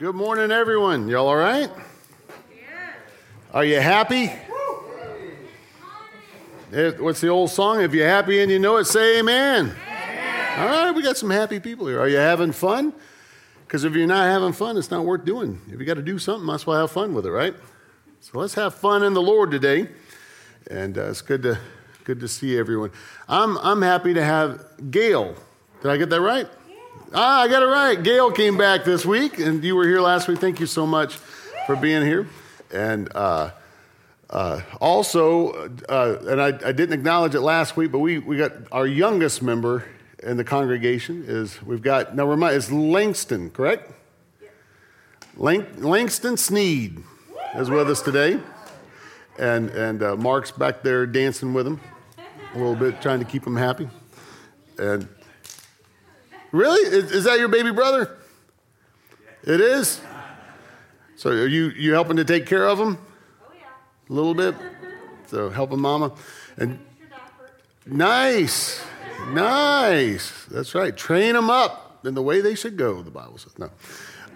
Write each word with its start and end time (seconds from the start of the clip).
Good 0.00 0.14
morning, 0.14 0.50
everyone. 0.50 1.08
Y'all 1.08 1.28
all 1.28 1.36
right? 1.36 1.68
Are 3.52 3.66
you 3.66 3.78
happy? 3.80 4.28
What's 6.98 7.20
the 7.20 7.28
old 7.28 7.50
song? 7.50 7.82
If 7.82 7.92
you're 7.92 8.08
happy 8.08 8.40
and 8.40 8.50
you 8.50 8.58
know 8.58 8.78
it, 8.78 8.86
say 8.86 9.18
amen. 9.18 9.76
All 10.56 10.66
right, 10.68 10.90
we 10.92 11.02
got 11.02 11.18
some 11.18 11.28
happy 11.28 11.60
people 11.60 11.86
here. 11.86 12.00
Are 12.00 12.08
you 12.08 12.16
having 12.16 12.50
fun? 12.50 12.94
Because 13.66 13.84
if 13.84 13.92
you're 13.92 14.06
not 14.06 14.24
having 14.24 14.54
fun, 14.54 14.78
it's 14.78 14.90
not 14.90 15.04
worth 15.04 15.26
doing. 15.26 15.60
If 15.66 15.78
you 15.78 15.84
got 15.84 15.98
to 15.98 16.02
do 16.02 16.18
something, 16.18 16.48
as 16.48 16.66
well 16.66 16.80
have 16.80 16.90
fun 16.90 17.12
with 17.12 17.26
it, 17.26 17.30
right? 17.30 17.54
So 18.20 18.38
let's 18.38 18.54
have 18.54 18.74
fun 18.74 19.02
in 19.02 19.12
the 19.12 19.20
Lord 19.20 19.50
today. 19.50 19.86
And 20.70 20.96
uh, 20.96 21.10
it's 21.10 21.20
good 21.20 21.42
to 21.42 21.58
good 22.04 22.20
to 22.20 22.28
see 22.28 22.58
everyone. 22.58 22.90
I'm 23.28 23.58
I'm 23.58 23.82
happy 23.82 24.14
to 24.14 24.24
have 24.24 24.64
Gail. 24.90 25.34
Did 25.82 25.90
I 25.90 25.98
get 25.98 26.08
that 26.08 26.22
right? 26.22 26.48
Ah, 27.12 27.42
I 27.42 27.48
got 27.48 27.62
it 27.62 27.66
right. 27.66 28.00
Gail 28.00 28.30
came 28.30 28.56
back 28.56 28.84
this 28.84 29.04
week, 29.04 29.38
and 29.38 29.64
you 29.64 29.74
were 29.74 29.86
here 29.86 30.00
last 30.00 30.28
week. 30.28 30.38
Thank 30.38 30.60
you 30.60 30.66
so 30.66 30.86
much 30.86 31.16
for 31.66 31.74
being 31.74 32.02
here. 32.02 32.28
And 32.72 33.08
uh, 33.14 33.50
uh, 34.30 34.60
also, 34.80 35.70
uh, 35.88 36.18
and 36.28 36.40
I, 36.40 36.48
I 36.48 36.72
didn't 36.72 36.92
acknowledge 36.92 37.34
it 37.34 37.40
last 37.40 37.76
week, 37.76 37.90
but 37.90 37.98
we, 37.98 38.18
we 38.18 38.36
got 38.36 38.52
our 38.70 38.86
youngest 38.86 39.42
member 39.42 39.84
in 40.22 40.36
the 40.36 40.44
congregation 40.44 41.24
is 41.26 41.62
we've 41.62 41.82
got 41.82 42.14
now 42.14 42.26
remind 42.26 42.56
it's 42.56 42.70
Langston, 42.70 43.50
correct? 43.50 43.90
Lang, 45.36 45.66
Langston 45.80 46.36
Sneed 46.36 47.02
is 47.56 47.70
with 47.70 47.90
us 47.90 48.02
today, 48.02 48.38
and 49.38 49.70
and 49.70 50.02
uh, 50.02 50.16
Mark's 50.16 50.50
back 50.50 50.82
there 50.82 51.06
dancing 51.06 51.54
with 51.54 51.66
him 51.66 51.80
a 52.54 52.58
little 52.58 52.76
bit, 52.76 53.00
trying 53.00 53.18
to 53.20 53.24
keep 53.24 53.46
him 53.46 53.56
happy. 53.56 53.88
And 54.78 55.08
really, 56.52 56.80
is, 56.96 57.12
is 57.12 57.24
that 57.24 57.38
your 57.38 57.48
baby 57.48 57.72
brother? 57.72 58.16
It 59.42 59.60
is. 59.60 60.00
So 61.16 61.30
are 61.30 61.46
you 61.46 61.68
you 61.70 61.92
helping 61.92 62.16
to 62.16 62.24
take 62.24 62.46
care 62.46 62.66
of 62.66 62.78
him? 62.78 62.98
Oh, 63.42 63.52
yeah. 63.54 63.66
A 64.08 64.12
little 64.12 64.34
bit. 64.34 64.54
So 65.26 65.50
helping 65.50 65.80
mama. 65.80 66.12
And 66.56 66.78
nice. 67.86 68.82
Nice. 69.28 70.46
That's 70.46 70.74
right. 70.74 70.96
Train 70.96 71.34
them 71.34 71.50
up 71.50 72.04
in 72.04 72.14
the 72.14 72.22
way 72.22 72.40
they 72.40 72.54
should 72.54 72.76
go, 72.76 73.02
the 73.02 73.10
Bible 73.10 73.38
says. 73.38 73.58
No. 73.58 73.70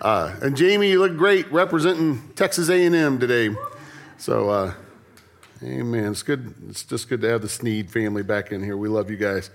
Uh, 0.01 0.35
and 0.43 0.57
Jamie, 0.57 0.91
you 0.91 1.01
look 1.01 1.17
great 1.17 1.51
representing 1.51 2.21
Texas 2.35 2.69
A&M 2.69 3.19
today. 3.19 3.55
So, 4.19 4.51
uh, 4.51 4.75
amen. 5.63 6.13
It's 6.13 6.23
good. 6.23 6.55
It's 6.69 6.85
just 6.85 7.09
good 7.09 7.21
to 7.23 7.29
have 7.29 7.43
the 7.43 7.49
Sneed 7.49 7.91
family 7.91 8.23
back 8.23 8.53
in 8.53 8.63
here. 8.63 8.77
We 8.77 8.89
love 8.89 9.11
you 9.11 9.17
guys. 9.17 9.51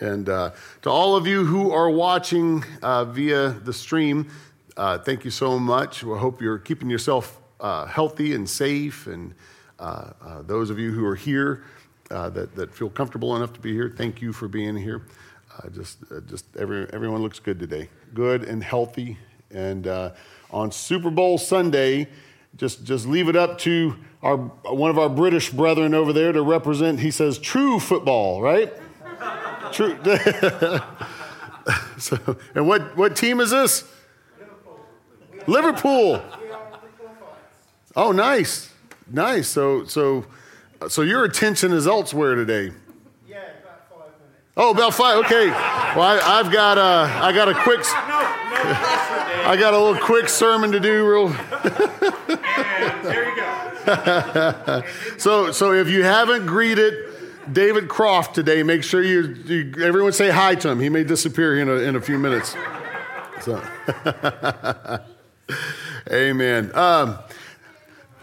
And 0.00 0.28
uh, 0.28 0.52
to 0.82 0.90
all 0.90 1.14
of 1.14 1.26
you 1.26 1.44
who 1.44 1.72
are 1.72 1.90
watching 1.90 2.64
uh, 2.82 3.04
via 3.04 3.50
the 3.50 3.72
stream, 3.72 4.30
uh, 4.76 4.98
thank 4.98 5.24
you 5.24 5.30
so 5.30 5.58
much. 5.58 6.02
We 6.02 6.18
hope 6.18 6.40
you're 6.40 6.58
keeping 6.58 6.88
yourself 6.88 7.38
uh, 7.60 7.84
healthy 7.84 8.34
and 8.34 8.48
safe. 8.48 9.06
And 9.06 9.34
uh, 9.78 10.12
uh, 10.22 10.42
those 10.42 10.70
of 10.70 10.78
you 10.78 10.92
who 10.92 11.04
are 11.04 11.14
here 11.14 11.64
that, 12.08 12.54
that 12.56 12.74
feel 12.74 12.90
comfortable 12.90 13.36
enough 13.36 13.52
to 13.52 13.60
be 13.60 13.72
here, 13.72 13.92
thank 13.94 14.22
you 14.22 14.32
for 14.32 14.48
being 14.48 14.76
here. 14.76 15.02
Just 15.74 15.98
just 16.26 16.46
every, 16.56 16.86
everyone 16.92 17.20
looks 17.20 17.38
good 17.38 17.58
today, 17.58 17.90
good 18.14 18.44
and 18.44 18.64
healthy. 18.64 19.18
And 19.50 19.86
on 20.50 20.72
Super 20.72 21.10
Bowl 21.10 21.36
Sunday, 21.36 22.08
just, 22.56 22.84
just 22.84 23.06
leave 23.06 23.28
it 23.28 23.36
up 23.36 23.58
to 23.58 23.96
our, 24.22 24.36
one 24.36 24.90
of 24.90 24.98
our 24.98 25.08
British 25.08 25.50
brethren 25.50 25.94
over 25.94 26.12
there 26.12 26.32
to 26.32 26.42
represent, 26.42 27.00
he 27.00 27.10
says, 27.10 27.38
true 27.38 27.78
football, 27.78 28.42
right? 28.42 28.72
True. 29.72 29.98
so, 31.98 32.18
and 32.54 32.66
what, 32.66 32.96
what 32.96 33.16
team 33.16 33.40
is 33.40 33.50
this? 33.50 33.84
Liverpool. 35.46 36.22
Oh, 37.96 38.12
nice, 38.12 38.70
nice. 39.10 39.48
So, 39.48 39.84
so, 39.84 40.26
so 40.88 41.02
your 41.02 41.24
attention 41.24 41.72
is 41.72 41.86
elsewhere 41.86 42.34
today. 42.34 42.72
Yeah, 43.28 43.38
about 43.62 43.88
five 43.90 44.12
minutes. 44.20 44.52
Oh, 44.56 44.70
about 44.70 44.94
five. 44.94 45.24
Okay. 45.24 45.48
Well, 45.48 46.02
I, 46.02 46.20
I've 46.22 46.52
got 46.52 46.78
a, 46.78 47.24
I 47.24 47.32
got 47.32 47.48
a 47.48 47.54
quick, 47.54 47.80
No, 47.80 48.20
no 48.20 49.48
I 49.48 49.56
got 49.58 49.74
a 49.74 49.78
little 49.78 50.00
quick 50.00 50.28
sermon 50.28 50.70
to 50.72 50.80
do. 50.80 51.04
Real. 51.04 51.26
and 51.28 53.04
There 53.04 53.28
you 53.28 53.36
go. 53.36 54.82
So, 55.18 55.50
so 55.52 55.72
if 55.72 55.88
you 55.88 56.04
haven't 56.04 56.46
greeted 56.46 57.09
David 57.52 57.88
Croft 57.88 58.34
today, 58.34 58.62
make 58.62 58.84
sure 58.84 59.02
you, 59.02 59.34
you 59.46 59.84
everyone 59.84 60.12
say 60.12 60.30
hi 60.30 60.54
to 60.56 60.68
him. 60.70 60.80
He 60.80 60.88
may 60.88 61.04
disappear 61.04 61.58
in 61.58 61.68
a, 61.68 61.74
in 61.74 61.96
a 61.96 62.00
few 62.00 62.18
minutes. 62.18 62.54
So, 63.40 63.62
amen. 66.10 66.70
Um, 66.74 67.18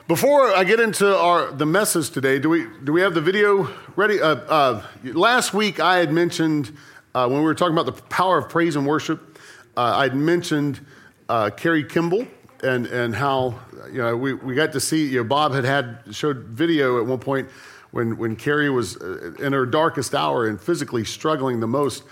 before 0.07 0.55
I 0.55 0.63
get 0.63 0.79
into 0.79 1.17
our 1.17 1.51
the 1.51 1.65
message 1.65 2.11
today, 2.11 2.39
do 2.39 2.49
we 2.49 2.67
do 2.83 2.93
we 2.93 3.01
have 3.01 3.13
the 3.13 3.21
video 3.21 3.69
ready? 3.95 4.21
Uh, 4.21 4.35
uh, 4.35 4.83
last 5.03 5.53
week 5.53 5.79
I 5.79 5.97
had 5.97 6.13
mentioned 6.13 6.71
uh, 7.13 7.27
when 7.27 7.39
we 7.39 7.45
were 7.45 7.55
talking 7.55 7.77
about 7.77 7.87
the 7.87 8.01
power 8.03 8.37
of 8.37 8.49
praise 8.49 8.75
and 8.75 8.85
worship, 8.85 9.39
uh, 9.75 9.95
I'd 9.97 10.15
mentioned 10.15 10.79
uh, 11.27 11.49
Carrie 11.49 11.83
Kimball 11.83 12.27
and 12.63 12.85
and 12.85 13.15
how 13.15 13.59
you 13.91 13.97
know 13.97 14.15
we, 14.15 14.33
we 14.33 14.55
got 14.55 14.71
to 14.73 14.79
see 14.79 15.07
you 15.07 15.17
know 15.17 15.23
Bob 15.23 15.53
had 15.53 15.65
had 15.65 16.03
showed 16.11 16.45
video 16.45 16.99
at 16.99 17.05
one 17.05 17.19
point 17.19 17.49
when 17.91 18.17
when 18.17 18.35
Carrie 18.35 18.69
was 18.69 18.97
uh, 18.97 19.33
in 19.39 19.53
her 19.53 19.65
darkest 19.65 20.13
hour 20.13 20.47
and 20.47 20.59
physically 20.59 21.05
struggling 21.05 21.59
the 21.59 21.67
most, 21.67 22.03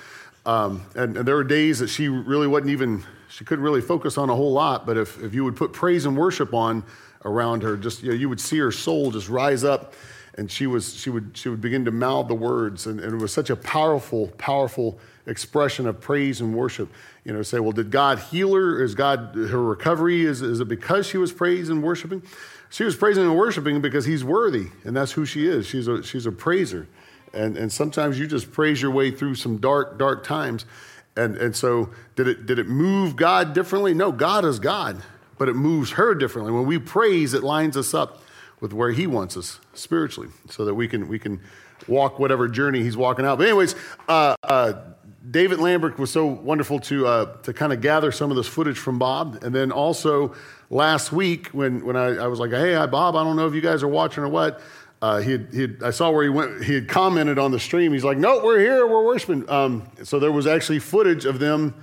um, 0.46 0.86
and, 0.96 1.18
and 1.18 1.28
there 1.28 1.36
were 1.36 1.44
days 1.44 1.80
that 1.80 1.88
she 1.88 2.08
really 2.08 2.48
wasn't 2.48 2.70
even 2.70 3.04
she 3.30 3.44
couldn't 3.44 3.64
really 3.64 3.82
focus 3.82 4.18
on 4.18 4.30
a 4.30 4.36
whole 4.36 4.54
lot, 4.54 4.86
but 4.86 4.98
if 4.98 5.22
if 5.22 5.34
you 5.34 5.44
would 5.44 5.56
put 5.56 5.74
praise 5.74 6.06
and 6.06 6.18
worship 6.18 6.54
on 6.54 6.84
around 7.26 7.64
her. 7.64 7.76
Just 7.76 8.04
you, 8.04 8.10
know, 8.10 8.16
you 8.16 8.30
would 8.30 8.40
see 8.40 8.58
her 8.60 8.72
soul 8.72 9.12
just 9.12 9.28
rise 9.28 9.64
up, 9.64 9.94
and 10.36 10.50
she 10.50 10.68
was 10.68 10.96
she 10.96 11.10
would 11.10 11.32
she 11.36 11.50
would 11.50 11.60
begin 11.60 11.84
to 11.86 11.92
mouth 11.92 12.28
the 12.28 12.36
words, 12.36 12.86
and, 12.86 13.00
and 13.00 13.14
it 13.14 13.22
was 13.22 13.34
such 13.34 13.50
a 13.50 13.56
powerful, 13.56 14.28
powerful 14.38 14.98
expression 15.26 15.88
of 15.88 16.00
praise 16.00 16.40
and 16.40 16.56
worship. 16.56 16.90
You 17.24 17.34
know, 17.34 17.42
say, 17.42 17.60
well, 17.60 17.72
did 17.72 17.90
God 17.90 18.20
heal 18.20 18.54
her? 18.54 18.84
Is 18.84 18.94
God 18.94 19.36
her 19.36 19.62
recovery? 19.62 20.26
Is 20.26 20.42
is 20.42 20.60
it 20.60 20.68
because 20.68 21.08
she 21.08 21.18
was 21.18 21.34
praising 21.34 21.78
and 21.78 21.84
worshiping? 21.84 22.22
She 22.70 22.84
was 22.84 22.96
praising 22.96 23.24
and 23.24 23.36
worshiping 23.36 23.82
because 23.82 24.06
He's 24.06 24.24
worthy, 24.24 24.68
and 24.84 24.96
that's 24.96 25.14
who 25.14 25.26
she 25.26 25.48
is. 25.48 25.66
She's 25.66 25.88
a 25.88 26.04
she's 26.04 26.26
a 26.26 26.32
praiser, 26.32 26.88
and 27.34 27.58
and 27.58 27.72
sometimes 27.72 28.20
you 28.20 28.28
just 28.28 28.52
praise 28.52 28.82
your 28.82 28.92
way 28.92 29.12
through 29.12 29.36
some 29.36 29.58
dark 29.58 29.98
dark 29.98 30.24
times. 30.24 30.66
And, 31.18 31.38
and 31.38 31.56
so, 31.56 31.92
did 32.18 32.28
it, 32.28 32.46
did 32.46 32.60
it 32.60 32.68
move 32.68 33.16
God 33.16 33.54
differently? 33.54 33.94
No, 33.94 34.12
God 34.12 34.44
is 34.44 34.60
God 34.60 35.02
but 35.38 35.50
it 35.50 35.56
moves 35.56 35.92
her 35.92 36.16
differently. 36.16 36.54
When 36.54 36.66
we 36.66 36.80
praise, 36.80 37.34
it 37.34 37.44
lines 37.44 37.78
us 37.78 37.94
up 37.94 38.22
with 38.60 38.74
where 38.74 38.92
He 38.92 39.08
wants 39.08 39.36
us 39.38 39.60
spiritually, 39.74 40.30
so 40.50 40.66
that 40.66 40.74
we 40.74 40.88
can 40.88 41.08
we 41.08 41.20
can 41.20 41.42
walk 41.88 42.20
whatever 42.20 42.48
journey 42.48 42.82
He's 42.82 42.98
walking 42.98 43.26
out. 43.26 43.38
But 43.38 43.48
anyways, 43.48 43.76
uh, 44.08 44.36
uh, 44.44 44.74
David 45.30 45.60
Lambert 45.60 46.00
was 46.00 46.12
so 46.12 46.26
wonderful 46.26 46.80
to 46.82 47.08
uh, 47.08 47.26
to 47.44 47.54
kind 47.54 47.74
of 47.74 47.82
gather 47.82 48.12
some 48.12 48.32
of 48.32 48.38
this 48.38 48.48
footage 48.48 48.78
from 48.78 48.98
Bob, 48.98 49.44
and 49.44 49.54
then 49.54 49.72
also 49.72 50.36
last 50.70 51.12
week 51.12 51.48
when 51.50 51.86
when 51.86 51.96
I, 51.96 52.16
I 52.18 52.28
was 52.28 52.40
like, 52.40 52.52
hey, 52.52 52.74
hi, 52.74 52.86
Bob, 52.86 53.16
I 53.16 53.24
don't 53.24 53.36
know 53.36 53.48
if 53.48 53.54
you 53.54 53.62
guys 53.62 53.84
are 53.84 53.88
watching 53.88 54.24
or 54.24 54.30
what. 54.30 54.62
Uh, 55.02 55.20
he 55.20 55.34
had, 55.34 55.54
he 55.54 55.62
had, 55.62 55.84
I 55.84 55.92
saw 55.92 56.10
where 56.10 56.24
he 56.24 56.30
went. 56.30 56.64
He 56.64 56.74
had 56.74 56.88
commented 56.88 57.38
on 57.38 57.52
the 57.52 57.60
stream. 57.60 57.92
He's 57.92 58.06
like, 58.06 58.18
"No, 58.18 58.44
we're 58.44 58.60
here. 58.60 58.88
We're 58.88 59.04
worshiping." 59.04 59.48
Um, 59.50 59.88
so 60.04 60.20
there 60.20 60.32
was 60.32 60.48
actually 60.48 60.80
footage 60.80 61.26
of 61.26 61.38
them. 61.38 61.76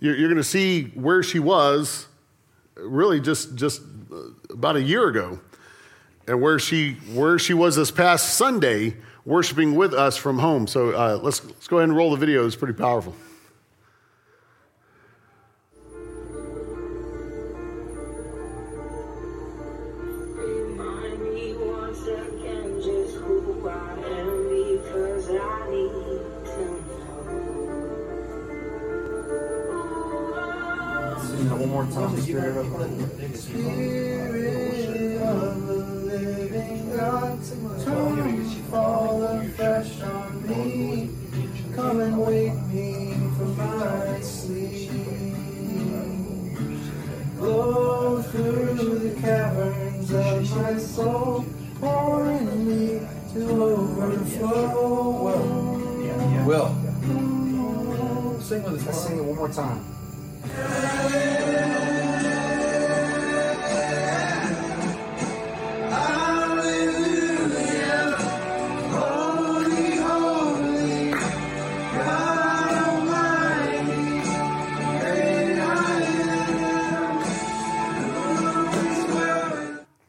You're, 0.00 0.16
you're 0.16 0.28
going 0.28 0.38
to 0.38 0.42
see 0.42 0.84
where 0.94 1.22
she 1.22 1.38
was 1.38 2.08
really 2.76 3.20
just 3.20 3.54
just 3.54 3.82
about 4.50 4.76
a 4.76 4.82
year 4.82 5.08
ago 5.08 5.38
and 6.26 6.40
where 6.40 6.58
she 6.58 6.92
where 7.12 7.38
she 7.38 7.54
was 7.54 7.76
this 7.76 7.90
past 7.90 8.34
sunday 8.34 8.96
worshiping 9.24 9.74
with 9.74 9.94
us 9.94 10.16
from 10.16 10.38
home 10.38 10.66
so 10.66 10.90
uh, 10.90 11.18
let's 11.22 11.44
let's 11.44 11.68
go 11.68 11.78
ahead 11.78 11.88
and 11.88 11.96
roll 11.96 12.10
the 12.10 12.16
video 12.16 12.44
it's 12.46 12.56
pretty 12.56 12.74
powerful 12.74 13.14
sing 58.64 58.72
with 58.72 58.80
us. 58.80 58.86
Let's 58.86 59.06
sing 59.06 59.18
it 59.18 59.24
one 59.24 59.36
more 59.36 59.48
time. 59.48 59.84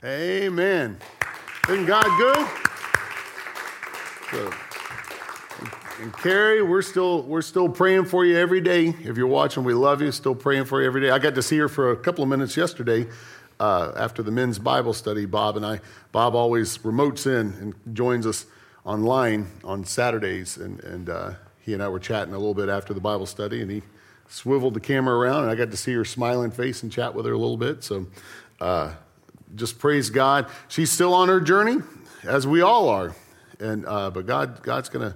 Amen. 0.03 0.97
Isn't 1.67 1.85
God 1.87 2.05
good? 2.19 2.47
Good 4.31 4.64
and 6.01 6.13
Carrie, 6.17 6.61
we're 6.61 6.81
still 6.81 7.23
we're 7.23 7.41
still 7.41 7.69
praying 7.69 8.05
for 8.05 8.25
you 8.25 8.37
every 8.37 8.61
day. 8.61 8.87
If 8.87 9.17
you're 9.17 9.27
watching, 9.27 9.63
we 9.63 9.73
love 9.73 10.01
you. 10.01 10.11
Still 10.11 10.35
praying 10.35 10.65
for 10.65 10.81
you 10.81 10.87
every 10.87 11.01
day. 11.01 11.09
I 11.09 11.19
got 11.19 11.35
to 11.35 11.41
see 11.41 11.57
her 11.57 11.69
for 11.69 11.91
a 11.91 11.95
couple 11.95 12.23
of 12.23 12.29
minutes 12.29 12.57
yesterday 12.57 13.07
uh, 13.59 13.93
after 13.95 14.21
the 14.21 14.31
men's 14.31 14.59
Bible 14.59 14.93
study. 14.93 15.25
Bob 15.25 15.55
and 15.55 15.65
I. 15.65 15.79
Bob 16.11 16.35
always 16.35 16.79
remotes 16.79 17.25
in 17.25 17.53
and 17.61 17.95
joins 17.95 18.27
us 18.27 18.45
online 18.83 19.47
on 19.63 19.85
Saturdays, 19.85 20.57
and 20.57 20.81
and 20.83 21.09
uh, 21.09 21.31
he 21.61 21.73
and 21.73 21.81
I 21.81 21.87
were 21.87 21.99
chatting 21.99 22.33
a 22.33 22.37
little 22.37 22.53
bit 22.53 22.67
after 22.67 22.93
the 22.93 23.01
Bible 23.01 23.25
study, 23.25 23.61
and 23.61 23.71
he 23.71 23.81
swiveled 24.27 24.73
the 24.73 24.81
camera 24.81 25.15
around, 25.15 25.43
and 25.43 25.51
I 25.51 25.55
got 25.55 25.71
to 25.71 25.77
see 25.77 25.93
her 25.93 26.05
smiling 26.05 26.51
face 26.51 26.83
and 26.83 26.91
chat 26.91 27.15
with 27.15 27.25
her 27.25 27.33
a 27.33 27.37
little 27.37 27.57
bit. 27.57 27.83
So. 27.83 28.07
Uh, 28.59 28.93
just 29.53 29.79
praise 29.79 30.09
God. 30.09 30.47
She's 30.67 30.91
still 30.91 31.13
on 31.13 31.29
her 31.29 31.39
journey, 31.39 31.77
as 32.23 32.45
we 32.47 32.61
all 32.61 32.89
are, 32.89 33.15
and 33.59 33.85
uh, 33.85 34.09
but 34.09 34.25
God, 34.25 34.61
God's 34.63 34.89
gonna, 34.89 35.15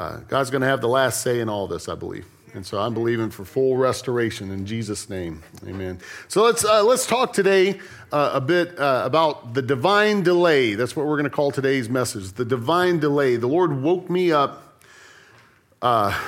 uh, 0.00 0.16
God's 0.28 0.48
gonna 0.48 0.66
have 0.66 0.80
the 0.80 0.88
last 0.88 1.20
say 1.20 1.40
in 1.40 1.50
all 1.50 1.66
this, 1.66 1.86
I 1.86 1.94
believe. 1.94 2.24
And 2.54 2.64
so 2.64 2.80
I'm 2.80 2.94
believing 2.94 3.28
for 3.28 3.44
full 3.44 3.76
restoration 3.76 4.50
in 4.50 4.64
Jesus' 4.64 5.10
name, 5.10 5.42
Amen. 5.66 6.00
So 6.26 6.42
let's 6.42 6.64
uh, 6.64 6.82
let's 6.82 7.06
talk 7.06 7.34
today 7.34 7.78
uh, 8.10 8.30
a 8.32 8.40
bit 8.40 8.78
uh, 8.78 9.02
about 9.04 9.52
the 9.52 9.60
divine 9.60 10.22
delay. 10.22 10.74
That's 10.74 10.96
what 10.96 11.04
we're 11.04 11.16
going 11.16 11.24
to 11.24 11.36
call 11.36 11.50
today's 11.50 11.90
message: 11.90 12.32
the 12.32 12.46
divine 12.46 12.98
delay. 12.98 13.36
The 13.36 13.46
Lord 13.46 13.82
woke 13.82 14.08
me 14.08 14.32
up. 14.32 14.82
Uh, 15.82 16.18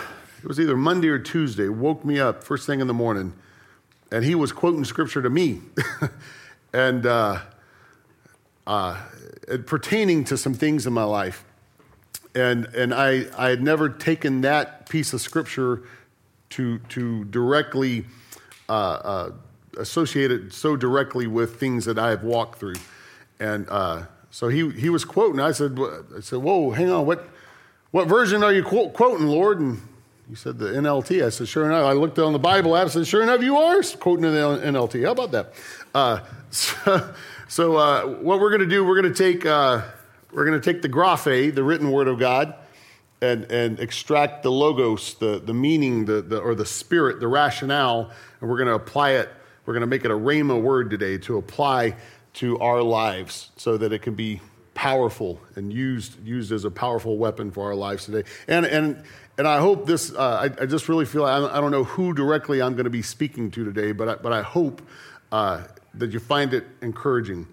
it 0.43 0.47
was 0.47 0.61
either 0.61 0.77
Monday 0.77 1.09
or 1.09 1.19
Tuesday. 1.19 1.69
Woke 1.69 2.05
me 2.05 2.21
up 2.21 2.45
first 2.45 2.67
thing 2.67 2.81
in 2.81 2.89
the 2.89 2.95
morning, 2.95 3.33
and 4.13 4.23
He 4.23 4.35
was 4.35 4.53
quoting 4.53 4.85
scripture 4.85 5.23
to 5.23 5.31
me. 5.31 5.63
and 6.75 7.07
uh, 7.07 7.41
uh, 8.67 9.01
pertaining 9.65 10.25
to 10.25 10.37
some 10.37 10.53
things 10.53 10.87
in 10.87 10.93
my 10.93 11.05
life. 11.05 11.45
And, 12.35 12.67
and 12.67 12.95
I, 12.95 13.27
I 13.37 13.49
had 13.49 13.63
never 13.63 13.89
taken 13.89 14.41
that 14.43 14.89
piece 14.89 15.13
of 15.13 15.21
scripture 15.21 15.83
to, 16.51 16.79
to 16.79 17.25
directly 17.25 18.07
uh, 18.69 18.73
uh 18.73 19.31
associate 19.79 20.31
it 20.31 20.53
so 20.53 20.77
directly 20.77 21.27
with 21.27 21.59
things 21.59 21.85
that 21.85 21.99
I 21.99 22.11
have 22.11 22.23
walked 22.23 22.59
through. 22.59 22.77
And 23.41 23.67
uh, 23.69 24.05
so 24.31 24.49
he, 24.49 24.71
he 24.71 24.89
was 24.89 25.05
quoting. 25.05 25.41
I 25.41 25.53
said, 25.53 25.79
I 26.17 26.21
said, 26.21 26.39
Whoa, 26.39 26.71
hang 26.71 26.91
on. 26.91 27.07
What, 27.07 27.29
what 27.91 28.09
version 28.09 28.43
are 28.43 28.53
you 28.53 28.63
quoting, 28.63 29.27
Lord? 29.27 29.61
And 29.61 29.81
he 30.29 30.35
said, 30.35 30.59
The 30.59 30.67
NLT. 30.67 31.25
I 31.25 31.29
said, 31.31 31.49
Sure 31.49 31.67
enough. 31.67 31.85
I 31.85 31.93
looked 31.93 32.19
on 32.19 32.33
the 32.33 32.39
Bible 32.39 32.77
app 32.77 32.85
and 32.85 32.93
said, 32.93 33.07
Sure 33.07 33.23
enough, 33.23 33.43
you 33.43 33.57
are 33.57 33.83
quoting 33.99 34.23
the 34.23 34.61
NLT. 34.65 35.05
How 35.05 35.13
about 35.13 35.33
that? 35.33 35.55
Uh, 35.95 36.21
so, 36.51 37.15
so 37.49 37.77
uh, 37.77 38.07
what 38.07 38.41
we're 38.41 38.51
going 38.51 38.61
to 38.61 38.67
do, 38.67 38.85
we're 38.85 39.01
going 39.01 39.13
to 39.13 39.19
take 39.33 39.45
uh, 39.45 39.83
we're 40.33 40.45
going 40.45 40.61
to 40.61 40.73
take 40.73 40.83
the 40.83 40.89
graphe, 40.89 41.55
the 41.55 41.63
written 41.63 41.91
word 41.91 42.09
of 42.09 42.19
God, 42.19 42.55
and 43.21 43.45
and 43.51 43.79
extract 43.79 44.43
the 44.43 44.51
logos, 44.51 45.15
the 45.15 45.39
the 45.39 45.55
meaning, 45.55 46.05
the, 46.05 46.23
the 46.23 46.39
or 46.39 46.55
the 46.55 46.67
spirit, 46.67 47.21
the 47.21 47.29
rationale, 47.29 48.11
and 48.41 48.51
we're 48.51 48.57
going 48.57 48.69
to 48.69 48.75
apply 48.75 49.11
it. 49.13 49.31
We're 49.65 49.75
going 49.75 49.83
to 49.83 49.87
make 49.87 50.05
it 50.05 50.11
a 50.11 50.15
rhema 50.15 50.61
word 50.61 50.91
today 50.91 51.19
to 51.19 51.39
apply 51.39 51.97
to 52.35 52.59
our 52.59 52.83
lives, 52.83 53.51
so 53.57 53.77
that 53.77 53.93
it 53.93 54.03
can 54.03 54.15
be 54.15 54.41
powerful 54.75 55.39
and 55.55 55.73
used 55.73 56.25
used 56.27 56.51
as 56.51 56.65
a 56.65 56.71
powerful 56.71 57.19
weapon 57.19 57.51
for 57.51 57.65
our 57.65 57.75
lives 57.75 58.07
today. 58.07 58.29
And 58.49 58.67
and 58.67 59.05
and 59.39 59.47
I 59.47 59.61
hope 59.61 59.87
this. 59.87 60.13
Uh, 60.13 60.51
I, 60.59 60.63
I, 60.63 60.67
just 60.67 60.89
really 60.89 61.07
feel 61.07 61.25
I, 61.25 61.37
I, 61.37 61.61
don't 61.61 61.71
know 61.71 61.85
who 61.85 62.13
directly 62.13 62.61
I'm 62.61 62.75
going 62.75 62.85
to 62.85 62.91
be 62.91 63.03
speaking 63.03 63.51
to 63.53 63.65
today, 63.65 63.93
but 63.93 64.09
I, 64.09 64.15
but 64.17 64.33
I 64.33 64.43
hope 64.43 64.83
uh, 65.31 65.65
that 65.95 66.13
you 66.13 66.19
find 66.19 66.53
it 66.53 66.67
encouraging 66.83 67.47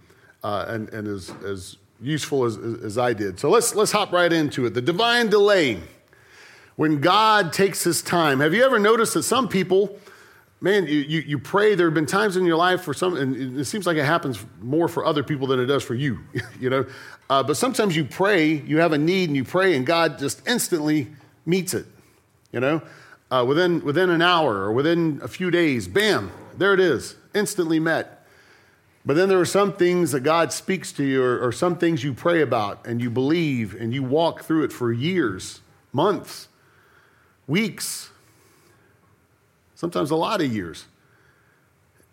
uh, 0.44 0.66
and, 0.68 0.90
and 0.90 1.08
as, 1.08 1.32
as 1.46 1.78
useful 2.02 2.46
as, 2.46 2.58
as 2.58 2.98
I 2.98 3.14
did. 3.14 3.40
So 3.40 3.50
let's, 3.50 3.76
let's 3.76 3.92
hop 3.92 4.12
right 4.12 4.32
into 4.32 4.66
it. 4.66 4.74
The 4.74 4.82
divine 4.82 5.30
delay. 5.30 5.80
When 6.76 7.02
God 7.02 7.52
takes 7.52 7.84
his 7.84 8.02
time. 8.02 8.40
Have 8.40 8.54
you 8.54 8.64
ever 8.64 8.80
noticed 8.80 9.14
that 9.16 9.24
some 9.24 9.50
people, 9.50 10.00
man, 10.62 10.88
you, 10.88 11.00
you, 11.00 11.20
you 11.20 11.38
pray, 11.38 11.76
there 11.76 11.88
have 11.88 11.94
been 11.94 12.06
times 12.06 12.38
in 12.38 12.46
your 12.46 12.56
life 12.56 12.84
for 12.84 12.94
some, 12.94 13.18
and 13.18 13.60
it 13.60 13.66
seems 13.66 13.86
like 13.86 13.98
it 13.98 14.06
happens 14.06 14.46
more 14.62 14.88
for 14.88 15.06
other 15.06 15.22
people 15.22 15.46
than 15.46 15.60
it 15.60 15.66
does 15.66 15.84
for 15.84 15.94
you, 15.94 16.20
you 16.60 16.70
know? 16.70 16.86
Uh, 17.30 17.44
but 17.44 17.58
sometimes 17.58 17.98
you 17.98 18.06
pray, 18.06 18.54
you 18.54 18.78
have 18.78 18.94
a 18.94 18.98
need 18.98 19.30
and 19.30 19.36
you 19.36 19.44
pray, 19.44 19.76
and 19.76 19.86
God 19.86 20.20
just 20.20 20.48
instantly 20.48 21.10
meets 21.46 21.74
it, 21.74 21.86
you 22.54 22.62
know? 22.62 22.82
Uh, 23.30 23.44
within, 23.46 23.84
within 23.84 24.10
an 24.10 24.22
hour 24.22 24.56
or 24.56 24.72
within 24.72 25.20
a 25.22 25.28
few 25.28 25.52
days, 25.52 25.86
bam, 25.88 26.32
there 26.58 26.74
it 26.74 26.80
is, 26.80 27.16
instantly 27.36 27.80
met. 27.80 28.19
But 29.10 29.16
then 29.16 29.28
there 29.28 29.40
are 29.40 29.44
some 29.44 29.74
things 29.74 30.12
that 30.12 30.20
God 30.20 30.54
speaks 30.54 30.92
to 30.92 31.04
you, 31.04 31.24
or, 31.24 31.40
or, 31.40 31.52
some 31.52 31.80
things 31.80 32.04
you 32.04 32.14
pray 32.14 32.44
about 32.44 32.86
and 32.86 33.02
you 33.02 33.10
believe 33.10 33.74
and 33.74 33.92
you 33.92 34.04
walk 34.04 34.44
through 34.44 34.66
it 34.66 34.72
for 34.72 34.94
years, 34.94 35.62
months, 35.92 36.48
weeks, 37.48 38.12
sometimes 39.74 40.12
a 40.12 40.16
lot 40.16 40.42
of 40.42 40.54
years. 40.54 40.86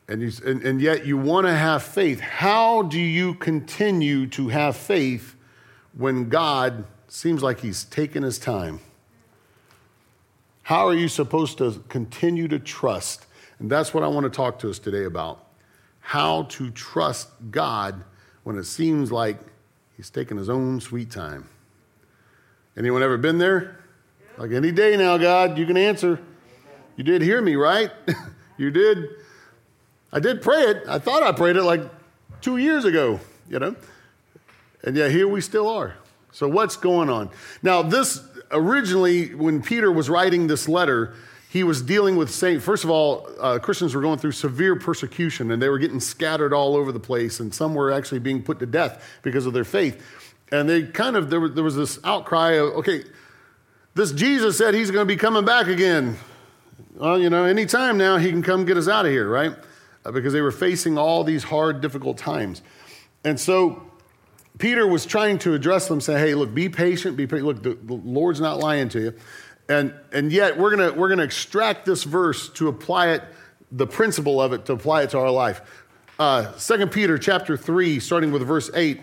And, 0.08 0.22
you, 0.22 0.32
and, 0.46 0.62
and 0.62 0.80
yet 0.80 1.04
you 1.04 1.18
want 1.18 1.46
to 1.46 1.52
have 1.52 1.82
faith. 1.82 2.20
How 2.20 2.80
do 2.80 2.98
you 2.98 3.34
continue 3.34 4.26
to 4.28 4.48
have 4.48 4.74
faith 4.74 5.36
when 5.92 6.30
God 6.30 6.86
seems 7.08 7.42
like 7.42 7.60
He's 7.60 7.84
taking 7.84 8.22
His 8.22 8.38
time? 8.38 8.80
How 10.62 10.88
are 10.88 10.94
you 10.94 11.08
supposed 11.08 11.58
to 11.58 11.84
continue 11.90 12.48
to 12.48 12.58
trust? 12.58 13.26
And 13.58 13.70
that's 13.70 13.92
what 13.92 14.02
I 14.02 14.08
want 14.08 14.24
to 14.24 14.30
talk 14.30 14.58
to 14.60 14.70
us 14.70 14.78
today 14.78 15.04
about 15.04 15.45
how 16.06 16.44
to 16.44 16.70
trust 16.70 17.28
God 17.50 18.04
when 18.44 18.56
it 18.56 18.62
seems 18.62 19.10
like 19.10 19.38
He's 19.96 20.08
taking 20.08 20.36
His 20.36 20.48
own 20.48 20.80
sweet 20.80 21.10
time. 21.10 21.48
Anyone 22.76 23.02
ever 23.02 23.18
been 23.18 23.38
there? 23.38 23.80
Like 24.38 24.52
any 24.52 24.70
day 24.70 24.96
now, 24.96 25.18
God, 25.18 25.58
you 25.58 25.66
can 25.66 25.76
answer. 25.76 26.20
You 26.94 27.02
did 27.02 27.22
hear 27.22 27.42
me, 27.42 27.56
right? 27.56 27.90
you 28.56 28.70
did. 28.70 29.08
I 30.12 30.20
did 30.20 30.42
pray 30.42 30.60
it. 30.62 30.84
I 30.86 31.00
thought 31.00 31.24
I 31.24 31.32
prayed 31.32 31.56
it 31.56 31.64
like 31.64 31.82
two 32.40 32.58
years 32.58 32.84
ago, 32.84 33.18
you 33.50 33.58
know? 33.58 33.74
And 34.84 34.96
yet 34.96 35.10
here 35.10 35.26
we 35.26 35.40
still 35.40 35.68
are. 35.68 35.96
So 36.30 36.46
what's 36.46 36.76
going 36.76 37.10
on? 37.10 37.30
Now, 37.64 37.82
this 37.82 38.20
originally, 38.52 39.34
when 39.34 39.60
Peter 39.60 39.90
was 39.90 40.08
writing 40.08 40.46
this 40.46 40.68
letter, 40.68 41.14
he 41.48 41.62
was 41.62 41.80
dealing 41.80 42.16
with 42.16 42.30
saying, 42.30 42.60
first 42.60 42.84
of 42.84 42.90
all, 42.90 43.28
uh, 43.40 43.58
Christians 43.58 43.94
were 43.94 44.02
going 44.02 44.18
through 44.18 44.32
severe 44.32 44.76
persecution 44.76 45.50
and 45.50 45.62
they 45.62 45.68
were 45.68 45.78
getting 45.78 46.00
scattered 46.00 46.52
all 46.52 46.76
over 46.76 46.92
the 46.92 47.00
place, 47.00 47.40
and 47.40 47.54
some 47.54 47.74
were 47.74 47.92
actually 47.92 48.18
being 48.18 48.42
put 48.42 48.58
to 48.58 48.66
death 48.66 49.18
because 49.22 49.46
of 49.46 49.52
their 49.52 49.64
faith. 49.64 50.02
And 50.52 50.68
they 50.68 50.84
kind 50.84 51.16
of, 51.16 51.30
there 51.30 51.40
was, 51.40 51.54
there 51.54 51.64
was 51.64 51.76
this 51.76 51.98
outcry 52.04 52.52
of, 52.52 52.74
okay, 52.74 53.04
this 53.94 54.12
Jesus 54.12 54.58
said 54.58 54.74
he's 54.74 54.90
going 54.90 55.06
to 55.06 55.12
be 55.12 55.16
coming 55.18 55.44
back 55.44 55.68
again. 55.68 56.16
Well, 56.94 57.18
you 57.18 57.30
know, 57.30 57.44
anytime 57.44 57.96
now 57.96 58.18
he 58.18 58.30
can 58.30 58.42
come 58.42 58.64
get 58.64 58.76
us 58.76 58.88
out 58.88 59.06
of 59.06 59.12
here, 59.12 59.28
right? 59.28 59.52
Uh, 60.04 60.10
because 60.12 60.32
they 60.32 60.40
were 60.40 60.52
facing 60.52 60.98
all 60.98 61.24
these 61.24 61.44
hard, 61.44 61.80
difficult 61.80 62.18
times. 62.18 62.62
And 63.24 63.40
so 63.40 63.82
Peter 64.58 64.86
was 64.86 65.04
trying 65.04 65.38
to 65.40 65.54
address 65.54 65.88
them, 65.88 66.00
say, 66.00 66.18
hey, 66.18 66.34
look, 66.34 66.54
be 66.54 66.68
patient, 66.68 67.16
be 67.16 67.26
patient. 67.26 67.46
Look, 67.46 67.62
the, 67.62 67.74
the 67.74 67.94
Lord's 67.94 68.40
not 68.40 68.58
lying 68.58 68.88
to 68.90 69.00
you. 69.00 69.14
And, 69.68 69.92
and 70.12 70.30
yet, 70.32 70.58
we're 70.58 70.76
going 70.76 70.96
we're 70.96 71.08
gonna 71.08 71.24
extract 71.24 71.84
this 71.84 72.04
verse 72.04 72.48
to 72.50 72.68
apply 72.68 73.08
it, 73.08 73.24
the 73.72 73.86
principle 73.86 74.40
of 74.40 74.52
it, 74.52 74.64
to 74.66 74.74
apply 74.74 75.02
it 75.02 75.10
to 75.10 75.18
our 75.18 75.30
life. 75.30 75.60
Uh, 76.18 76.52
2 76.52 76.86
Peter 76.86 77.18
chapter 77.18 77.56
3, 77.56 78.00
starting 78.00 78.30
with 78.30 78.42
verse 78.42 78.70
8. 78.74 79.00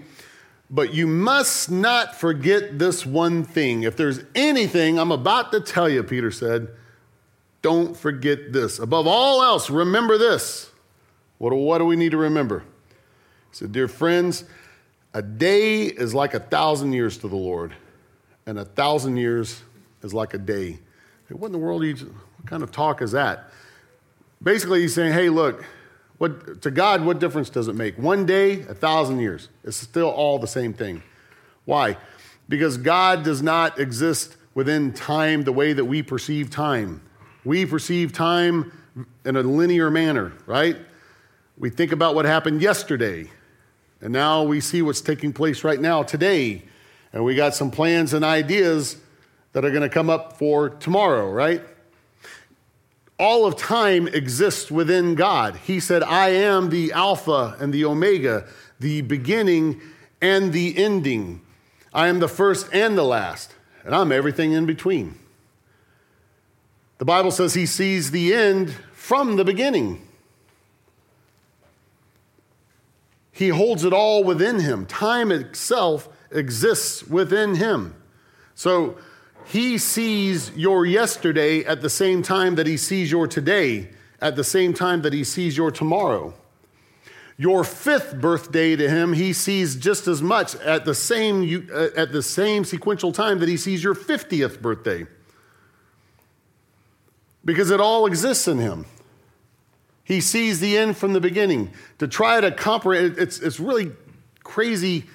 But 0.70 0.94
you 0.94 1.06
must 1.06 1.70
not 1.70 2.16
forget 2.16 2.80
this 2.80 3.06
one 3.06 3.44
thing. 3.44 3.84
If 3.84 3.96
there's 3.96 4.22
anything 4.34 4.98
I'm 4.98 5.12
about 5.12 5.52
to 5.52 5.60
tell 5.60 5.88
you, 5.88 6.02
Peter 6.02 6.32
said, 6.32 6.70
don't 7.62 7.96
forget 7.96 8.52
this. 8.52 8.78
Above 8.80 9.08
all 9.08 9.42
else, 9.42 9.70
remember 9.70 10.18
this. 10.18 10.70
What, 11.38 11.54
what 11.54 11.78
do 11.80 11.86
we 11.86 11.96
need 11.96 12.12
to 12.12 12.18
remember? 12.18 12.60
He 12.60 13.56
said, 13.58 13.72
Dear 13.72 13.88
friends, 13.88 14.44
a 15.14 15.22
day 15.22 15.84
is 15.86 16.14
like 16.14 16.34
a 16.34 16.40
thousand 16.40 16.94
years 16.94 17.18
to 17.20 17.28
the 17.28 17.36
Lord, 17.36 17.74
and 18.46 18.60
a 18.60 18.66
thousand 18.66 19.18
years 19.18 19.62
is 20.04 20.14
like 20.14 20.34
a 20.34 20.38
day. 20.38 20.80
What 21.30 21.48
in 21.48 21.52
the 21.54 21.58
world 21.58 21.84
you, 21.84 21.96
what 21.96 22.46
kind 22.46 22.64
of 22.64 22.72
talk 22.72 23.02
is 23.02 23.12
that? 23.14 23.50
Basically, 24.42 24.82
he's 24.82 24.94
saying, 24.94 25.14
hey, 25.14 25.30
look, 25.30 25.64
what, 26.18 26.62
to 26.62 26.72
God, 26.72 27.04
what 27.04 27.20
difference 27.20 27.50
does 27.50 27.68
it 27.68 27.76
make? 27.76 27.98
One 27.98 28.26
day, 28.26 28.62
a 28.62 28.74
thousand 28.74 29.20
years. 29.20 29.50
It's 29.64 29.78
still 29.78 30.10
all 30.10 30.38
the 30.38 30.48
same 30.48 30.74
thing. 30.74 31.02
Why? 31.66 31.98
Because 32.50 32.78
God 32.78 33.24
does 33.24 33.42
not 33.42 33.80
exist 33.80 34.36
within 34.54 34.94
time 34.94 35.44
the 35.44 35.54
way 35.54 35.74
that 35.74 35.86
we 35.86 36.04
perceive 36.04 36.50
time. 36.50 37.02
We 37.46 37.66
perceive 37.66 38.14
time 38.14 38.72
in 39.26 39.36
a 39.36 39.42
linear 39.42 39.90
manner, 39.90 40.34
right? 40.46 40.78
We 41.58 41.70
think 41.70 41.92
about 41.92 42.16
what 42.16 42.26
happened 42.26 42.62
yesterday, 42.62 43.30
and 44.02 44.14
now 44.14 44.44
we 44.44 44.60
see 44.60 44.82
what's 44.82 45.02
taking 45.02 45.34
place 45.34 45.64
right 45.64 45.80
now, 45.80 46.04
today. 46.04 46.64
And 47.12 47.24
we 47.24 47.36
got 47.36 47.54
some 47.54 47.70
plans 47.72 48.14
and 48.14 48.26
ideas 48.26 48.98
that 49.54 49.64
are 49.64 49.70
going 49.70 49.84
to 49.84 49.90
come 49.90 50.10
up 50.10 50.38
for 50.38 50.70
tomorrow, 50.70 51.32
right? 51.32 51.62
All 53.18 53.46
of 53.46 53.56
time 53.56 54.08
exists 54.08 54.70
within 54.70 55.16
God. 55.16 55.56
He 55.56 55.80
said, 55.80 56.04
I 56.04 56.30
am 56.30 56.70
the 56.70 56.92
Alpha 56.92 57.56
and 57.60 57.72
the 57.74 57.86
Omega, 57.86 58.46
the 58.80 59.02
beginning 59.02 59.80
and 60.22 60.52
the 60.52 60.78
ending. 60.78 61.42
I 61.94 62.08
am 62.08 62.20
the 62.20 62.28
first 62.28 62.68
and 62.74 62.98
the 62.98 63.04
last, 63.04 63.54
and 63.86 63.96
I'm 63.96 64.12
everything 64.12 64.52
in 64.52 64.66
between. 64.66 65.20
The 66.98 67.06
Bible 67.06 67.32
says 67.32 67.54
he 67.54 67.66
sees 67.66 68.12
the 68.12 68.34
end 68.34 68.72
from 68.94 69.36
the 69.36 69.46
beginning. 69.46 70.08
He 73.32 73.50
holds 73.50 73.84
it 73.84 73.94
all 73.94 74.24
within 74.24 74.60
him. 74.60 74.86
Time 74.86 75.32
itself 75.32 76.08
exists 76.32 77.04
within 77.04 77.56
him. 77.56 77.96
So 78.56 78.98
he 79.46 79.78
sees 79.78 80.52
your 80.52 80.86
yesterday 80.86 81.64
at 81.64 81.82
the 81.82 81.90
same 81.90 82.24
time 82.24 82.56
that 82.56 82.68
he 82.68 82.78
sees 82.78 83.12
your 83.12 83.28
today, 83.28 83.90
at 84.22 84.36
the 84.36 84.44
same 84.44 84.74
time 84.74 85.02
that 85.02 85.14
he 85.14 85.24
sees 85.24 85.58
your 85.58 85.72
tomorrow. 85.72 86.34
Your 87.38 87.64
fifth 87.64 88.20
birthday 88.22 88.76
to 88.76 88.90
him, 88.90 89.14
he 89.14 89.34
sees 89.34 89.76
just 89.76 90.08
as 90.08 90.22
much 90.22 90.56
at 90.58 90.86
the 90.86 90.94
same, 90.94 91.68
uh, 91.74 91.88
at 91.98 92.12
the 92.12 92.22
same 92.22 92.64
sequential 92.64 93.12
time 93.12 93.40
that 93.40 93.50
he 93.50 93.58
sees 93.58 93.84
your 93.84 93.96
50th 93.96 94.62
birthday. 94.62 95.06
Because 97.44 97.72
it 97.72 97.82
all 97.82 98.06
exists 98.06 98.48
in 98.48 98.60
him. 98.60 98.86
He 100.04 100.22
sees 100.22 100.60
the 100.60 100.78
end 100.78 100.98
from 100.98 101.14
the 101.14 101.22
beginning. 101.22 101.74
To 102.00 102.08
try 102.08 102.40
to 102.40 102.52
comprehend, 102.52 103.18
it's, 103.18 103.40
it's 103.40 103.60
really 103.60 103.92
crazy, 104.44 105.06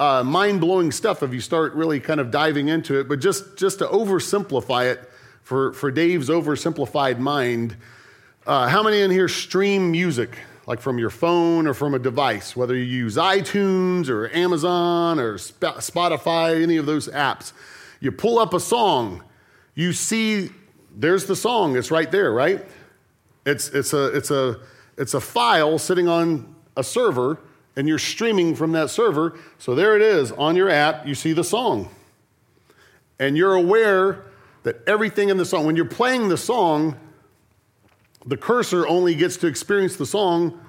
uh, 0.00 0.24
mind 0.24 0.62
blowing 0.62 0.90
stuff 0.90 1.22
if 1.22 1.34
you 1.34 1.42
start 1.42 1.74
really 1.74 2.00
kind 2.00 2.20
of 2.20 2.30
diving 2.30 2.68
into 2.68 2.98
it. 2.98 3.06
But 3.06 3.20
just, 3.20 3.58
just 3.58 3.80
to 3.80 3.86
oversimplify 3.86 4.90
it 4.90 5.08
for, 5.42 5.74
for 5.74 5.90
Dave's 5.90 6.30
oversimplified 6.30 7.18
mind, 7.18 7.76
uh, 8.46 8.66
how 8.66 8.82
many 8.82 9.02
in 9.02 9.10
here 9.10 9.28
stream 9.28 9.90
music, 9.90 10.38
like 10.66 10.80
from 10.80 10.98
your 10.98 11.10
phone 11.10 11.66
or 11.66 11.74
from 11.74 11.94
a 11.94 11.98
device, 11.98 12.56
whether 12.56 12.74
you 12.74 12.82
use 12.82 13.16
iTunes 13.16 14.08
or 14.08 14.34
Amazon 14.34 15.20
or 15.20 15.34
Spotify, 15.34 16.62
any 16.62 16.78
of 16.78 16.86
those 16.86 17.06
apps? 17.08 17.52
You 18.00 18.10
pull 18.10 18.38
up 18.38 18.54
a 18.54 18.60
song, 18.60 19.22
you 19.74 19.92
see 19.92 20.48
there's 20.96 21.26
the 21.26 21.36
song, 21.36 21.76
it's 21.76 21.90
right 21.90 22.10
there, 22.10 22.32
right? 22.32 22.64
It's, 23.44 23.68
it's, 23.68 23.92
a, 23.92 24.16
it's, 24.16 24.30
a, 24.30 24.60
it's 24.96 25.12
a 25.12 25.20
file 25.20 25.78
sitting 25.78 26.08
on 26.08 26.54
a 26.74 26.82
server, 26.82 27.38
and 27.80 27.88
you're 27.88 27.98
streaming 27.98 28.54
from 28.54 28.72
that 28.72 28.90
server. 28.90 29.38
So 29.56 29.74
there 29.74 29.96
it 29.96 30.02
is 30.02 30.32
on 30.32 30.54
your 30.54 30.68
app, 30.68 31.06
you 31.06 31.14
see 31.14 31.32
the 31.32 31.42
song. 31.42 31.88
And 33.18 33.38
you're 33.38 33.54
aware 33.54 34.26
that 34.64 34.82
everything 34.86 35.30
in 35.30 35.38
the 35.38 35.46
song, 35.46 35.64
when 35.64 35.76
you're 35.76 35.86
playing 35.86 36.28
the 36.28 36.36
song, 36.36 36.94
the 38.26 38.36
cursor 38.36 38.86
only 38.86 39.14
gets 39.14 39.38
to 39.38 39.46
experience 39.46 39.96
the 39.96 40.04
song 40.04 40.60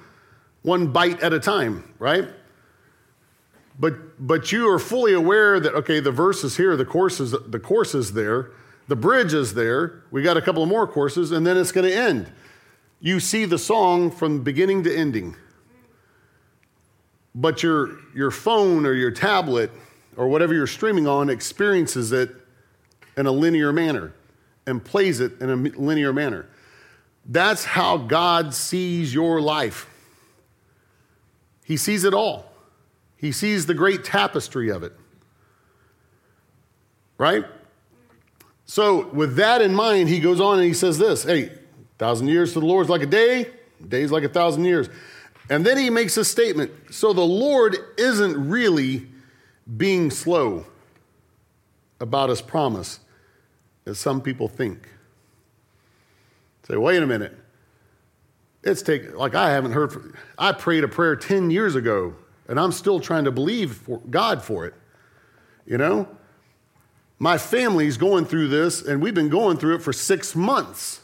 one 0.62 0.94
byte 0.94 1.22
at 1.22 1.34
a 1.34 1.40
time, 1.40 1.94
right? 2.00 2.30
But, 3.78 4.26
but 4.26 4.54
you 4.54 4.70
are 4.70 4.80
fully 4.80 5.12
aware 5.12 5.60
that, 5.60 5.74
okay, 5.74 6.00
the 6.00 6.12
verse 6.12 6.46
is 6.46 6.56
here, 6.56 6.78
the 6.78 6.86
course 6.86 7.20
is, 7.20 7.36
the 7.46 7.60
course 7.60 7.94
is 7.94 8.14
there, 8.14 8.52
the 8.88 8.96
bridge 8.96 9.34
is 9.34 9.54
there, 9.54 10.04
we 10.12 10.22
got 10.22 10.38
a 10.38 10.42
couple 10.42 10.64
of 10.64 10.70
more 10.70 10.88
courses, 10.88 11.34
and 11.34 11.46
then 11.46 11.58
it's 11.58 11.74
going 11.74 11.90
to 11.90 11.94
end 11.94 12.32
you 13.02 13.20
see 13.20 13.46
the 13.46 13.58
song 13.58 14.12
from 14.12 14.44
beginning 14.44 14.84
to 14.84 14.96
ending. 14.96 15.36
But 17.34 17.64
your, 17.64 17.98
your 18.14 18.32
phone 18.32 18.86
or 18.86 18.94
your 18.94 19.12
tablet 19.12 19.72
or 20.18 20.28
whatever 20.28 20.54
you're 20.54 20.68
streaming 20.68 21.08
on 21.08 21.30
experiences 21.30 22.12
it 22.12 22.36
in 23.18 23.26
a 23.26 23.32
linear 23.32 23.72
manner 23.72 24.14
and 24.68 24.84
plays 24.84 25.20
it 25.20 25.40
in 25.42 25.50
a 25.50 25.56
linear 25.56 26.14
manner. 26.14 26.48
That's 27.26 27.64
how 27.64 27.98
God 27.98 28.54
sees 28.54 29.14
your 29.14 29.42
life. 29.42 29.88
He 31.64 31.78
sees 31.78 32.04
it 32.04 32.14
all. 32.14 32.52
He 33.16 33.32
sees 33.32 33.66
the 33.66 33.74
great 33.74 34.04
tapestry 34.04 34.70
of 34.70 34.84
it. 34.84 34.94
Right? 37.18 37.46
So, 38.66 39.08
with 39.10 39.36
that 39.36 39.62
in 39.62 39.76
mind, 39.76 40.10
he 40.10 40.20
goes 40.20 40.42
on 40.42 40.58
and 40.58 40.68
he 40.68 40.74
says 40.74 40.98
this 40.98 41.24
Hey, 41.24 41.52
thousand 41.98 42.30
years 42.30 42.54
to 42.54 42.60
the 42.60 42.66
Lord 42.66 42.86
is 42.86 42.90
like 42.90 43.04
a 43.04 43.08
day, 43.08 43.48
days 43.88 44.12
like 44.12 44.24
a 44.24 44.30
thousand 44.30 44.66
years. 44.66 44.90
And 45.52 45.66
then 45.66 45.78
he 45.78 45.90
makes 45.90 46.16
a 46.16 46.24
statement. 46.24 46.72
So 46.92 47.12
the 47.12 47.26
Lord 47.26 47.76
isn't 47.98 48.50
really 48.50 49.06
being 49.78 50.10
slow 50.10 50.66
about 52.00 52.30
his 52.30 52.42
promise, 52.42 53.02
as 53.86 54.00
some 54.00 54.22
people 54.22 54.48
think. 54.48 54.88
Say, 56.68 56.78
wait 56.78 57.04
a 57.04 57.06
minute. 57.06 57.38
It's 58.64 58.82
take 58.82 59.14
like 59.14 59.36
I 59.36 59.50
haven't 59.50 59.74
heard. 59.74 59.92
For, 59.92 60.14
I 60.38 60.54
prayed 60.54 60.86
a 60.86 60.88
prayer 60.88 61.18
ten 61.18 61.52
years 61.52 61.76
ago, 61.76 62.16
and 62.48 62.58
I'm 62.58 62.72
still 62.72 63.02
trying 63.02 63.26
to 63.26 63.32
believe 63.32 63.74
for 63.74 64.00
God 64.10 64.42
for 64.42 64.66
it. 64.66 64.74
You 65.66 65.78
know, 65.78 66.08
my 67.20 67.38
family's 67.38 67.98
going 67.98 68.24
through 68.24 68.48
this, 68.48 68.82
and 68.82 69.02
we've 69.02 69.14
been 69.14 69.30
going 69.30 69.58
through 69.58 69.76
it 69.76 69.82
for 69.82 69.92
six 69.92 70.34
months. 70.34 71.02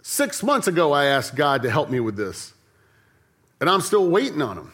Six 0.00 0.44
months 0.44 0.68
ago, 0.68 0.92
I 0.92 1.06
asked 1.06 1.34
God 1.34 1.62
to 1.62 1.70
help 1.70 1.90
me 1.90 1.98
with 1.98 2.16
this, 2.16 2.54
and 3.60 3.68
I'm 3.68 3.80
still 3.80 4.08
waiting 4.08 4.42
on 4.42 4.56
him. 4.56 4.72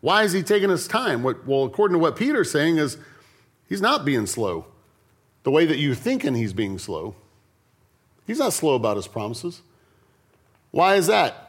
Why 0.00 0.22
is 0.22 0.32
he 0.32 0.42
taking 0.42 0.70
his 0.70 0.86
time? 0.86 1.22
What, 1.22 1.46
well, 1.46 1.64
according 1.64 1.94
to 1.94 1.98
what 1.98 2.16
Peter's 2.16 2.50
saying, 2.50 2.78
is 2.78 2.96
he's 3.68 3.80
not 3.80 4.04
being 4.04 4.26
slow 4.26 4.66
the 5.42 5.50
way 5.50 5.66
that 5.66 5.78
you're 5.78 5.94
thinking 5.94 6.34
he's 6.34 6.52
being 6.52 6.78
slow. 6.78 7.14
He's 8.26 8.38
not 8.38 8.52
slow 8.52 8.74
about 8.74 8.96
his 8.96 9.06
promises. 9.06 9.62
Why 10.70 10.96
is 10.96 11.06
that? 11.06 11.42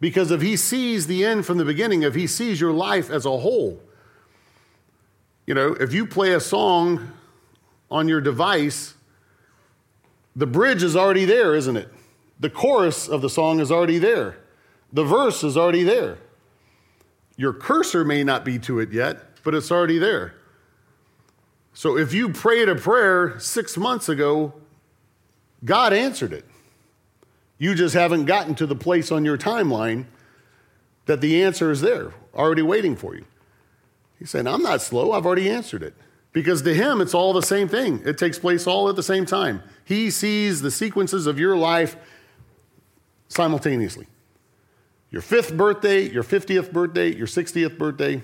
Because 0.00 0.30
if 0.30 0.40
he 0.40 0.56
sees 0.56 1.06
the 1.06 1.24
end 1.24 1.46
from 1.46 1.58
the 1.58 1.64
beginning, 1.64 2.02
if 2.02 2.14
he 2.14 2.26
sees 2.26 2.60
your 2.60 2.72
life 2.72 3.10
as 3.10 3.24
a 3.26 3.38
whole, 3.38 3.80
you 5.46 5.54
know, 5.54 5.72
if 5.74 5.92
you 5.92 6.06
play 6.06 6.32
a 6.32 6.40
song 6.40 7.12
on 7.90 8.08
your 8.08 8.20
device 8.20 8.94
the 10.36 10.46
bridge 10.46 10.82
is 10.82 10.96
already 10.96 11.24
there, 11.24 11.54
isn't 11.54 11.76
it? 11.76 11.88
The 12.40 12.50
chorus 12.50 13.06
of 13.08 13.20
the 13.20 13.30
song 13.30 13.60
is 13.60 13.70
already 13.70 13.98
there. 13.98 14.38
The 14.92 15.04
verse 15.04 15.44
is 15.44 15.56
already 15.56 15.84
there. 15.84 16.18
Your 17.36 17.52
cursor 17.52 18.04
may 18.04 18.24
not 18.24 18.44
be 18.44 18.58
to 18.60 18.80
it 18.80 18.92
yet, 18.92 19.42
but 19.44 19.54
it's 19.54 19.70
already 19.70 19.98
there. 19.98 20.34
So 21.72 21.96
if 21.96 22.12
you 22.12 22.30
prayed 22.30 22.68
a 22.68 22.74
prayer 22.74 23.38
six 23.38 23.76
months 23.76 24.08
ago, 24.08 24.54
God 25.64 25.92
answered 25.92 26.32
it. 26.32 26.44
You 27.58 27.74
just 27.74 27.94
haven't 27.94 28.24
gotten 28.24 28.54
to 28.56 28.66
the 28.66 28.74
place 28.74 29.12
on 29.12 29.24
your 29.24 29.38
timeline 29.38 30.06
that 31.06 31.20
the 31.20 31.42
answer 31.42 31.70
is 31.70 31.82
there, 31.82 32.12
already 32.34 32.62
waiting 32.62 32.96
for 32.96 33.14
you. 33.14 33.24
He's 34.18 34.30
saying, 34.30 34.46
I'm 34.46 34.62
not 34.62 34.82
slow, 34.82 35.12
I've 35.12 35.26
already 35.26 35.48
answered 35.48 35.82
it. 35.82 35.94
Because 36.32 36.62
to 36.62 36.72
him, 36.72 37.00
it's 37.00 37.14
all 37.14 37.32
the 37.32 37.42
same 37.42 37.68
thing. 37.68 38.02
It 38.04 38.16
takes 38.16 38.38
place 38.38 38.66
all 38.66 38.88
at 38.88 38.96
the 38.96 39.02
same 39.02 39.26
time. 39.26 39.62
He 39.84 40.10
sees 40.10 40.62
the 40.62 40.70
sequences 40.70 41.26
of 41.26 41.38
your 41.38 41.56
life 41.56 41.96
simultaneously. 43.30 44.06
Your 45.10 45.22
fifth 45.22 45.56
birthday, 45.56 46.08
your 46.08 46.22
50th 46.22 46.70
birthday, 46.70 47.14
your 47.14 47.26
60th 47.26 47.78
birthday, 47.78 48.22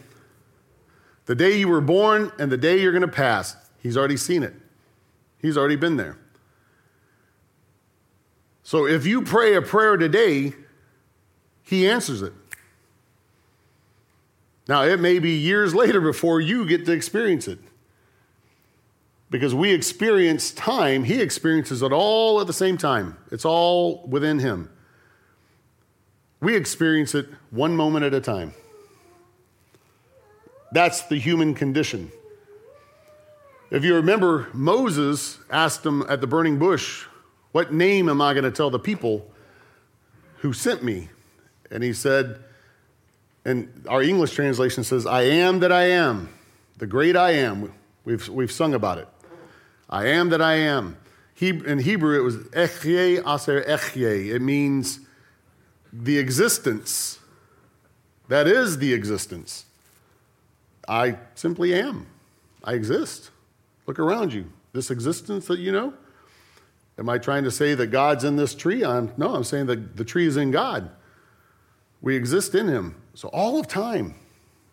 the 1.24 1.34
day 1.34 1.58
you 1.58 1.68
were 1.68 1.80
born, 1.80 2.30
and 2.38 2.52
the 2.52 2.58
day 2.58 2.80
you're 2.80 2.92
going 2.92 3.00
to 3.00 3.08
pass. 3.08 3.56
He's 3.82 3.96
already 3.96 4.18
seen 4.18 4.42
it, 4.42 4.54
He's 5.40 5.56
already 5.56 5.76
been 5.76 5.96
there. 5.96 6.18
So 8.62 8.86
if 8.86 9.06
you 9.06 9.22
pray 9.22 9.54
a 9.54 9.62
prayer 9.62 9.96
today, 9.96 10.52
He 11.62 11.88
answers 11.88 12.20
it. 12.20 12.34
Now, 14.68 14.82
it 14.82 14.98
may 14.98 15.20
be 15.20 15.30
years 15.30 15.74
later 15.74 16.00
before 16.00 16.40
you 16.40 16.66
get 16.66 16.84
to 16.86 16.92
experience 16.92 17.46
it 17.46 17.60
because 19.30 19.54
we 19.54 19.72
experience 19.72 20.50
time, 20.52 21.04
he 21.04 21.20
experiences 21.20 21.82
it 21.82 21.92
all 21.92 22.40
at 22.40 22.46
the 22.46 22.52
same 22.52 22.76
time. 22.76 23.16
It's 23.30 23.44
all 23.44 24.04
within 24.08 24.40
him. 24.40 24.70
We 26.46 26.54
experience 26.54 27.16
it 27.16 27.26
one 27.50 27.74
moment 27.74 28.04
at 28.04 28.14
a 28.14 28.20
time. 28.20 28.54
That's 30.70 31.02
the 31.02 31.16
human 31.16 31.54
condition. 31.54 32.12
If 33.72 33.82
you 33.82 33.96
remember, 33.96 34.46
Moses 34.52 35.40
asked 35.50 35.84
him 35.84 36.04
at 36.08 36.20
the 36.20 36.28
burning 36.28 36.60
bush, 36.60 37.04
What 37.50 37.72
name 37.72 38.08
am 38.08 38.20
I 38.20 38.32
going 38.32 38.44
to 38.44 38.52
tell 38.52 38.70
the 38.70 38.78
people 38.78 39.28
who 40.36 40.52
sent 40.52 40.84
me? 40.84 41.08
And 41.72 41.82
he 41.82 41.92
said, 41.92 42.38
and 43.44 43.84
our 43.88 44.00
English 44.00 44.30
translation 44.30 44.84
says, 44.84 45.04
I 45.04 45.22
am 45.22 45.58
that 45.58 45.72
I 45.72 45.86
am, 45.86 46.28
the 46.78 46.86
great 46.86 47.16
I 47.16 47.32
am. 47.32 47.74
We've, 48.04 48.28
we've 48.28 48.52
sung 48.52 48.72
about 48.72 48.98
it. 48.98 49.08
I 49.90 50.06
am 50.10 50.28
that 50.28 50.40
I 50.40 50.54
am. 50.54 50.96
He, 51.34 51.48
in 51.48 51.80
Hebrew, 51.80 52.16
it 52.16 52.22
was 52.22 52.36
ehyeh 52.36 53.24
asher 53.26 53.62
ehyeh. 53.62 54.32
It 54.32 54.42
means 54.42 55.00
the 56.02 56.18
existence. 56.18 57.18
That 58.28 58.46
is 58.46 58.78
the 58.78 58.92
existence. 58.92 59.64
I 60.88 61.18
simply 61.34 61.74
am. 61.74 62.06
I 62.64 62.74
exist. 62.74 63.30
Look 63.86 63.98
around 63.98 64.32
you. 64.32 64.50
This 64.72 64.90
existence 64.90 65.46
that 65.46 65.58
you 65.58 65.72
know. 65.72 65.94
Am 66.98 67.08
I 67.08 67.18
trying 67.18 67.44
to 67.44 67.50
say 67.50 67.74
that 67.74 67.88
God's 67.88 68.24
in 68.24 68.36
this 68.36 68.54
tree? 68.54 68.84
I'm, 68.84 69.12
no, 69.16 69.34
I'm 69.34 69.44
saying 69.44 69.66
that 69.66 69.96
the 69.96 70.04
tree 70.04 70.26
is 70.26 70.36
in 70.36 70.50
God. 70.50 70.90
We 72.00 72.16
exist 72.16 72.54
in 72.54 72.68
Him. 72.68 72.96
So 73.14 73.28
all 73.28 73.58
of 73.58 73.66
time, 73.68 74.14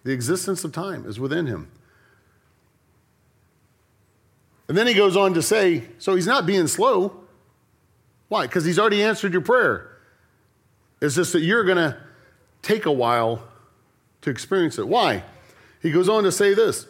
The 0.04 0.12
existence 0.12 0.64
of 0.64 0.72
time 0.72 1.06
is 1.08 1.20
within 1.20 1.48
him. 1.48 1.70
And 4.68 4.78
then 4.78 4.88
he 4.88 4.94
goes 4.94 5.16
on 5.16 5.34
to 5.34 5.42
say, 5.42 5.84
so 5.98 6.16
he's 6.16 6.28
not 6.28 6.46
being 6.46 6.68
slow. 6.68 7.22
Why? 8.28 8.48
Because 8.48 8.66
he's 8.66 8.80
already 8.80 9.02
answered 9.02 9.34
your 9.34 9.42
prayer. 9.42 9.93
It's 11.04 11.16
just 11.16 11.34
that 11.34 11.42
you're 11.42 11.66
going 11.66 11.78
to 11.78 11.98
take 12.62 12.86
a 12.86 12.92
while 12.92 13.44
to 14.22 14.30
experience 14.30 14.80
it. 14.80 14.88
Why? 14.88 15.24
He 15.82 15.92
goes 15.92 16.08
on 16.08 16.24
to 16.24 16.32
say 16.32 16.54
this 16.54 16.88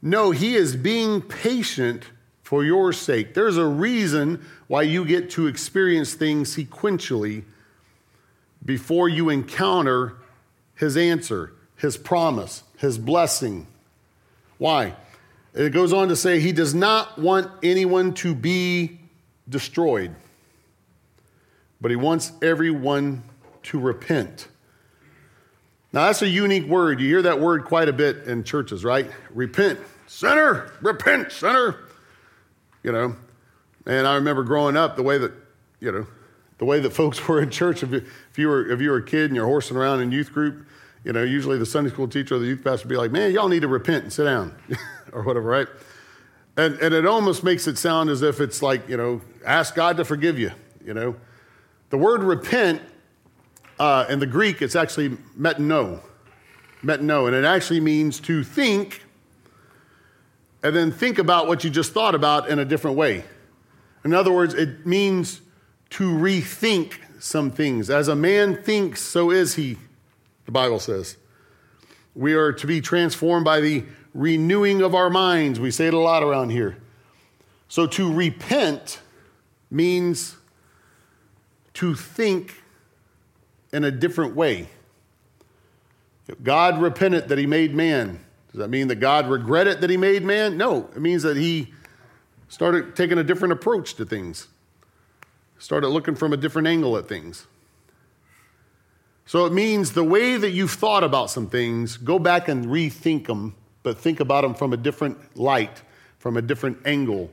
No, 0.00 0.30
he 0.30 0.54
is 0.54 0.74
being 0.74 1.20
patient 1.20 2.04
for 2.42 2.64
your 2.64 2.94
sake. 2.94 3.34
There's 3.34 3.58
a 3.58 3.66
reason 3.66 4.42
why 4.66 4.82
you 4.82 5.04
get 5.04 5.28
to 5.30 5.46
experience 5.46 6.14
things 6.14 6.56
sequentially 6.56 7.44
before 8.64 9.10
you 9.10 9.28
encounter 9.28 10.14
his 10.74 10.96
answer, 10.96 11.52
his 11.76 11.98
promise, 11.98 12.62
his 12.78 12.96
blessing. 12.96 13.66
Why? 14.56 14.94
It 15.52 15.70
goes 15.74 15.92
on 15.92 16.08
to 16.08 16.16
say 16.16 16.40
he 16.40 16.52
does 16.52 16.74
not 16.74 17.18
want 17.18 17.50
anyone 17.62 18.14
to 18.14 18.34
be 18.34 19.00
destroyed, 19.50 20.14
but 21.84 21.90
he 21.90 21.96
wants 21.96 22.32
everyone 22.40 23.22
to 23.62 23.78
repent. 23.78 24.48
Now, 25.92 26.06
that's 26.06 26.22
a 26.22 26.26
unique 26.26 26.64
word. 26.64 26.98
You 26.98 27.08
hear 27.08 27.20
that 27.20 27.40
word 27.40 27.66
quite 27.66 27.90
a 27.90 27.92
bit 27.92 28.26
in 28.26 28.42
churches, 28.42 28.86
right? 28.86 29.10
Repent. 29.34 29.78
Sinner, 30.06 30.72
repent, 30.80 31.30
sinner. 31.30 31.76
You 32.82 32.92
know, 32.92 33.16
and 33.84 34.06
I 34.06 34.14
remember 34.14 34.44
growing 34.44 34.78
up 34.78 34.96
the 34.96 35.02
way 35.02 35.18
that, 35.18 35.34
you 35.78 35.92
know, 35.92 36.06
the 36.56 36.64
way 36.64 36.80
that 36.80 36.90
folks 36.94 37.28
were 37.28 37.42
in 37.42 37.50
church. 37.50 37.82
If 37.82 37.90
you, 37.90 38.06
if 38.30 38.38
you, 38.38 38.48
were, 38.48 38.66
if 38.72 38.80
you 38.80 38.88
were 38.88 38.96
a 38.96 39.04
kid 39.04 39.26
and 39.26 39.36
you're 39.36 39.44
horsing 39.44 39.76
around 39.76 40.00
in 40.00 40.10
youth 40.10 40.32
group, 40.32 40.66
you 41.04 41.12
know, 41.12 41.22
usually 41.22 41.58
the 41.58 41.66
Sunday 41.66 41.90
school 41.90 42.08
teacher 42.08 42.36
or 42.36 42.38
the 42.38 42.46
youth 42.46 42.64
pastor 42.64 42.88
would 42.88 42.94
be 42.94 42.96
like, 42.96 43.12
man, 43.12 43.30
y'all 43.30 43.50
need 43.50 43.60
to 43.60 43.68
repent 43.68 44.04
and 44.04 44.10
sit 44.10 44.24
down 44.24 44.56
or 45.12 45.22
whatever, 45.22 45.46
right? 45.46 45.68
And, 46.56 46.78
and 46.78 46.94
it 46.94 47.04
almost 47.04 47.44
makes 47.44 47.66
it 47.66 47.76
sound 47.76 48.08
as 48.08 48.22
if 48.22 48.40
it's 48.40 48.62
like, 48.62 48.88
you 48.88 48.96
know, 48.96 49.20
ask 49.44 49.74
God 49.74 49.98
to 49.98 50.06
forgive 50.06 50.38
you, 50.38 50.50
you 50.82 50.94
know. 50.94 51.16
The 51.90 51.98
word 51.98 52.22
repent 52.22 52.82
uh, 53.78 54.06
in 54.08 54.18
the 54.18 54.26
Greek, 54.26 54.62
it's 54.62 54.76
actually 54.76 55.10
metano, 55.38 56.00
metano, 56.82 57.26
and 57.26 57.36
it 57.36 57.44
actually 57.44 57.80
means 57.80 58.20
to 58.20 58.42
think 58.44 59.02
and 60.64 60.74
then 60.74 60.90
think 60.90 61.18
about 61.18 61.46
what 61.46 61.62
you 61.62 61.68
just 61.68 61.92
thought 61.92 62.14
about 62.14 62.48
in 62.48 62.58
a 62.58 62.64
different 62.64 62.96
way. 62.96 63.22
In 64.02 64.14
other 64.14 64.32
words, 64.32 64.54
it 64.54 64.86
means 64.86 65.42
to 65.90 66.08
rethink 66.08 66.94
some 67.20 67.50
things. 67.50 67.90
As 67.90 68.08
a 68.08 68.16
man 68.16 68.62
thinks, 68.62 69.02
so 69.02 69.30
is 69.30 69.54
he, 69.56 69.76
the 70.46 70.52
Bible 70.52 70.78
says. 70.78 71.18
We 72.14 72.32
are 72.32 72.50
to 72.52 72.66
be 72.66 72.80
transformed 72.80 73.44
by 73.44 73.60
the 73.60 73.84
renewing 74.14 74.80
of 74.80 74.94
our 74.94 75.10
minds. 75.10 75.60
We 75.60 75.70
say 75.70 75.88
it 75.88 75.94
a 75.94 75.98
lot 75.98 76.22
around 76.22 76.50
here. 76.50 76.78
So 77.68 77.86
to 77.86 78.10
repent 78.10 79.00
means 79.70 80.36
to 81.74 81.94
think 81.94 82.62
in 83.72 83.84
a 83.84 83.90
different 83.90 84.34
way. 84.34 84.68
God 86.42 86.80
repented 86.80 87.28
that 87.28 87.38
he 87.38 87.46
made 87.46 87.74
man. 87.74 88.24
Does 88.50 88.60
that 88.60 88.68
mean 88.68 88.88
that 88.88 88.96
God 88.96 89.28
regretted 89.28 89.80
that 89.80 89.90
he 89.90 89.96
made 89.96 90.22
man? 90.22 90.56
No, 90.56 90.88
it 90.94 91.00
means 91.00 91.24
that 91.24 91.36
he 91.36 91.74
started 92.48 92.94
taking 92.94 93.18
a 93.18 93.24
different 93.24 93.52
approach 93.52 93.94
to 93.96 94.04
things, 94.04 94.46
started 95.58 95.88
looking 95.88 96.14
from 96.14 96.32
a 96.32 96.36
different 96.36 96.68
angle 96.68 96.96
at 96.96 97.08
things. 97.08 97.46
So 99.26 99.46
it 99.46 99.52
means 99.52 99.92
the 99.92 100.04
way 100.04 100.36
that 100.36 100.50
you've 100.50 100.70
thought 100.70 101.02
about 101.02 101.30
some 101.30 101.48
things, 101.48 101.96
go 101.96 102.18
back 102.18 102.48
and 102.48 102.66
rethink 102.66 103.26
them, 103.26 103.54
but 103.82 103.98
think 103.98 104.20
about 104.20 104.42
them 104.42 104.54
from 104.54 104.72
a 104.72 104.76
different 104.76 105.36
light, 105.36 105.82
from 106.18 106.36
a 106.36 106.42
different 106.42 106.78
angle, 106.84 107.30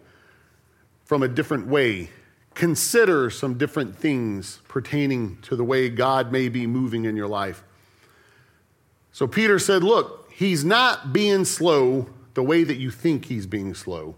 from 1.05 1.21
a 1.21 1.27
different 1.27 1.67
way. 1.67 2.09
Consider 2.53 3.29
some 3.29 3.57
different 3.57 3.97
things 3.97 4.59
pertaining 4.67 5.37
to 5.43 5.55
the 5.55 5.63
way 5.63 5.89
God 5.89 6.31
may 6.31 6.49
be 6.49 6.67
moving 6.67 7.05
in 7.05 7.15
your 7.15 7.27
life. 7.27 7.63
So 9.11 9.27
Peter 9.27 9.59
said, 9.59 9.83
Look, 9.83 10.31
he's 10.31 10.63
not 10.63 11.13
being 11.13 11.45
slow 11.45 12.07
the 12.33 12.43
way 12.43 12.63
that 12.63 12.77
you 12.77 12.91
think 12.91 13.25
he's 13.25 13.45
being 13.45 13.73
slow, 13.73 14.15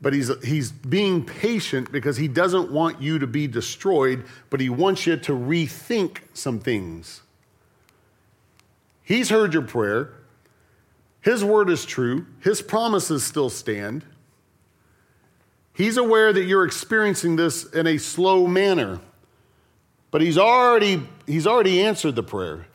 but 0.00 0.12
he's, 0.12 0.30
he's 0.44 0.70
being 0.70 1.24
patient 1.24 1.92
because 1.92 2.16
he 2.16 2.28
doesn't 2.28 2.70
want 2.70 3.02
you 3.02 3.18
to 3.18 3.26
be 3.26 3.46
destroyed, 3.46 4.24
but 4.50 4.60
he 4.60 4.68
wants 4.68 5.06
you 5.06 5.16
to 5.16 5.32
rethink 5.32 6.18
some 6.32 6.60
things. 6.60 7.22
He's 9.02 9.30
heard 9.30 9.54
your 9.54 9.62
prayer. 9.62 10.12
His 11.20 11.44
word 11.44 11.70
is 11.70 11.84
true. 11.84 12.26
His 12.40 12.62
promises 12.62 13.24
still 13.24 13.50
stand. 13.50 14.04
He's 15.78 15.96
aware 15.96 16.32
that 16.32 16.42
you're 16.42 16.64
experiencing 16.64 17.36
this 17.36 17.62
in 17.62 17.86
a 17.86 17.98
slow 17.98 18.48
manner, 18.48 18.98
but 20.10 20.20
he's 20.20 20.36
already, 20.36 21.06
he's 21.24 21.46
already 21.46 21.84
answered 21.84 22.16
the 22.16 22.22
prayer. 22.24 22.66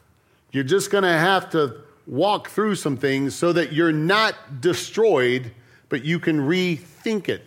You're 0.53 0.63
just 0.63 0.89
going 0.89 1.03
to 1.03 1.09
have 1.09 1.49
to 1.49 1.81
walk 2.07 2.47
through 2.47 2.75
some 2.75 2.95
things 2.95 3.35
so 3.35 3.51
that 3.51 3.73
you're 3.73 3.91
not 3.91 4.61
destroyed, 4.61 5.51
but 5.89 6.05
you 6.05 6.17
can 6.17 6.39
rethink 6.47 7.27
it. 7.27 7.45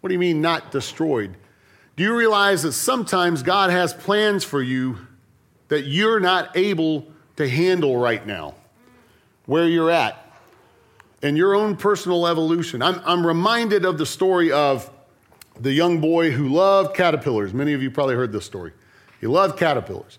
What 0.00 0.08
do 0.08 0.14
you 0.14 0.18
mean, 0.18 0.40
not 0.40 0.72
destroyed? 0.72 1.36
Do 1.94 2.02
you 2.02 2.16
realize 2.16 2.64
that 2.64 2.72
sometimes 2.72 3.44
God 3.44 3.70
has 3.70 3.94
plans 3.94 4.42
for 4.42 4.60
you 4.60 4.98
that 5.68 5.82
you're 5.82 6.18
not 6.18 6.56
able 6.56 7.06
to 7.36 7.48
handle 7.48 7.96
right 7.96 8.26
now, 8.26 8.56
where 9.46 9.68
you're 9.68 9.92
at, 9.92 10.27
in 11.22 11.36
your 11.36 11.54
own 11.54 11.76
personal 11.76 12.26
evolution? 12.26 12.82
I'm, 12.82 13.00
I'm 13.04 13.26
reminded 13.26 13.84
of 13.84 13.98
the 13.98 14.06
story 14.06 14.52
of 14.52 14.90
the 15.60 15.72
young 15.72 16.00
boy 16.00 16.30
who 16.30 16.48
loved 16.48 16.94
caterpillars. 16.94 17.52
Many 17.52 17.72
of 17.72 17.82
you 17.82 17.90
probably 17.90 18.14
heard 18.14 18.32
this 18.32 18.44
story. 18.44 18.72
He 19.20 19.26
loved 19.26 19.58
caterpillars. 19.58 20.18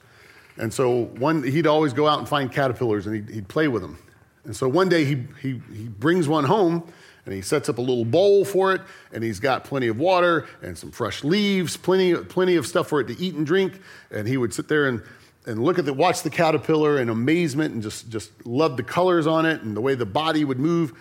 And 0.57 0.73
so 0.73 1.05
one, 1.17 1.43
he'd 1.43 1.67
always 1.67 1.93
go 1.93 2.07
out 2.07 2.19
and 2.19 2.27
find 2.27 2.51
caterpillars 2.51 3.07
and 3.07 3.15
he'd, 3.15 3.33
he'd 3.33 3.47
play 3.47 3.67
with 3.67 3.81
them. 3.81 3.97
And 4.43 4.55
so 4.55 4.67
one 4.67 4.89
day 4.89 5.05
he, 5.05 5.23
he, 5.41 5.61
he 5.73 5.87
brings 5.87 6.27
one 6.27 6.43
home 6.43 6.83
and 7.25 7.33
he 7.33 7.41
sets 7.41 7.69
up 7.69 7.77
a 7.77 7.81
little 7.81 8.05
bowl 8.05 8.43
for 8.43 8.73
it 8.73 8.81
and 9.13 9.23
he's 9.23 9.39
got 9.39 9.63
plenty 9.63 9.87
of 9.87 9.97
water 9.97 10.47
and 10.61 10.77
some 10.77 10.91
fresh 10.91 11.23
leaves, 11.23 11.77
plenty, 11.77 12.15
plenty 12.15 12.55
of 12.55 12.67
stuff 12.67 12.87
for 12.87 12.99
it 12.99 13.07
to 13.07 13.17
eat 13.19 13.35
and 13.35 13.45
drink. 13.45 13.79
And 14.11 14.27
he 14.27 14.35
would 14.35 14.53
sit 14.53 14.67
there 14.67 14.87
and, 14.87 15.01
and 15.45 15.63
look 15.63 15.79
at 15.79 15.85
the, 15.85 15.93
watch 15.93 16.21
the 16.21 16.29
caterpillar 16.29 16.99
in 16.99 17.09
amazement 17.09 17.73
and 17.73 17.81
just, 17.81 18.09
just 18.09 18.45
love 18.45 18.77
the 18.77 18.83
colors 18.83 19.25
on 19.25 19.45
it 19.45 19.61
and 19.61 19.75
the 19.75 19.81
way 19.81 19.95
the 19.95 20.05
body 20.05 20.43
would 20.45 20.59
move. 20.59 20.93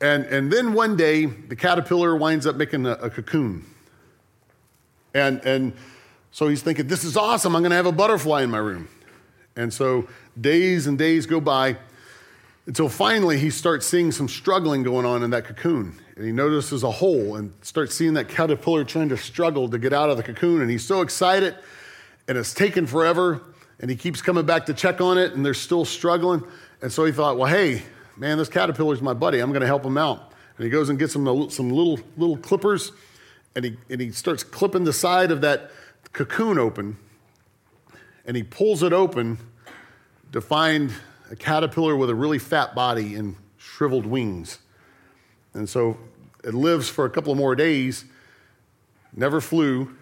And, 0.00 0.24
and 0.26 0.50
then 0.50 0.72
one 0.72 0.96
day 0.96 1.26
the 1.26 1.56
caterpillar 1.56 2.16
winds 2.16 2.46
up 2.46 2.56
making 2.56 2.86
a, 2.86 2.92
a 2.92 3.10
cocoon. 3.10 3.64
And, 5.12 5.40
and 5.44 5.72
so 6.30 6.48
he's 6.48 6.62
thinking, 6.62 6.86
this 6.86 7.04
is 7.04 7.16
awesome. 7.16 7.54
I'm 7.54 7.62
going 7.62 7.70
to 7.70 7.76
have 7.76 7.86
a 7.86 7.92
butterfly 7.92 8.42
in 8.42 8.50
my 8.50 8.58
room. 8.58 8.88
And 9.56 9.72
so 9.72 10.08
days 10.40 10.86
and 10.86 10.96
days 10.96 11.26
go 11.26 11.40
by 11.40 11.76
until 12.66 12.88
finally 12.88 13.38
he 13.38 13.50
starts 13.50 13.86
seeing 13.86 14.12
some 14.12 14.28
struggling 14.28 14.82
going 14.82 15.04
on 15.04 15.22
in 15.22 15.30
that 15.30 15.44
cocoon. 15.44 15.98
And 16.16 16.24
he 16.24 16.32
notices 16.32 16.82
a 16.82 16.90
hole 16.90 17.36
and 17.36 17.52
starts 17.62 17.94
seeing 17.94 18.14
that 18.14 18.28
caterpillar 18.28 18.84
trying 18.84 19.08
to 19.08 19.16
struggle 19.16 19.68
to 19.68 19.78
get 19.78 19.92
out 19.92 20.08
of 20.08 20.16
the 20.16 20.22
cocoon. 20.22 20.60
And 20.60 20.70
he's 20.70 20.86
so 20.86 21.00
excited, 21.00 21.56
and 22.28 22.38
it's 22.38 22.54
taken 22.54 22.86
forever. 22.86 23.42
And 23.80 23.90
he 23.90 23.96
keeps 23.96 24.22
coming 24.22 24.46
back 24.46 24.66
to 24.66 24.74
check 24.74 25.00
on 25.00 25.18
it, 25.18 25.32
and 25.32 25.44
they're 25.44 25.54
still 25.54 25.84
struggling. 25.84 26.44
And 26.82 26.92
so 26.92 27.04
he 27.04 27.12
thought, 27.12 27.36
well, 27.38 27.50
hey, 27.50 27.82
man, 28.16 28.38
this 28.38 28.48
caterpillar's 28.48 29.02
my 29.02 29.14
buddy. 29.14 29.40
I'm 29.40 29.50
going 29.50 29.62
to 29.62 29.66
help 29.66 29.84
him 29.84 29.98
out. 29.98 30.32
And 30.56 30.64
he 30.64 30.70
goes 30.70 30.90
and 30.90 30.98
gets 30.98 31.14
him 31.14 31.24
some 31.50 31.70
little, 31.70 31.98
little 32.16 32.36
clippers, 32.36 32.92
and 33.56 33.64
he, 33.64 33.76
and 33.88 34.00
he 34.00 34.12
starts 34.12 34.44
clipping 34.44 34.84
the 34.84 34.92
side 34.92 35.30
of 35.30 35.40
that 35.40 35.70
cocoon 36.12 36.58
open 36.58 36.96
and 38.30 38.36
he 38.36 38.42
pulls 38.42 38.82
it 38.82 38.92
open 38.92 39.38
to 40.32 40.40
find 40.40 40.92
a 41.30 41.36
caterpillar 41.36 41.96
with 41.96 42.10
a 42.10 42.14
really 42.14 42.38
fat 42.38 42.74
body 42.74 43.14
and 43.14 43.34
shriveled 43.56 44.06
wings. 44.06 44.58
And 45.54 45.68
so 45.68 45.98
it 46.44 46.54
lives 46.54 46.88
for 46.88 47.04
a 47.04 47.10
couple 47.10 47.32
of 47.32 47.38
more 47.38 47.56
days, 47.56 48.04
never 49.14 49.40
flew, 49.40 49.96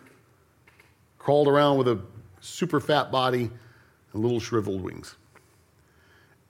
crawled 1.19 1.49
around 1.49 1.79
with 1.79 1.89
a 1.89 2.01
super 2.41 2.81
fat 2.81 3.11
body 3.11 3.51
and 4.13 4.23
little 4.23 4.41
shriveled 4.41 4.83
wings. 4.83 5.17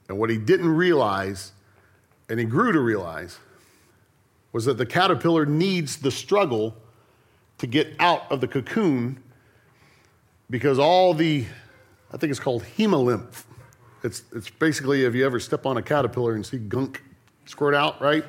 And 0.07 0.17
what 0.17 0.29
he 0.29 0.37
didn't 0.37 0.75
realize, 0.75 1.51
and 2.27 2.39
he 2.39 2.45
grew 2.45 2.71
to 2.71 2.79
realize, 2.79 3.39
was 4.51 4.65
that 4.65 4.77
the 4.77 4.85
caterpillar 4.85 5.45
needs 5.45 5.97
the 5.97 6.11
struggle 6.11 6.75
to 7.59 7.67
get 7.67 7.93
out 7.99 8.31
of 8.31 8.41
the 8.41 8.47
cocoon 8.47 9.21
because 10.49 10.79
all 10.79 11.13
the, 11.13 11.45
I 12.11 12.17
think 12.17 12.31
it's 12.31 12.39
called 12.39 12.63
hemolymph. 12.77 13.43
It's, 14.03 14.23
it's 14.33 14.49
basically 14.49 15.03
if 15.03 15.13
you 15.13 15.25
ever 15.25 15.39
step 15.39 15.65
on 15.65 15.77
a 15.77 15.81
caterpillar 15.81 16.33
and 16.33 16.45
see 16.45 16.57
gunk 16.57 17.03
squirt 17.45 17.75
out, 17.75 18.01
right? 18.01 18.25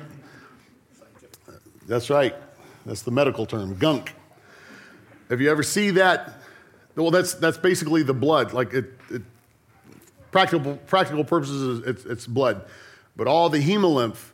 That's 1.87 2.09
right. 2.09 2.35
That's 2.85 3.01
the 3.01 3.11
medical 3.11 3.45
term, 3.45 3.75
gunk. 3.77 4.13
If 5.29 5.39
you 5.39 5.49
ever 5.49 5.63
see 5.63 5.91
that, 5.91 6.40
well, 6.95 7.11
that's, 7.11 7.33
that's 7.35 7.57
basically 7.57 8.03
the 8.03 8.13
blood. 8.13 8.53
Like 8.53 8.73
it, 8.73 8.91
it 9.09 9.21
practical, 10.31 10.77
practical 10.87 11.23
purposes, 11.23 11.85
it's, 11.85 12.05
it's 12.05 12.27
blood. 12.27 12.65
But 13.15 13.27
all 13.27 13.49
the 13.49 13.59
hemolymph 13.59 14.31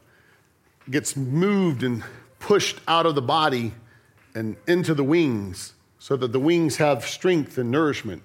gets 0.89 1.15
moved 1.15 1.83
and 1.83 2.03
pushed 2.39 2.79
out 2.87 3.05
of 3.05 3.15
the 3.15 3.21
body 3.21 3.73
and 4.35 4.55
into 4.67 4.93
the 4.93 5.03
wings 5.03 5.73
so 5.99 6.15
that 6.15 6.31
the 6.31 6.39
wings 6.39 6.77
have 6.77 7.05
strength 7.05 7.57
and 7.57 7.71
nourishment. 7.71 8.23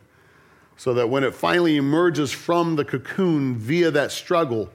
So 0.77 0.95
that 0.95 1.09
when 1.09 1.23
it 1.23 1.35
finally 1.35 1.77
emerges 1.77 2.33
from 2.33 2.77
the 2.77 2.85
cocoon 2.85 3.57
via 3.57 3.91
that 3.91 4.11
struggle, 4.11 4.71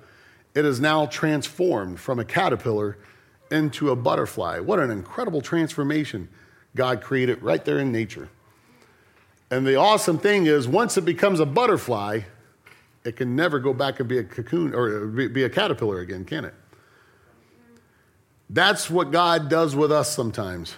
it 0.53 0.65
is 0.65 0.79
now 0.79 1.05
transformed 1.07 1.99
from 1.99 2.19
a 2.19 2.25
caterpillar 2.25 2.97
into 3.51 3.89
a 3.89 3.95
butterfly. 3.95 4.59
What 4.59 4.79
an 4.79 4.89
incredible 4.89 5.41
transformation 5.41 6.29
God 6.75 7.01
created 7.01 7.41
right 7.41 7.63
there 7.63 7.79
in 7.79 7.91
nature. 7.91 8.29
And 9.49 9.65
the 9.65 9.75
awesome 9.75 10.17
thing 10.17 10.45
is, 10.45 10.67
once 10.67 10.97
it 10.97 11.05
becomes 11.05 11.39
a 11.39 11.45
butterfly, 11.45 12.21
it 13.05 13.15
can 13.15 13.35
never 13.35 13.59
go 13.59 13.73
back 13.73 13.99
and 13.99 14.09
be 14.09 14.17
a 14.17 14.23
cocoon 14.23 14.73
or 14.73 15.05
uh, 15.05 15.27
be 15.29 15.43
a 15.43 15.49
caterpillar 15.49 15.99
again, 15.99 16.25
can 16.25 16.43
it? 16.43 16.53
That's 18.49 18.89
what 18.89 19.11
God 19.11 19.49
does 19.49 19.75
with 19.75 19.91
us 19.91 20.13
sometimes. 20.13 20.75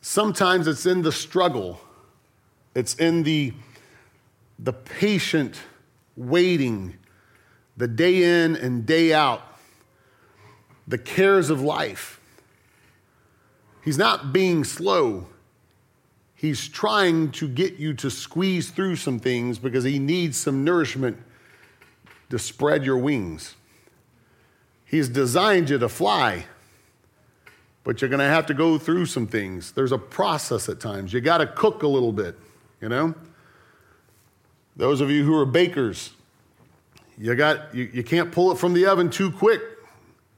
Sometimes 0.00 0.66
it's 0.66 0.86
in 0.86 1.02
the 1.02 1.12
struggle, 1.12 1.80
it's 2.74 2.94
in 2.94 3.22
the, 3.22 3.52
the 4.58 4.72
patient 4.72 5.60
waiting, 6.16 6.96
the 7.76 7.88
day 7.88 8.44
in 8.44 8.56
and 8.56 8.84
day 8.84 9.12
out, 9.12 9.42
the 10.88 10.98
cares 10.98 11.50
of 11.50 11.60
life. 11.60 12.20
He's 13.84 13.98
not 13.98 14.32
being 14.32 14.64
slow. 14.64 15.26
He's 16.42 16.66
trying 16.66 17.30
to 17.32 17.46
get 17.46 17.74
you 17.74 17.94
to 17.94 18.10
squeeze 18.10 18.70
through 18.70 18.96
some 18.96 19.20
things 19.20 19.60
because 19.60 19.84
he 19.84 20.00
needs 20.00 20.36
some 20.36 20.64
nourishment 20.64 21.16
to 22.30 22.38
spread 22.40 22.84
your 22.84 22.98
wings. 22.98 23.54
He's 24.84 25.08
designed 25.08 25.70
you 25.70 25.78
to 25.78 25.88
fly, 25.88 26.46
but 27.84 28.02
you're 28.02 28.08
going 28.08 28.18
to 28.18 28.24
have 28.24 28.46
to 28.46 28.54
go 28.54 28.76
through 28.76 29.06
some 29.06 29.28
things. 29.28 29.70
There's 29.70 29.92
a 29.92 29.98
process 29.98 30.68
at 30.68 30.80
times. 30.80 31.12
You 31.12 31.20
got 31.20 31.38
to 31.38 31.46
cook 31.46 31.84
a 31.84 31.86
little 31.86 32.10
bit, 32.10 32.36
you 32.80 32.88
know? 32.88 33.14
Those 34.74 35.00
of 35.00 35.12
you 35.12 35.24
who 35.24 35.36
are 35.36 35.46
bakers, 35.46 36.10
you, 37.16 37.36
got, 37.36 37.72
you, 37.72 37.88
you 37.92 38.02
can't 38.02 38.32
pull 38.32 38.50
it 38.50 38.58
from 38.58 38.74
the 38.74 38.86
oven 38.86 39.10
too 39.10 39.30
quick. 39.30 39.62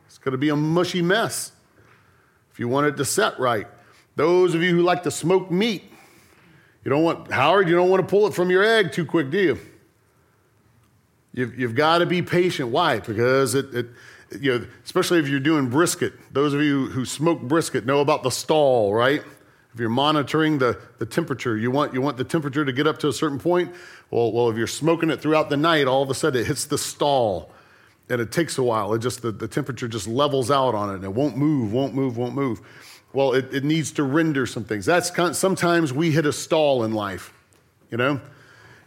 It's 0.06 0.18
going 0.18 0.32
to 0.32 0.38
be 0.38 0.50
a 0.50 0.56
mushy 0.56 1.00
mess 1.00 1.52
if 2.52 2.60
you 2.60 2.68
want 2.68 2.88
it 2.88 2.98
to 2.98 3.06
set 3.06 3.40
right. 3.40 3.68
Those 4.16 4.54
of 4.54 4.62
you 4.62 4.76
who 4.76 4.82
like 4.82 5.04
to 5.04 5.10
smoke 5.10 5.50
meat, 5.50 5.92
you 6.84 6.90
don't 6.90 7.02
want, 7.02 7.30
Howard, 7.30 7.68
you 7.68 7.74
don't 7.74 7.88
want 7.88 8.02
to 8.02 8.06
pull 8.06 8.26
it 8.26 8.34
from 8.34 8.50
your 8.50 8.62
egg 8.62 8.92
too 8.92 9.06
quick, 9.06 9.30
do 9.30 9.38
you? 9.38 9.58
You've, 11.32 11.58
you've 11.58 11.74
got 11.74 11.98
to 11.98 12.06
be 12.06 12.22
patient. 12.22 12.68
Why? 12.68 13.00
Because 13.00 13.54
it, 13.54 13.74
it, 13.74 13.86
you 14.40 14.58
know, 14.58 14.66
especially 14.84 15.18
if 15.18 15.28
you're 15.28 15.40
doing 15.40 15.68
brisket. 15.68 16.12
Those 16.32 16.54
of 16.54 16.60
you 16.60 16.86
who 16.86 17.04
smoke 17.04 17.40
brisket 17.40 17.86
know 17.86 18.00
about 18.00 18.22
the 18.22 18.30
stall, 18.30 18.94
right? 18.94 19.22
If 19.72 19.80
you're 19.80 19.88
monitoring 19.88 20.58
the, 20.58 20.78
the 20.98 21.06
temperature, 21.06 21.56
you 21.56 21.70
want, 21.70 21.94
you 21.94 22.00
want 22.00 22.16
the 22.16 22.24
temperature 22.24 22.64
to 22.64 22.72
get 22.72 22.86
up 22.86 22.98
to 22.98 23.08
a 23.08 23.12
certain 23.12 23.40
point. 23.40 23.74
Well, 24.10 24.30
well, 24.30 24.48
if 24.50 24.56
you're 24.56 24.68
smoking 24.68 25.10
it 25.10 25.20
throughout 25.20 25.50
the 25.50 25.56
night, 25.56 25.88
all 25.88 26.02
of 26.02 26.10
a 26.10 26.14
sudden 26.14 26.42
it 26.42 26.46
hits 26.46 26.66
the 26.66 26.78
stall 26.78 27.50
and 28.08 28.20
it 28.20 28.30
takes 28.30 28.56
a 28.58 28.62
while. 28.62 28.94
It 28.94 29.00
just, 29.00 29.22
the, 29.22 29.32
the 29.32 29.48
temperature 29.48 29.88
just 29.88 30.06
levels 30.06 30.50
out 30.50 30.76
on 30.76 30.90
it 30.90 30.94
and 30.96 31.04
it 31.04 31.12
won't 31.12 31.36
move, 31.36 31.72
won't 31.72 31.94
move, 31.94 32.16
won't 32.16 32.34
move. 32.34 32.60
Well, 33.14 33.32
it, 33.32 33.54
it 33.54 33.64
needs 33.64 33.92
to 33.92 34.02
render 34.02 34.44
some 34.44 34.64
things. 34.64 34.84
That's 34.84 35.10
kind 35.10 35.30
of, 35.30 35.36
sometimes 35.36 35.92
we 35.92 36.10
hit 36.10 36.26
a 36.26 36.32
stall 36.32 36.82
in 36.82 36.92
life, 36.92 37.32
you 37.90 37.96
know? 37.96 38.20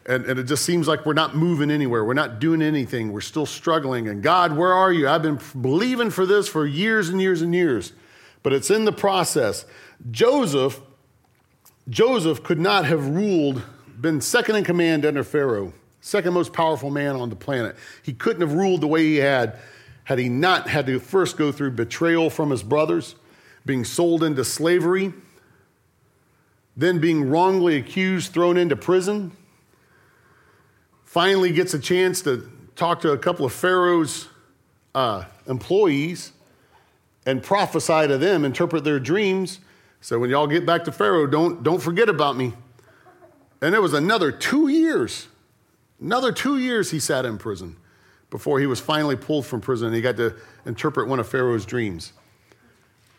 And, 0.06 0.26
and 0.26 0.38
it 0.38 0.44
just 0.44 0.66
seems 0.66 0.86
like 0.86 1.06
we're 1.06 1.14
not 1.14 1.36
moving 1.36 1.72
anywhere. 1.72 2.04
We're 2.04 2.14
not 2.14 2.40
doing 2.40 2.62
anything. 2.62 3.14
We're 3.14 3.22
still 3.22 3.46
struggling. 3.46 4.10
And 4.10 4.22
God, 4.22 4.56
where 4.56 4.74
are 4.74 4.92
you? 4.92 5.08
I've 5.08 5.22
been 5.22 5.40
believing 5.60 6.10
for 6.10 6.26
this 6.26 6.50
for 6.50 6.66
years 6.66 7.08
and 7.08 7.22
years 7.22 7.42
and 7.42 7.56
years. 7.56 7.94
But 8.44 8.52
it's 8.52 8.70
in 8.70 8.84
the 8.84 8.92
process. 8.92 9.66
Joseph, 10.12 10.82
Joseph 11.90 12.44
could 12.44 12.60
not 12.60 12.84
have 12.86 13.08
ruled, 13.08 13.64
been 14.00 14.20
second 14.20 14.58
in 14.58 14.66
command 14.66 15.06
under 15.06 15.24
Pharaoh, 15.24 15.72
second 16.02 16.34
most 16.34 16.52
powerful 16.52 16.90
man 16.90 17.16
on 17.16 17.30
the 17.30 17.36
planet. 17.36 17.78
He 18.04 18.12
couldn't 18.12 18.42
have 18.42 18.54
ruled 18.54 18.82
the 18.82 18.88
way 18.88 19.04
he 19.04 19.18
had 19.18 19.58
had 20.04 20.20
he 20.20 20.28
not 20.28 20.68
had 20.68 20.86
to 20.88 21.00
first 21.00 21.38
go 21.38 21.54
through 21.54 21.72
betrayal 21.72 22.30
from 22.30 22.50
his 22.50 22.64
brothers 22.64 23.16
being 23.68 23.84
sold 23.84 24.24
into 24.24 24.44
slavery, 24.44 25.14
then 26.76 27.00
being 27.00 27.30
wrongly 27.30 27.76
accused, 27.76 28.34
thrown 28.34 28.58
into 28.58 28.76
prison. 28.76 29.32
Finally, 31.04 31.52
gets 31.52 31.74
a 31.74 31.80
chance 31.80 32.22
to 32.22 32.50
talk 32.76 33.02
to 33.02 33.12
a 33.12 33.18
couple 33.18 33.46
of 33.46 33.54
Pharaoh's 33.54 34.30
uh, 34.96 35.26
employees 35.48 36.32
and 37.26 37.44
prophesy 37.44 38.08
to 38.08 38.18
them, 38.18 38.46
interpret 38.46 38.84
their 38.84 39.00
dreams. 39.00 39.60
So 40.02 40.18
when 40.18 40.30
y'all 40.30 40.48
get 40.48 40.66
back 40.66 40.86
to 40.86 40.92
Pharaoh, 40.92 41.28
don't, 41.28 41.62
don't 41.62 41.82
forget 41.82 42.10
about 42.10 42.38
me. 42.38 42.54
And 43.62 43.76
it 43.76 43.82
was 43.82 43.94
another 43.94 44.32
two 44.32 44.68
years, 44.70 45.28
another 46.00 46.32
two 46.32 46.58
years 46.60 46.92
he 46.92 47.00
sat 47.00 47.26
in 47.26 47.38
prison 47.38 47.76
before 48.30 48.60
he 48.60 48.66
was 48.66 48.80
finally 48.80 49.16
pulled 49.16 49.46
from 49.46 49.62
prison 49.62 49.88
and 49.88 49.96
he 49.96 50.02
got 50.02 50.18
to 50.18 50.36
interpret 50.66 51.08
one 51.08 51.20
of 51.20 51.28
Pharaoh's 51.28 51.66
dreams 51.66 52.14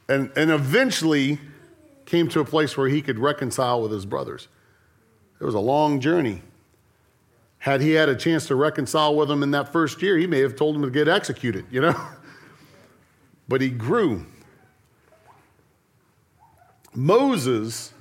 and, 0.08 0.30
and 0.36 0.50
eventually 0.50 1.38
came 2.06 2.28
to 2.28 2.40
a 2.40 2.44
place 2.44 2.76
where 2.76 2.88
he 2.88 3.02
could 3.02 3.18
reconcile 3.18 3.82
with 3.82 3.92
his 3.92 4.06
brothers. 4.06 4.48
It 5.40 5.44
was 5.44 5.54
a 5.54 5.60
long 5.60 6.00
journey. 6.00 6.42
Had 7.58 7.80
he 7.80 7.92
had 7.92 8.08
a 8.08 8.16
chance 8.16 8.46
to 8.46 8.54
reconcile 8.54 9.14
with 9.14 9.28
them 9.28 9.42
in 9.42 9.50
that 9.50 9.72
first 9.72 10.00
year, 10.00 10.16
he 10.16 10.26
may 10.26 10.40
have 10.40 10.56
told 10.56 10.74
them 10.74 10.82
to 10.82 10.90
get 10.90 11.08
executed, 11.08 11.66
you 11.70 11.80
know? 11.80 11.94
but 13.48 13.60
he 13.60 13.68
grew. 13.68 14.24
Moses, 16.94 17.92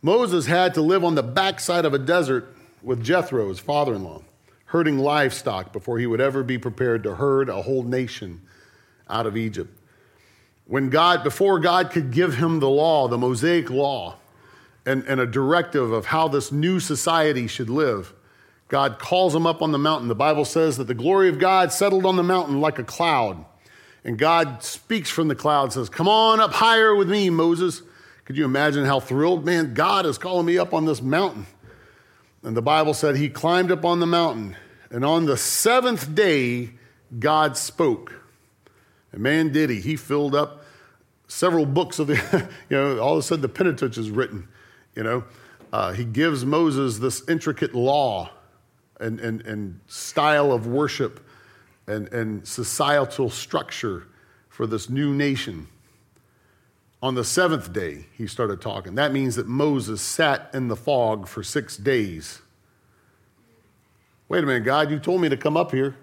Moses 0.00 0.46
had 0.46 0.74
to 0.74 0.80
live 0.80 1.04
on 1.04 1.14
the 1.14 1.22
backside 1.22 1.84
of 1.84 1.94
a 1.94 1.98
desert 1.98 2.54
with 2.82 3.02
Jethro, 3.04 3.48
his 3.48 3.58
father 3.58 3.94
in 3.94 4.04
law, 4.04 4.22
herding 4.66 4.98
livestock 4.98 5.72
before 5.72 5.98
he 5.98 6.06
would 6.06 6.20
ever 6.20 6.42
be 6.42 6.58
prepared 6.58 7.02
to 7.02 7.16
herd 7.16 7.48
a 7.48 7.62
whole 7.62 7.82
nation 7.82 8.40
out 9.10 9.26
of 9.26 9.36
Egypt. 9.36 9.77
When 10.68 10.90
God, 10.90 11.24
before 11.24 11.58
God 11.58 11.90
could 11.90 12.10
give 12.10 12.36
him 12.36 12.60
the 12.60 12.68
law, 12.68 13.08
the 13.08 13.16
Mosaic 13.16 13.70
law, 13.70 14.16
and, 14.84 15.02
and 15.04 15.18
a 15.18 15.26
directive 15.26 15.92
of 15.92 16.06
how 16.06 16.28
this 16.28 16.52
new 16.52 16.78
society 16.78 17.46
should 17.46 17.70
live, 17.70 18.12
God 18.68 18.98
calls 18.98 19.34
him 19.34 19.46
up 19.46 19.62
on 19.62 19.72
the 19.72 19.78
mountain. 19.78 20.08
The 20.08 20.14
Bible 20.14 20.44
says 20.44 20.76
that 20.76 20.86
the 20.86 20.94
glory 20.94 21.30
of 21.30 21.38
God 21.38 21.72
settled 21.72 22.04
on 22.04 22.16
the 22.16 22.22
mountain 22.22 22.60
like 22.60 22.78
a 22.78 22.84
cloud. 22.84 23.46
And 24.04 24.18
God 24.18 24.62
speaks 24.62 25.08
from 25.08 25.28
the 25.28 25.34
cloud, 25.34 25.72
says, 25.72 25.88
Come 25.88 26.06
on 26.06 26.38
up 26.38 26.52
higher 26.52 26.94
with 26.94 27.08
me, 27.08 27.30
Moses. 27.30 27.80
Could 28.26 28.36
you 28.36 28.44
imagine 28.44 28.84
how 28.84 29.00
thrilled? 29.00 29.46
Man, 29.46 29.72
God 29.72 30.04
is 30.04 30.18
calling 30.18 30.44
me 30.44 30.58
up 30.58 30.74
on 30.74 30.84
this 30.84 31.00
mountain. 31.00 31.46
And 32.42 32.54
the 32.54 32.62
Bible 32.62 32.92
said 32.92 33.16
he 33.16 33.30
climbed 33.30 33.72
up 33.72 33.86
on 33.86 34.00
the 34.00 34.06
mountain. 34.06 34.54
And 34.90 35.02
on 35.02 35.24
the 35.24 35.38
seventh 35.38 36.14
day, 36.14 36.72
God 37.18 37.56
spoke. 37.56 38.12
And 39.12 39.22
man, 39.22 39.50
did 39.50 39.70
he. 39.70 39.80
He 39.80 39.96
filled 39.96 40.34
up 40.34 40.57
several 41.28 41.66
books 41.66 41.98
of 41.98 42.08
the, 42.08 42.14
you 42.68 42.76
know, 42.76 42.98
all 42.98 43.12
of 43.12 43.18
a 43.18 43.22
sudden 43.22 43.42
the 43.42 43.48
Pentateuch 43.48 43.96
is 43.96 44.10
written, 44.10 44.48
you 44.96 45.04
know. 45.04 45.24
Uh, 45.72 45.92
he 45.92 46.04
gives 46.04 46.44
Moses 46.44 46.98
this 46.98 47.22
intricate 47.28 47.74
law 47.74 48.30
and, 48.98 49.20
and, 49.20 49.42
and 49.42 49.80
style 49.86 50.50
of 50.50 50.66
worship 50.66 51.24
and, 51.86 52.08
and 52.12 52.46
societal 52.48 53.30
structure 53.30 54.06
for 54.48 54.66
this 54.66 54.88
new 54.88 55.14
nation. 55.14 55.68
On 57.00 57.14
the 57.14 57.22
seventh 57.22 57.72
day, 57.72 58.06
he 58.16 58.26
started 58.26 58.60
talking. 58.60 58.96
That 58.96 59.12
means 59.12 59.36
that 59.36 59.46
Moses 59.46 60.00
sat 60.00 60.50
in 60.52 60.68
the 60.68 60.74
fog 60.74 61.28
for 61.28 61.44
six 61.44 61.76
days. 61.76 62.40
Wait 64.28 64.42
a 64.42 64.46
minute, 64.46 64.64
God, 64.64 64.90
you 64.90 64.98
told 64.98 65.20
me 65.20 65.28
to 65.28 65.36
come 65.36 65.56
up 65.56 65.70
here, 65.70 65.96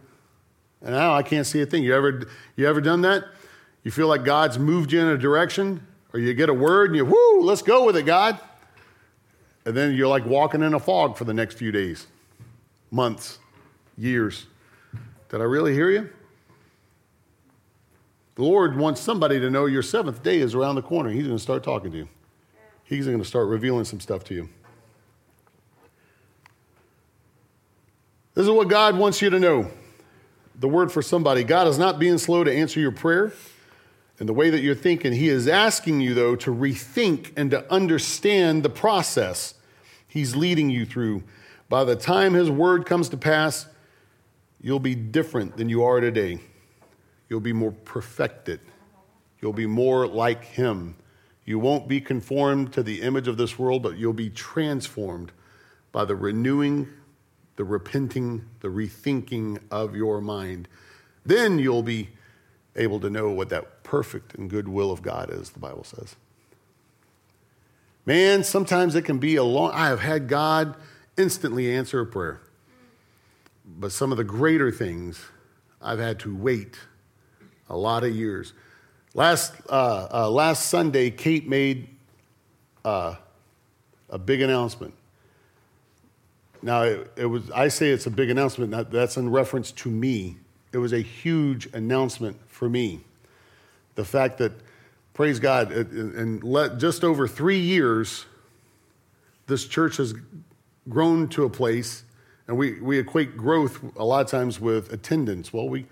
and 0.82 0.92
now 0.92 1.14
I 1.14 1.22
can't 1.22 1.46
see 1.46 1.62
a 1.62 1.66
thing. 1.66 1.84
You 1.84 1.94
ever, 1.94 2.28
you 2.56 2.68
ever 2.68 2.82
done 2.82 3.02
that? 3.02 3.26
You 3.86 3.92
feel 3.92 4.08
like 4.08 4.26
God's 4.26 4.58
moved 4.58 4.92
you 4.92 5.00
in 5.00 5.08
a 5.08 5.18
direction, 5.18 5.86
or 6.12 6.20
you 6.20 6.34
get 6.34 6.50
a 6.50 6.54
word 6.54 6.90
and 6.90 6.98
you, 6.98 7.06
whoo, 7.06 7.42
let's 7.42 7.62
go 7.62 7.86
with 7.86 7.96
it, 7.96 8.04
God. 8.04 8.40
And 9.64 9.78
then 9.78 9.94
you're 9.94 10.08
like 10.08 10.26
walking 10.26 10.64
in 10.64 10.74
a 10.74 10.80
fog 10.80 11.16
for 11.16 11.24
the 11.24 11.36
next 11.36 11.54
few 11.54 11.72
days, 11.72 12.08
months, 12.90 13.38
years. 13.96 14.48
Did 15.30 15.40
I 15.40 15.44
really 15.44 15.74
hear 15.74 15.92
you? 15.92 16.10
The 18.34 18.42
Lord 18.42 18.76
wants 18.76 19.02
somebody 19.02 19.40
to 19.40 19.52
know 19.52 19.68
your 19.68 19.84
seventh 19.84 20.24
day 20.24 20.40
is 20.40 20.56
around 20.56 20.76
the 20.76 20.82
corner. 20.82 21.12
He's 21.12 21.26
going 21.26 21.38
to 21.38 21.42
start 21.42 21.64
talking 21.64 21.92
to 21.92 21.98
you, 21.98 22.10
He's 22.84 23.06
going 23.06 23.20
to 23.20 23.26
start 23.26 23.48
revealing 23.48 23.86
some 23.86 24.00
stuff 24.00 24.24
to 24.26 24.34
you. 24.34 24.50
This 28.34 28.46
is 28.46 28.50
what 28.50 28.68
God 28.68 28.98
wants 28.98 29.22
you 29.22 29.30
to 29.30 29.40
know. 29.40 29.70
The 30.56 30.68
word 30.68 30.92
for 30.92 31.04
somebody 31.04 31.44
God 31.44 31.68
is 31.68 31.78
not 31.78 32.00
being 32.00 32.18
slow 32.18 32.44
to 32.44 32.52
answer 32.52 32.80
your 32.80 32.92
prayer 32.92 33.32
and 34.20 34.30
the 34.30 34.34
way 34.34 34.50
that 34.50 34.62
you're 34.62 34.76
thinking. 34.76 35.14
He 35.14 35.30
is 35.30 35.48
asking 35.48 36.02
you, 36.02 36.14
though, 36.14 36.36
to 36.38 36.52
rethink 36.54 37.32
and 37.36 37.52
to 37.52 37.72
understand 37.72 38.64
the 38.64 38.70
process 38.70 39.56
He's 40.16 40.34
leading 40.34 40.70
you 40.70 40.86
through. 40.86 41.24
By 41.68 41.84
the 41.84 41.98
time 41.98 42.36
his 42.36 42.50
word 42.50 42.86
comes 42.86 43.10
to 43.10 43.18
pass, 43.18 43.68
you'll 44.62 44.80
be 44.80 44.96
different 44.96 45.58
than 45.58 45.68
you 45.68 45.84
are 45.84 46.00
today. 46.00 46.40
You'll 47.28 47.42
be 47.42 47.52
more 47.52 47.74
perfected. 47.74 48.62
You'll 49.42 49.52
be 49.52 49.66
more 49.68 50.08
like 50.08 50.46
him. 50.46 50.96
You 51.44 51.60
won't 51.60 51.90
be 51.90 52.00
conformed 52.00 52.72
to 52.72 52.82
the 52.82 53.02
image 53.02 53.28
of 53.28 53.36
this 53.36 53.60
world, 53.60 53.84
but 53.84 53.98
you'll 53.98 54.14
be 54.14 54.30
transformed 54.30 55.34
by 55.92 56.06
the 56.06 56.16
renewing, 56.16 56.88
the 57.58 57.66
repenting, 57.66 58.46
the 58.62 58.70
rethinking 58.70 59.60
of 59.70 59.98
your 59.98 60.22
mind. 60.22 60.70
Then 61.26 61.60
you'll 61.60 61.84
be 61.84 62.12
able 62.76 63.00
to 63.00 63.10
know 63.10 63.30
what 63.30 63.50
that 63.50 63.84
perfect 63.84 64.36
and 64.36 64.50
good 64.50 64.68
will 64.68 64.92
of 64.92 65.02
God 65.02 65.30
is, 65.32 65.52
the 65.52 65.60
Bible 65.60 65.84
says. 65.84 66.16
Man, 68.06 68.44
sometimes 68.44 68.96
it 68.96 69.04
can 69.04 69.18
be 69.18 69.36
a 69.36 69.44
long, 69.44 69.72
I 69.72 69.88
have 69.88 70.02
had 70.02 70.28
God 70.28 70.76
instantly 71.18 71.74
answer 71.74 72.02
a 72.02 72.06
prayer. 72.06 72.42
But 73.66 73.92
some 73.92 74.12
of 74.12 74.18
the 74.18 74.24
greater 74.24 74.72
things, 74.72 75.20
I've 75.82 76.00
had 76.00 76.20
to 76.20 76.36
wait 76.36 76.78
a 77.70 77.76
lot 77.76 78.04
of 78.04 78.16
years. 78.16 78.54
Last, 79.14 79.54
uh, 79.70 80.08
uh, 80.12 80.30
last 80.30 80.68
Sunday, 80.68 81.10
Kate 81.10 81.48
made 81.48 81.88
uh, 82.84 83.16
a 84.10 84.20
big 84.20 84.42
announcement. 84.42 84.94
Now, 86.62 86.84
it, 86.84 87.12
it, 87.16 87.26
was, 87.26 87.50
I 87.52 87.70
say 87.70 87.90
it's 87.90 88.06
a 88.06 88.12
big 88.12 88.30
announcement, 88.30 88.92
that's 88.92 89.18
in 89.18 89.30
reference 89.30 89.72
to 89.72 89.90
me. 89.90 90.38
It 90.76 90.80
was 90.80 90.92
a 90.92 91.00
huge 91.00 91.70
announcement 91.74 92.38
for 92.50 92.68
me. 92.68 93.00
The 93.96 94.04
fact 94.04 94.40
that, 94.40 94.52
praise 95.14 95.40
God, 95.40 95.72
in 95.72 96.42
just 96.78 97.06
over 97.06 97.30
three 97.30 97.60
years, 97.60 98.26
this 99.48 99.66
church 99.68 99.96
has 99.96 100.14
grown 100.90 101.30
to 101.30 101.46
a 101.46 101.50
place, 101.50 102.04
and 102.50 102.58
we, 102.58 102.82
we 102.82 103.00
equate 103.00 103.38
growth 103.38 103.80
a 103.96 104.04
lot 104.04 104.26
of 104.26 104.30
times 104.30 104.60
with 104.60 104.92
attendance. 104.92 105.54
Well, 105.54 105.70
we, 105.70 105.86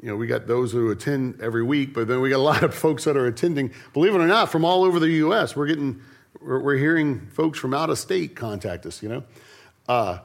you 0.00 0.08
know, 0.08 0.16
we 0.16 0.26
got 0.26 0.46
those 0.46 0.72
who 0.72 0.90
attend 0.90 1.42
every 1.42 1.62
week, 1.62 1.92
but 1.92 2.08
then 2.08 2.22
we 2.22 2.30
got 2.30 2.38
a 2.38 2.38
lot 2.54 2.62
of 2.62 2.74
folks 2.74 3.04
that 3.04 3.18
are 3.18 3.26
attending, 3.26 3.74
believe 3.92 4.14
it 4.14 4.20
or 4.22 4.26
not, 4.26 4.50
from 4.50 4.64
all 4.64 4.84
over 4.84 4.98
the 4.98 5.10
U.S. 5.10 5.54
We're 5.54 5.66
getting, 5.66 6.00
we're, 6.40 6.60
we're 6.60 6.78
hearing 6.78 7.26
folks 7.26 7.58
from 7.58 7.74
out 7.74 7.90
of 7.90 7.98
state 7.98 8.36
contact 8.36 8.86
us, 8.86 9.02
you 9.02 9.10
know. 9.10 9.22
Uh, 9.86 10.20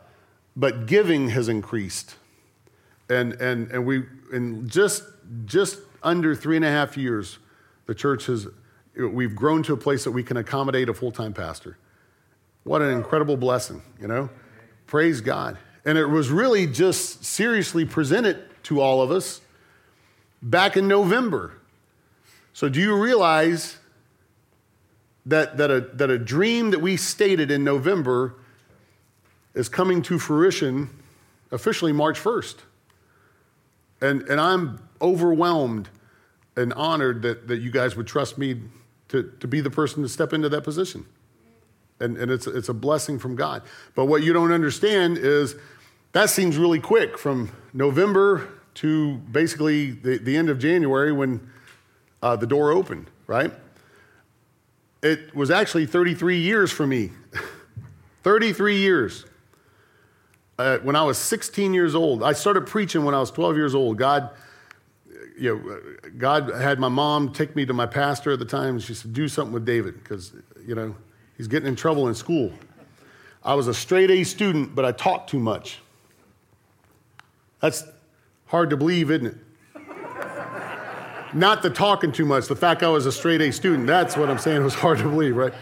but 0.56 0.86
giving 0.86 1.32
has 1.32 1.49
increased. 1.49 2.15
And, 3.09 3.33
and, 3.33 3.71
and 3.71 3.85
we, 3.85 4.03
in 4.33 4.67
just, 4.67 5.03
just 5.45 5.79
under 6.01 6.35
three 6.35 6.55
and 6.55 6.65
a 6.65 6.69
half 6.69 6.97
years, 6.97 7.39
the 7.85 7.95
church 7.95 8.25
has, 8.25 8.47
we've 8.95 9.35
grown 9.35 9.63
to 9.63 9.73
a 9.73 9.77
place 9.77 10.03
that 10.03 10.11
we 10.11 10.23
can 10.23 10.37
accommodate 10.37 10.89
a 10.89 10.93
full 10.93 11.11
time 11.11 11.33
pastor. 11.33 11.77
What 12.63 12.81
an 12.81 12.91
incredible 12.91 13.37
blessing, 13.37 13.83
you 14.01 14.07
know? 14.07 14.29
Praise 14.87 15.21
God. 15.21 15.57
And 15.85 15.97
it 15.97 16.07
was 16.07 16.29
really 16.29 16.65
just 16.65 17.23
seriously 17.23 17.85
presented 17.85 18.43
to 18.63 18.81
all 18.81 19.01
of 19.01 19.11
us 19.11 19.41
back 20.41 20.75
in 20.75 20.87
November. 20.87 21.53
So, 22.53 22.69
do 22.69 22.79
you 22.79 22.95
realize 22.95 23.77
that, 25.25 25.57
that, 25.57 25.69
a, 25.69 25.81
that 25.81 26.09
a 26.09 26.17
dream 26.17 26.71
that 26.71 26.81
we 26.81 26.97
stated 26.97 27.51
in 27.51 27.63
November 27.63 28.35
is 29.53 29.69
coming 29.69 30.01
to 30.03 30.17
fruition 30.17 30.89
officially 31.51 31.91
March 31.91 32.19
1st? 32.19 32.55
And, 34.01 34.23
and 34.23 34.39
I'm 34.39 34.79
overwhelmed 35.01 35.89
and 36.55 36.73
honored 36.73 37.21
that, 37.23 37.47
that 37.47 37.58
you 37.58 37.71
guys 37.71 37.95
would 37.95 38.08
trust 38.08 38.38
me 38.38 38.62
to, 39.10 39.31
to 39.39 39.47
be 39.47 39.62
the 39.62 39.69
person 39.69 40.03
to 40.03 40.10
step 40.10 40.34
into 40.34 40.49
that 40.49 40.63
position 40.63 41.05
and, 41.99 42.17
and 42.17 42.31
it's, 42.31 42.47
it's 42.47 42.69
a 42.69 42.73
blessing 42.73 43.19
from 43.19 43.36
God. 43.36 43.63
But 43.93 44.05
what 44.05 44.23
you 44.23 44.34
don't 44.34 44.51
understand 44.51 45.17
is 45.17 45.55
that 46.12 46.29
seems 46.29 46.58
really 46.58 46.79
quick 46.79 47.17
from 47.17 47.51
November 47.73 48.49
to 48.75 49.15
basically 49.31 49.91
the, 49.91 50.17
the 50.17 50.36
end 50.36 50.49
of 50.49 50.60
January 50.60 51.12
when 51.12 51.49
uh, 52.21 52.36
the 52.36 52.47
door 52.47 52.71
opened, 52.71 53.10
right? 53.27 53.51
It 55.01 55.36
was 55.36 55.51
actually 55.51 55.86
33 55.86 56.39
years 56.39 56.71
for 56.71 56.86
me. 56.86 57.12
33 58.23 58.77
years. 58.77 59.25
Uh, 60.57 60.77
when 60.79 60.95
I 60.95 61.03
was 61.03 61.17
16 61.17 61.73
years 61.73 61.95
old, 61.95 62.23
I 62.23 62.31
started 62.33 62.65
preaching 62.65 63.03
when 63.03 63.13
I 63.13 63.19
was 63.19 63.29
12 63.31 63.57
years 63.57 63.75
old. 63.75 63.97
God, 63.97 64.29
you 65.37 65.55
know, 65.55 66.09
God 66.17 66.49
had 66.49 66.79
my 66.79 66.87
mom 66.87 67.33
take 67.33 67.55
me 67.55 67.65
to 67.65 67.73
my 67.73 67.85
pastor 67.85 68.31
at 68.31 68.39
the 68.39 68.45
time. 68.45 68.75
And 68.75 68.83
She 68.83 68.93
said, 68.93 69.13
"Do 69.13 69.27
something 69.27 69.53
with 69.53 69.65
David," 69.65 70.01
because 70.01 70.33
you 70.65 70.75
know 70.75 70.95
He's 71.37 71.47
getting 71.47 71.67
in 71.67 71.75
trouble 71.75 72.07
in 72.07 72.15
school. 72.15 72.53
I 73.43 73.53
was 73.55 73.67
a 73.67 73.73
straight 73.73 74.09
A 74.09 74.23
student, 74.23 74.73
but 74.73 74.85
I 74.85 74.91
talked 74.91 75.29
too 75.29 75.39
much. 75.39 75.79
That's 77.59 77.83
hard 78.47 78.69
to 78.69 78.77
believe, 78.77 79.11
isn't 79.11 79.27
it? 79.27 79.37
Not 81.33 81.61
the 81.61 81.69
talking 81.69 82.13
too 82.13 82.25
much, 82.25 82.47
the 82.47 82.55
fact 82.55 82.81
I 82.81 82.87
was 82.87 83.05
a 83.05 83.11
straight 83.11 83.41
A 83.41 83.51
student. 83.51 83.87
That's 83.87 84.15
what 84.15 84.29
I'm 84.29 84.37
saying 84.37 84.63
was 84.63 84.73
hard 84.73 84.99
to 84.99 85.03
believe, 85.03 85.35
right? 85.35 85.53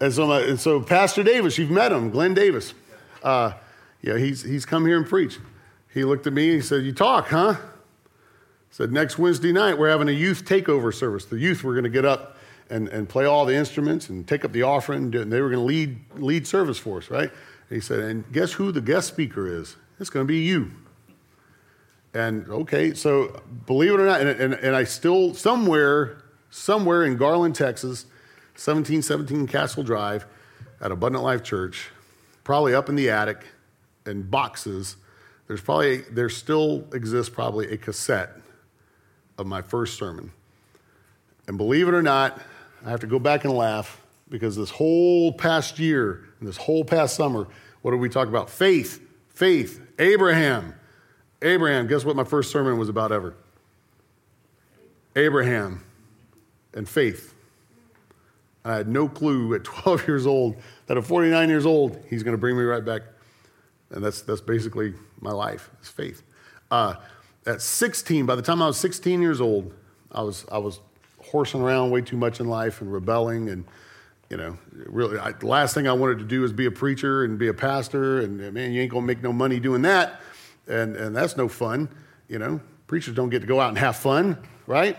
And 0.00 0.12
so, 0.12 0.26
my, 0.26 0.40
and 0.40 0.58
so 0.58 0.80
Pastor 0.80 1.22
Davis, 1.22 1.58
you've 1.58 1.70
met 1.70 1.92
him, 1.92 2.10
Glenn 2.10 2.32
Davis. 2.32 2.72
Uh, 3.22 3.52
yeah, 4.02 4.18
he's, 4.18 4.42
he's 4.42 4.64
come 4.64 4.86
here 4.86 4.96
and 4.96 5.06
preached. 5.06 5.40
He 5.92 6.04
looked 6.04 6.26
at 6.26 6.32
me 6.32 6.50
and 6.50 6.54
he 6.56 6.60
said, 6.60 6.84
You 6.84 6.92
talk, 6.92 7.28
huh? 7.28 7.56
Said, 8.70 8.92
Next 8.92 9.18
Wednesday 9.18 9.52
night, 9.52 9.78
we're 9.78 9.88
having 9.88 10.08
a 10.08 10.12
youth 10.12 10.44
takeover 10.44 10.92
service. 10.92 11.24
The 11.24 11.38
youth 11.38 11.64
were 11.64 11.72
going 11.72 11.84
to 11.84 11.90
get 11.90 12.04
up 12.04 12.36
and, 12.68 12.88
and 12.88 13.08
play 13.08 13.24
all 13.24 13.46
the 13.46 13.54
instruments 13.54 14.08
and 14.08 14.26
take 14.26 14.44
up 14.44 14.52
the 14.52 14.62
offering. 14.62 15.14
And 15.14 15.32
they 15.32 15.40
were 15.40 15.48
going 15.48 15.60
to 15.60 15.66
lead, 15.66 15.98
lead 16.16 16.46
service 16.46 16.78
for 16.78 16.98
us, 16.98 17.10
right? 17.10 17.30
And 17.30 17.74
he 17.74 17.80
said, 17.80 18.00
and 18.00 18.30
guess 18.32 18.52
who 18.52 18.72
the 18.72 18.80
guest 18.80 19.08
speaker 19.08 19.46
is? 19.46 19.76
It's 19.98 20.10
going 20.10 20.26
to 20.26 20.28
be 20.28 20.40
you. 20.40 20.70
And 22.12 22.48
okay, 22.48 22.94
so 22.94 23.42
believe 23.66 23.92
it 23.92 24.00
or 24.00 24.06
not, 24.06 24.20
and, 24.20 24.30
and, 24.30 24.54
and 24.54 24.74
I 24.74 24.84
still, 24.84 25.34
somewhere, 25.34 26.22
somewhere 26.50 27.04
in 27.04 27.16
Garland, 27.16 27.54
Texas, 27.54 28.06
1717 28.54 29.46
Castle 29.46 29.82
Drive 29.82 30.26
at 30.80 30.90
Abundant 30.90 31.24
Life 31.24 31.42
Church, 31.42 31.90
probably 32.46 32.72
up 32.72 32.88
in 32.88 32.94
the 32.94 33.10
attic 33.10 33.44
in 34.06 34.22
boxes, 34.22 34.94
there's 35.48 35.60
probably, 35.60 36.02
there 36.12 36.28
still 36.28 36.86
exists 36.92 37.28
probably 37.28 37.72
a 37.72 37.76
cassette 37.76 38.36
of 39.36 39.48
my 39.48 39.60
first 39.60 39.98
sermon. 39.98 40.30
And 41.48 41.58
believe 41.58 41.88
it 41.88 41.92
or 41.92 42.02
not, 42.02 42.40
I 42.84 42.90
have 42.90 43.00
to 43.00 43.08
go 43.08 43.18
back 43.18 43.44
and 43.44 43.52
laugh 43.52 44.00
because 44.28 44.54
this 44.54 44.70
whole 44.70 45.32
past 45.32 45.80
year 45.80 46.24
and 46.38 46.48
this 46.48 46.56
whole 46.56 46.84
past 46.84 47.16
summer, 47.16 47.48
what 47.82 47.90
did 47.90 47.98
we 47.98 48.08
talk 48.08 48.28
about? 48.28 48.48
Faith, 48.48 49.00
faith, 49.30 49.84
Abraham. 49.98 50.72
Abraham, 51.42 51.88
guess 51.88 52.04
what 52.04 52.14
my 52.14 52.22
first 52.22 52.52
sermon 52.52 52.78
was 52.78 52.88
about 52.88 53.10
ever? 53.10 53.34
Abraham 55.16 55.82
and 56.74 56.88
faith. 56.88 57.34
I 58.64 58.76
had 58.76 58.86
no 58.86 59.08
clue 59.08 59.52
at 59.56 59.64
12 59.64 60.06
years 60.06 60.28
old 60.28 60.54
that 60.86 60.96
at 60.96 61.04
49 61.04 61.48
years 61.48 61.66
old, 61.66 61.98
he's 62.08 62.22
going 62.22 62.34
to 62.34 62.38
bring 62.38 62.56
me 62.56 62.62
right 62.62 62.84
back. 62.84 63.02
And 63.90 64.04
that's, 64.04 64.22
that's 64.22 64.40
basically 64.40 64.94
my 65.20 65.32
life, 65.32 65.70
is 65.82 65.88
faith. 65.88 66.22
Uh, 66.70 66.96
at 67.46 67.62
16, 67.62 68.26
by 68.26 68.34
the 68.34 68.42
time 68.42 68.60
I 68.60 68.66
was 68.66 68.78
16 68.78 69.22
years 69.22 69.40
old, 69.40 69.72
I 70.10 70.22
was, 70.22 70.44
I 70.50 70.58
was 70.58 70.80
horsing 71.30 71.60
around 71.60 71.90
way 71.90 72.00
too 72.00 72.16
much 72.16 72.40
in 72.40 72.48
life 72.48 72.80
and 72.80 72.92
rebelling 72.92 73.48
and 73.48 73.64
you 74.30 74.36
know 74.36 74.56
really 74.74 75.18
I, 75.18 75.32
the 75.32 75.46
last 75.46 75.74
thing 75.74 75.88
i 75.88 75.92
wanted 75.92 76.18
to 76.18 76.24
do 76.24 76.40
was 76.40 76.52
be 76.52 76.66
a 76.66 76.70
preacher 76.70 77.24
and 77.24 77.38
be 77.38 77.48
a 77.48 77.54
pastor 77.54 78.20
and 78.20 78.38
man 78.52 78.72
you 78.72 78.82
ain't 78.82 78.90
gonna 78.90 79.06
make 79.06 79.22
no 79.22 79.32
money 79.32 79.60
doing 79.60 79.82
that 79.82 80.20
and 80.66 80.96
and 80.96 81.14
that's 81.14 81.36
no 81.36 81.48
fun 81.48 81.88
you 82.28 82.38
know 82.38 82.60
preachers 82.86 83.14
don't 83.14 83.30
get 83.30 83.40
to 83.40 83.46
go 83.46 83.60
out 83.60 83.68
and 83.68 83.78
have 83.78 83.96
fun 83.96 84.38
right 84.66 84.96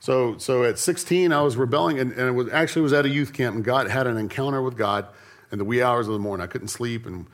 so 0.00 0.36
so 0.38 0.64
at 0.64 0.78
16 0.78 1.32
i 1.32 1.40
was 1.40 1.56
rebelling 1.56 1.98
and, 2.00 2.12
and 2.12 2.28
it 2.28 2.32
was 2.32 2.48
actually 2.52 2.82
was 2.82 2.92
at 2.92 3.06
a 3.06 3.08
youth 3.08 3.32
camp 3.32 3.54
and 3.54 3.64
god 3.64 3.88
had 3.88 4.06
an 4.06 4.16
encounter 4.16 4.60
with 4.60 4.76
god 4.76 5.06
in 5.52 5.58
the 5.58 5.64
wee 5.64 5.82
hours 5.82 6.08
of 6.08 6.12
the 6.12 6.18
morning 6.18 6.42
i 6.42 6.46
couldn't 6.48 6.68
sleep 6.68 7.06
and 7.06 7.26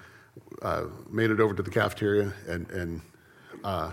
uh, 0.63 0.85
made 1.11 1.31
it 1.31 1.41
over 1.41 1.55
to 1.55 1.63
the 1.63 1.71
cafeteria 1.71 2.33
and 2.47 2.71
and 2.71 3.01
uh, 3.65 3.91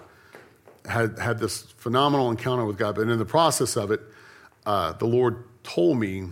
had 0.86 1.18
had 1.18 1.40
this 1.40 1.62
phenomenal 1.78 2.30
encounter 2.30 2.66
with 2.66 2.78
god 2.78 2.96
but 2.96 3.08
in 3.08 3.18
the 3.18 3.26
process 3.26 3.78
of 3.78 3.90
it 3.90 4.02
uh, 4.66 4.94
the 4.94 5.06
Lord 5.06 5.44
told 5.64 6.00
me, 6.00 6.30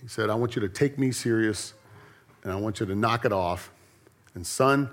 He 0.00 0.08
said, 0.08 0.30
I 0.30 0.34
want 0.34 0.56
you 0.56 0.60
to 0.62 0.68
take 0.68 0.98
me 0.98 1.12
serious 1.12 1.74
and 2.42 2.52
I 2.52 2.56
want 2.56 2.80
you 2.80 2.86
to 2.86 2.94
knock 2.94 3.24
it 3.24 3.32
off. 3.32 3.70
And 4.34 4.46
son, 4.46 4.90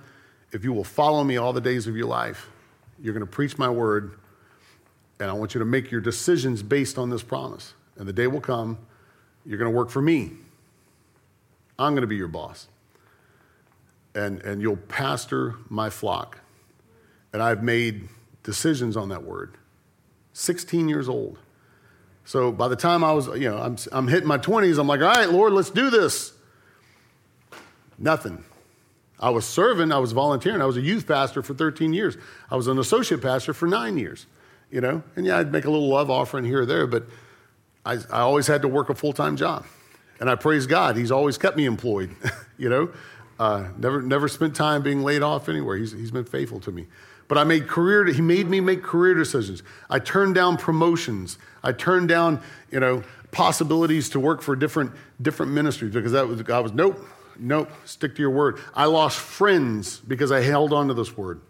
if 0.51 0.63
you 0.63 0.73
will 0.73 0.83
follow 0.83 1.23
me 1.23 1.37
all 1.37 1.53
the 1.53 1.61
days 1.61 1.87
of 1.87 1.95
your 1.95 2.07
life, 2.07 2.49
you're 3.01 3.13
going 3.13 3.25
to 3.25 3.31
preach 3.31 3.57
my 3.57 3.69
word, 3.69 4.19
and 5.21 5.29
I 5.29 5.33
want 5.33 5.53
you 5.53 5.59
to 5.59 5.65
make 5.65 5.91
your 5.91 6.01
decisions 6.01 6.63
based 6.63 6.97
on 6.97 7.11
this 7.11 7.21
promise. 7.21 7.75
And 7.95 8.07
the 8.07 8.13
day 8.13 8.25
will 8.25 8.41
come, 8.41 8.79
you're 9.45 9.59
going 9.59 9.71
to 9.71 9.77
work 9.77 9.91
for 9.91 10.01
me. 10.01 10.31
I'm 11.77 11.93
going 11.93 12.01
to 12.01 12.07
be 12.07 12.15
your 12.15 12.27
boss. 12.27 12.67
And, 14.15 14.41
and 14.41 14.63
you'll 14.63 14.77
pastor 14.77 15.57
my 15.69 15.91
flock. 15.91 16.39
And 17.33 17.41
I've 17.41 17.61
made 17.61 18.09
decisions 18.41 18.97
on 18.97 19.09
that 19.09 19.21
word. 19.21 19.57
16 20.33 20.89
years 20.89 21.07
old. 21.07 21.37
So 22.25 22.51
by 22.51 22.67
the 22.67 22.75
time 22.75 23.03
I 23.03 23.11
was, 23.11 23.27
you 23.27 23.47
know, 23.47 23.59
I'm, 23.59 23.77
I'm 23.91 24.07
hitting 24.07 24.27
my 24.27 24.39
20s, 24.39 24.79
I'm 24.79 24.87
like, 24.87 25.01
all 25.01 25.07
right, 25.07 25.29
Lord, 25.29 25.53
let's 25.53 25.69
do 25.69 25.91
this. 25.91 26.33
Nothing. 27.99 28.43
I 29.19 29.29
was 29.29 29.45
serving, 29.45 29.91
I 29.91 29.99
was 29.99 30.13
volunteering, 30.13 30.63
I 30.63 30.65
was 30.65 30.77
a 30.77 30.81
youth 30.81 31.07
pastor 31.07 31.43
for 31.43 31.53
13 31.53 31.93
years. 31.93 32.17
I 32.49 32.55
was 32.55 32.65
an 32.65 32.79
associate 32.79 33.21
pastor 33.21 33.53
for 33.53 33.67
nine 33.67 33.99
years, 33.99 34.25
you 34.71 34.81
know? 34.81 35.03
And 35.15 35.25
yeah, 35.25 35.37
I'd 35.37 35.51
make 35.51 35.65
a 35.65 35.69
little 35.69 35.89
love 35.89 36.09
offering 36.09 36.45
here 36.45 36.61
or 36.61 36.65
there, 36.65 36.87
but 36.87 37.05
I, 37.85 37.93
I 38.11 38.21
always 38.21 38.47
had 38.47 38.61
to 38.63 38.67
work 38.67 38.89
a 38.89 38.95
full 38.95 39.13
time 39.13 39.35
job. 39.35 39.65
And 40.19 40.29
I 40.29 40.35
praise 40.35 40.67
God, 40.67 40.95
He's 40.95 41.11
always 41.11 41.37
kept 41.37 41.57
me 41.57 41.65
employed, 41.65 42.15
you 42.57 42.69
know? 42.69 42.91
Uh, 43.39 43.69
never, 43.77 44.01
never 44.01 44.27
spent 44.27 44.55
time 44.55 44.83
being 44.83 45.01
laid 45.01 45.23
off 45.23 45.49
anywhere. 45.49 45.75
He's, 45.75 45.91
he's 45.91 46.11
been 46.11 46.25
faithful 46.25 46.59
to 46.59 46.71
me. 46.71 46.85
But 47.27 47.37
I 47.37 47.43
made 47.43 47.67
career, 47.67 48.05
he 48.05 48.21
made 48.21 48.47
me 48.47 48.59
make 48.59 48.83
career 48.83 49.15
decisions. 49.15 49.63
I 49.89 49.99
turned 49.99 50.35
down 50.35 50.57
promotions. 50.57 51.37
I 51.63 51.71
turned 51.71 52.07
down, 52.07 52.41
you 52.69 52.79
know, 52.79 53.03
possibilities 53.31 54.09
to 54.09 54.19
work 54.19 54.41
for 54.41 54.55
different, 54.55 54.91
different 55.21 55.53
ministries 55.53 55.93
because 55.93 56.11
that 56.11 56.27
was, 56.27 56.43
I 56.49 56.59
was, 56.59 56.73
nope, 56.73 57.03
nope, 57.39 57.71
stick 57.85 58.15
to 58.15 58.21
your 58.21 58.31
word. 58.31 58.59
I 58.75 58.85
lost 58.85 59.17
friends 59.17 59.99
because 59.99 60.31
I 60.31 60.41
held 60.41 60.73
on 60.73 60.89
to 60.89 60.93
this 60.93 61.17
word. 61.17 61.41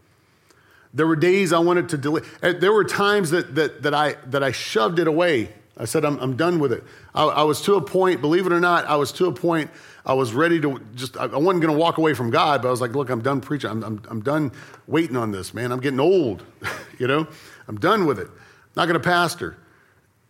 There 0.93 1.07
were 1.07 1.15
days 1.15 1.53
I 1.53 1.59
wanted 1.59 1.89
to 1.89 1.97
delay. 1.97 2.21
eh, 2.43 2.53
There 2.53 2.73
were 2.73 2.83
times 2.83 3.29
that, 3.31 3.55
that, 3.55 3.83
that, 3.83 3.93
I, 3.93 4.13
that 4.27 4.43
I 4.43 4.51
shoved 4.51 4.99
it 4.99 5.07
away. 5.07 5.49
I 5.77 5.85
said, 5.85 6.03
I'm, 6.03 6.19
I'm 6.19 6.35
done 6.35 6.59
with 6.59 6.73
it. 6.73 6.83
I, 7.15 7.23
I 7.23 7.43
was 7.43 7.61
to 7.63 7.75
a 7.75 7.81
point, 7.81 8.19
believe 8.21 8.45
it 8.45 8.51
or 8.51 8.59
not, 8.59 8.85
I 8.85 8.97
was 8.97 9.11
to 9.13 9.25
a 9.27 9.31
point, 9.31 9.71
I 10.05 10.13
was 10.13 10.33
ready 10.33 10.59
to 10.61 10.79
just, 10.95 11.15
I 11.17 11.25
wasn't 11.27 11.61
going 11.61 11.73
to 11.73 11.79
walk 11.79 11.97
away 11.97 12.13
from 12.13 12.29
God, 12.29 12.61
but 12.61 12.67
I 12.67 12.71
was 12.71 12.81
like, 12.81 12.91
look, 12.93 13.09
I'm 13.09 13.21
done 13.21 13.39
preaching. 13.39 13.69
I'm, 13.69 13.83
I'm, 13.83 14.01
I'm 14.09 14.21
done 14.21 14.51
waiting 14.87 15.15
on 15.15 15.31
this, 15.31 15.53
man. 15.53 15.71
I'm 15.71 15.79
getting 15.79 15.99
old, 15.99 16.43
you 16.99 17.07
know? 17.07 17.25
I'm 17.67 17.77
done 17.79 18.05
with 18.05 18.19
it. 18.19 18.27
I'm 18.27 18.33
Not 18.75 18.85
going 18.87 18.99
to 18.99 19.03
pastor. 19.03 19.57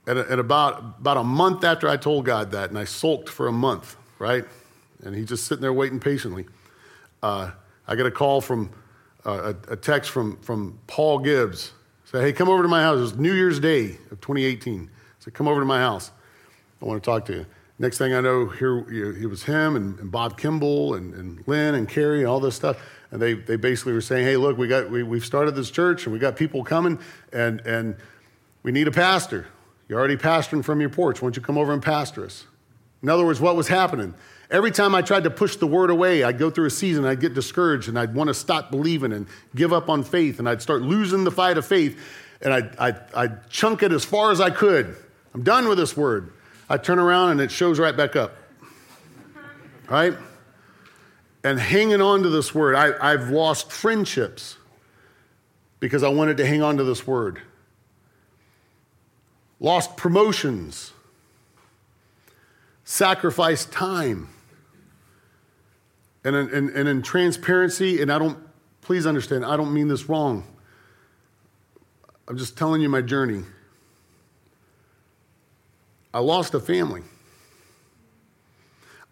At, 0.08 0.18
a- 0.18 0.32
at 0.32 0.40
about, 0.40 0.80
about 1.00 1.18
a 1.18 1.24
month 1.24 1.64
after 1.64 1.88
I 1.90 1.96
told 1.98 2.26
God 2.26 2.52
that, 2.52 2.70
and 2.70 2.78
I 2.78 2.86
sulked 2.86 3.30
for 3.30 3.48
a 3.48 3.52
month, 3.52 3.96
right? 4.20 4.46
And 5.04 5.16
he's 5.16 5.28
just 5.28 5.46
sitting 5.48 5.62
there 5.62 5.74
waiting 5.74 6.00
patiently. 6.00 6.46
Uh, 7.24 7.52
I 7.88 7.96
get 7.96 8.06
a 8.06 8.12
call 8.12 8.42
from, 8.42 8.72
a, 9.26 9.56
a 9.70 9.76
text 9.76 10.12
from, 10.12 10.38
from 10.38 10.80
Paul 10.88 11.20
Gibbs. 11.20 11.72
Say, 12.06 12.22
hey, 12.22 12.34
come 12.34 12.50
over 12.50 12.62
to 12.62 12.68
my 12.68 12.82
house. 12.82 12.98
It 12.98 13.02
was 13.02 13.18
New 13.18 13.34
Year's 13.34 13.60
Day 13.60 13.98
of 14.12 14.20
2018. 14.22 14.90
Said, 15.20 15.34
come 15.34 15.48
over 15.48 15.60
to 15.60 15.66
my 15.66 15.80
house. 15.80 16.12
I 16.82 16.86
want 16.86 17.02
to 17.02 17.10
talk 17.10 17.26
to 17.26 17.34
you. 17.34 17.46
Next 17.80 17.98
thing 17.98 18.14
I 18.14 18.22
know, 18.22 18.48
here 18.48 18.80
it 18.90 19.28
was 19.28 19.44
him 19.44 19.76
and, 19.76 19.98
and 20.00 20.12
Bob 20.12 20.38
Kimball 20.38 20.96
and, 20.96 21.14
and 21.14 21.44
Lynn 21.48 21.74
and 21.76 21.90
Carrie 21.90 22.20
and 22.20 22.28
all 22.28 22.40
this 22.40 22.56
stuff. 22.56 22.78
And 23.12 23.22
they, 23.22 23.34
they 23.34 23.56
basically 23.56 23.94
were 23.94 24.02
saying, 24.02 24.26
hey, 24.26 24.38
look, 24.38 24.58
we 24.58 24.68
got, 24.68 24.90
we, 24.90 25.04
we've 25.04 25.26
started 25.26 25.56
this 25.56 25.72
church 25.72 26.06
and 26.06 26.14
we 26.14 26.20
got 26.20 26.36
people 26.36 26.64
coming 26.64 27.00
and, 27.34 27.60
and 27.62 27.96
we 28.64 28.72
need 28.72 28.88
a 28.88 28.92
pastor. 28.92 29.48
You're 29.88 30.00
already 30.00 30.16
pastoring 30.16 30.64
from 30.64 30.80
your 30.80 30.90
porch. 30.90 31.22
Why 31.22 31.26
don't 31.26 31.36
you 31.36 31.42
come 31.42 31.58
over 31.58 31.74
and 31.74 31.82
pastor 31.82 32.26
us? 32.26 32.46
In 33.02 33.10
other 33.10 33.26
words, 33.26 33.42
what 33.42 33.56
was 33.56 33.68
happening? 33.68 34.14
Every 34.52 34.72
time 34.72 34.94
I 34.94 35.02
tried 35.02 35.24
to 35.24 35.30
push 35.30 35.56
the 35.56 35.66
word 35.66 35.90
away, 35.90 36.24
I'd 36.24 36.38
go 36.38 36.50
through 36.50 36.66
a 36.66 36.72
season, 36.72 37.06
I'd 37.06 37.22
get 37.22 37.34
discouraged, 37.34 37.88
and 37.88 37.98
I'd 37.98 38.14
want 38.14 38.28
to 38.28 38.34
stop 38.34 38.70
believing 38.70 39.14
and 39.14 39.26
give 39.56 39.72
up 39.72 39.90
on 39.90 40.04
faith, 40.04 40.40
and 40.40 40.50
I'd 40.50 40.62
start 40.62 40.82
losing 40.82 41.24
the 41.24 41.32
fight 41.32 41.58
of 41.58 41.66
faith, 41.66 41.98
and 42.42 42.54
I'd, 42.54 42.76
I'd, 42.78 43.00
I'd 43.16 43.50
chunk 43.50 43.82
it 43.82 43.94
as 43.94 44.04
far 44.04 44.30
as 44.30 44.42
I 44.42 44.50
could. 44.50 44.94
I'm 45.34 45.44
done 45.44 45.70
with 45.70 45.78
this 45.78 45.96
word. 45.96 46.34
I'd 46.70 46.84
turn 46.84 47.00
around, 47.00 47.32
and 47.32 47.40
it 47.42 47.50
shows 47.50 47.80
right 47.80 47.96
back 47.96 48.18
up. 48.18 48.36
Right? 49.90 50.14
And 51.46 51.58
hanging 51.58 52.02
on 52.02 52.24
to 52.24 52.30
this 52.30 52.54
word, 52.54 52.76
I, 52.76 53.14
I've 53.14 53.30
lost 53.30 53.72
friendships 53.72 54.58
because 55.80 56.04
I 56.04 56.10
wanted 56.10 56.38
to 56.38 56.46
hang 56.46 56.62
on 56.62 56.76
to 56.78 56.84
this 56.84 57.08
word. 57.08 57.42
Lost 59.62 59.96
promotions 59.96 60.92
sacrificed 62.84 63.72
time. 63.72 64.28
And 66.24 66.36
in, 66.36 66.54
and, 66.54 66.70
and 66.70 66.88
in 66.88 67.02
transparency, 67.02 68.02
and 68.02 68.12
I 68.12 68.20
don't, 68.20 68.38
please 68.82 69.08
understand, 69.08 69.46
I 69.46 69.58
don't 69.58 69.74
mean 69.74 69.88
this 69.88 70.08
wrong. 70.08 70.46
I'm 72.28 72.38
just 72.38 72.58
telling 72.58 72.82
you 72.82 72.90
my 72.90 73.02
journey. 73.02 73.44
I 76.14 76.20
lost 76.20 76.54
a 76.54 76.60
family. 76.60 77.02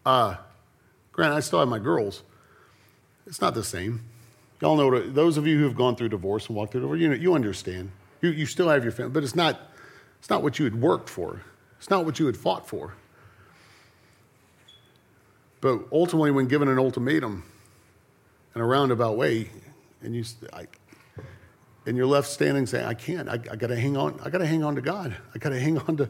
Uh, 0.06 0.36
granted, 1.12 1.36
I 1.36 1.40
still 1.40 1.60
have 1.60 1.68
my 1.68 1.80
girls. 1.80 2.24
It's 3.26 3.42
not 3.42 3.54
the 3.54 3.64
same. 3.64 4.04
Y'all 4.62 4.76
know, 4.76 5.10
those 5.10 5.38
of 5.38 5.48
you 5.48 5.58
who 5.58 5.64
have 5.64 5.76
gone 5.76 5.96
through 5.96 6.10
divorce 6.10 6.48
and 6.48 6.56
walked 6.56 6.74
through 6.74 6.82
divorce, 6.82 7.00
you, 7.00 7.08
know, 7.08 7.16
you 7.16 7.34
understand. 7.34 7.92
You, 8.22 8.32
you 8.32 8.46
still 8.46 8.70
have 8.70 8.84
your 8.84 8.92
family, 8.92 9.12
but 9.12 9.24
it's 9.24 9.36
not, 9.36 9.60
it's 10.20 10.30
not 10.30 10.44
what 10.44 10.60
you 10.60 10.66
had 10.66 10.76
worked 10.76 11.10
for. 11.10 11.42
It's 11.78 11.90
not 11.90 12.06
what 12.06 12.20
you 12.20 12.26
had 12.26 12.36
fought 12.36 12.68
for. 12.68 12.94
But 15.62 15.86
ultimately, 15.92 16.32
when 16.32 16.48
given 16.48 16.68
an 16.68 16.80
ultimatum 16.80 17.44
in 18.56 18.62
a 18.62 18.66
roundabout 18.66 19.18
way, 19.18 19.50
and 20.02 20.16
you, 20.16 20.24
I, 20.54 20.68
and 21.86 21.98
you're 21.98 22.06
left 22.06 22.28
standing 22.28 22.66
saying, 22.66 22.86
"I 22.86 22.94
can't. 22.94 23.28
I, 23.28 23.34
I 23.34 23.56
got 23.56 23.68
to 23.68 23.76
hang 23.76 23.98
on. 23.98 24.20
I 24.24 24.30
got 24.30 24.38
to 24.40 24.46
hang 24.46 24.64
on 24.64 24.76
to 24.76 24.82
God. 24.82 25.16
I 25.36 25.38
got 25.38 25.50
to 25.50 25.60
hang 25.60 25.78
on 25.80 25.98
to. 25.98 26.10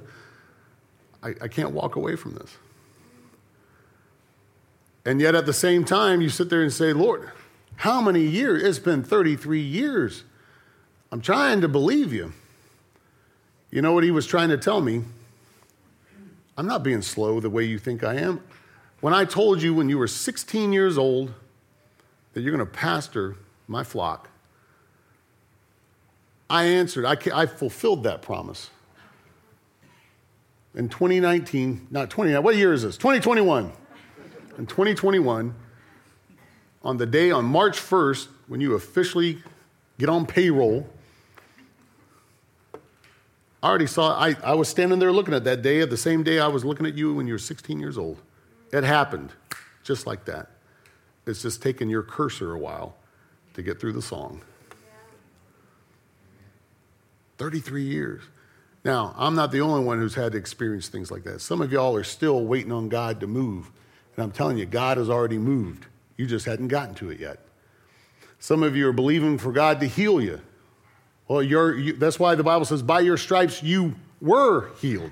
I, 1.23 1.29
I 1.41 1.47
can't 1.47 1.71
walk 1.71 1.95
away 1.95 2.15
from 2.15 2.35
this." 2.35 2.57
And 5.05 5.19
yet, 5.19 5.33
at 5.33 5.45
the 5.45 5.53
same 5.53 5.85
time, 5.85 6.21
you 6.21 6.29
sit 6.29 6.49
there 6.49 6.61
and 6.61 6.71
say, 6.71 6.93
"Lord, 6.93 7.31
how 7.77 8.01
many 8.01 8.21
years? 8.21 8.63
It's 8.63 8.79
been 8.79 9.03
33 9.03 9.61
years. 9.61 10.23
I'm 11.11 11.21
trying 11.21 11.61
to 11.61 11.67
believe 11.67 12.13
you." 12.13 12.33
You 13.71 13.81
know 13.83 13.93
what 13.93 14.03
he 14.03 14.11
was 14.11 14.25
trying 14.25 14.49
to 14.49 14.57
tell 14.57 14.81
me? 14.81 15.03
I'm 16.57 16.65
not 16.65 16.83
being 16.83 17.01
slow 17.01 17.39
the 17.39 17.49
way 17.49 17.63
you 17.63 17.77
think 17.77 18.03
I 18.03 18.15
am. 18.15 18.41
When 19.01 19.13
I 19.13 19.23
told 19.25 19.61
you 19.61 19.73
when 19.73 19.87
you 19.87 19.97
were 19.97 20.07
16 20.07 20.73
years 20.73 20.97
old 20.97 21.33
that 22.33 22.41
you're 22.41 22.55
going 22.55 22.65
to 22.65 22.71
pastor 22.71 23.37
my 23.67 23.83
flock, 23.83 24.29
I 26.49 26.65
answered, 26.65 27.05
I, 27.05 27.17
I 27.33 27.45
fulfilled 27.45 28.03
that 28.03 28.21
promise. 28.21 28.69
In 30.75 30.89
2019, 30.89 31.87
not 31.91 32.09
20, 32.09 32.37
what 32.39 32.55
year 32.55 32.73
is 32.73 32.83
this? 32.83 32.97
2021. 32.97 33.71
In 34.57 34.65
2021, 34.65 35.55
on 36.83 36.97
the 36.97 37.05
day 37.05 37.31
on 37.31 37.45
March 37.45 37.79
1st, 37.79 38.27
when 38.47 38.59
you 38.59 38.73
officially 38.73 39.41
get 39.97 40.09
on 40.09 40.25
payroll, 40.25 40.87
I 43.61 43.67
already 43.67 43.87
saw, 43.87 44.17
I, 44.17 44.35
I 44.43 44.53
was 44.55 44.67
standing 44.69 44.99
there 44.99 45.11
looking 45.11 45.33
at 45.33 45.43
that 45.45 45.61
day, 45.61 45.83
the 45.85 45.97
same 45.97 46.23
day 46.23 46.39
I 46.39 46.47
was 46.47 46.65
looking 46.65 46.85
at 46.85 46.95
you 46.95 47.13
when 47.13 47.27
you 47.27 47.33
were 47.33 47.39
16 47.39 47.79
years 47.79 47.97
old. 47.97 48.17
It 48.71 48.83
happened 48.83 49.31
just 49.83 50.05
like 50.05 50.25
that. 50.25 50.49
It's 51.25 51.41
just 51.41 51.61
taken 51.61 51.89
your 51.89 52.03
cursor 52.03 52.53
a 52.53 52.59
while 52.59 52.95
to 53.53 53.61
get 53.61 53.79
through 53.79 53.93
the 53.93 54.01
song. 54.01 54.41
33 57.37 57.83
years. 57.83 58.21
Now, 58.83 59.13
I'm 59.17 59.35
not 59.35 59.51
the 59.51 59.61
only 59.61 59.83
one 59.83 59.99
who's 59.99 60.15
had 60.15 60.33
to 60.33 60.37
experience 60.37 60.87
things 60.87 61.11
like 61.11 61.23
that. 61.23 61.41
Some 61.41 61.61
of 61.61 61.71
y'all 61.71 61.95
are 61.95 62.03
still 62.03 62.45
waiting 62.45 62.71
on 62.71 62.89
God 62.89 63.19
to 63.21 63.27
move. 63.27 63.71
And 64.15 64.23
I'm 64.23 64.31
telling 64.31 64.57
you, 64.57 64.65
God 64.65 64.97
has 64.97 65.09
already 65.09 65.37
moved. 65.37 65.85
You 66.17 66.25
just 66.25 66.45
hadn't 66.45 66.67
gotten 66.67 66.95
to 66.95 67.09
it 67.09 67.19
yet. 67.19 67.39
Some 68.39 68.63
of 68.63 68.75
you 68.75 68.87
are 68.87 68.93
believing 68.93 69.37
for 69.37 69.51
God 69.51 69.79
to 69.81 69.87
heal 69.87 70.21
you. 70.21 70.41
Well, 71.27 71.43
you, 71.43 71.93
that's 71.93 72.19
why 72.19 72.35
the 72.35 72.43
Bible 72.43 72.65
says, 72.65 72.81
by 72.81 73.01
your 73.01 73.17
stripes 73.17 73.61
you 73.61 73.95
were 74.21 74.69
healed. 74.81 75.11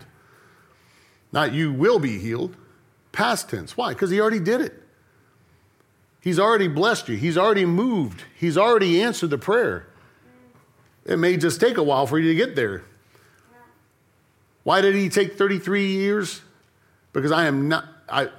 Not 1.32 1.54
you 1.54 1.72
will 1.72 2.00
be 2.00 2.18
healed. 2.18 2.56
Past 3.18 3.50
tense. 3.50 3.76
Why? 3.76 3.94
Because 3.94 4.12
he 4.12 4.22
already 4.22 4.40
did 4.40 4.62
it. 4.62 4.80
He's 6.22 6.38
already 6.38 6.68
blessed 6.68 7.10
you. 7.10 7.18
He's 7.18 7.36
already 7.36 7.66
moved. 7.66 8.24
He's 8.36 8.60
already 8.60 9.02
answered 9.02 9.32
the 9.32 9.40
prayer. 9.40 9.88
It 11.04 11.18
may 11.18 11.36
just 11.36 11.60
take 11.60 11.78
a 11.78 11.84
while 11.84 12.06
for 12.06 12.20
you 12.20 12.30
to 12.30 12.36
get 12.36 12.56
there. 12.56 12.84
Why 14.62 14.82
did 14.82 14.94
he 14.94 15.10
take 15.10 15.36
33 15.36 15.94
years? 15.94 16.42
Because 17.12 17.32
I 17.32 17.48
am 17.48 17.68
not, 17.68 17.86
I, 18.08 18.30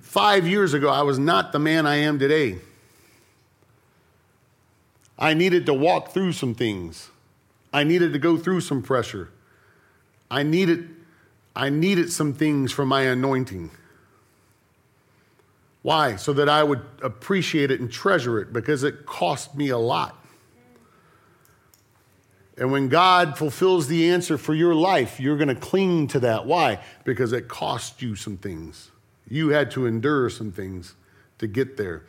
five 0.00 0.48
years 0.48 0.72
ago, 0.72 0.88
I 0.88 1.02
was 1.02 1.18
not 1.18 1.52
the 1.52 1.58
man 1.58 1.84
I 1.84 1.96
am 1.96 2.18
today. 2.18 2.56
I 5.18 5.34
needed 5.34 5.66
to 5.66 5.74
walk 5.74 6.12
through 6.12 6.32
some 6.32 6.54
things. 6.54 7.10
I 7.74 7.84
needed 7.84 8.14
to 8.14 8.18
go 8.18 8.38
through 8.38 8.62
some 8.62 8.82
pressure. 8.82 9.28
I 10.30 10.44
needed, 10.44 10.88
I 11.54 11.68
needed 11.68 12.10
some 12.10 12.32
things 12.32 12.72
from 12.72 12.88
my 12.88 13.02
anointing. 13.02 13.70
Why? 15.84 16.16
So 16.16 16.32
that 16.32 16.48
I 16.48 16.62
would 16.62 16.80
appreciate 17.02 17.70
it 17.70 17.78
and 17.78 17.92
treasure 17.92 18.40
it 18.40 18.54
because 18.54 18.84
it 18.84 19.04
cost 19.04 19.54
me 19.54 19.68
a 19.68 19.76
lot. 19.76 20.18
And 22.56 22.72
when 22.72 22.88
God 22.88 23.36
fulfills 23.36 23.86
the 23.86 24.08
answer 24.10 24.38
for 24.38 24.54
your 24.54 24.74
life, 24.74 25.20
you're 25.20 25.36
going 25.36 25.48
to 25.48 25.54
cling 25.54 26.06
to 26.08 26.20
that. 26.20 26.46
Why? 26.46 26.80
Because 27.04 27.34
it 27.34 27.48
cost 27.48 28.00
you 28.00 28.16
some 28.16 28.38
things. 28.38 28.92
You 29.28 29.50
had 29.50 29.70
to 29.72 29.84
endure 29.84 30.30
some 30.30 30.52
things 30.52 30.94
to 31.36 31.46
get 31.46 31.76
there. 31.76 32.04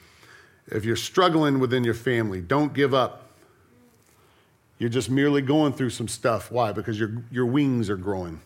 If 0.68 0.86
you're 0.86 0.96
struggling 0.96 1.60
within 1.60 1.84
your 1.84 1.96
family, 1.96 2.40
don't 2.40 2.74
give 2.74 2.94
up. 2.94 3.30
You're 4.80 4.90
just 4.90 5.10
merely 5.10 5.42
going 5.42 5.74
through 5.74 5.90
some 5.90 6.08
stuff. 6.08 6.50
Why? 6.50 6.72
Because 6.72 6.98
your, 6.98 7.26
your 7.30 7.46
wings 7.46 7.90
are 7.90 7.98
growing. 7.98 8.40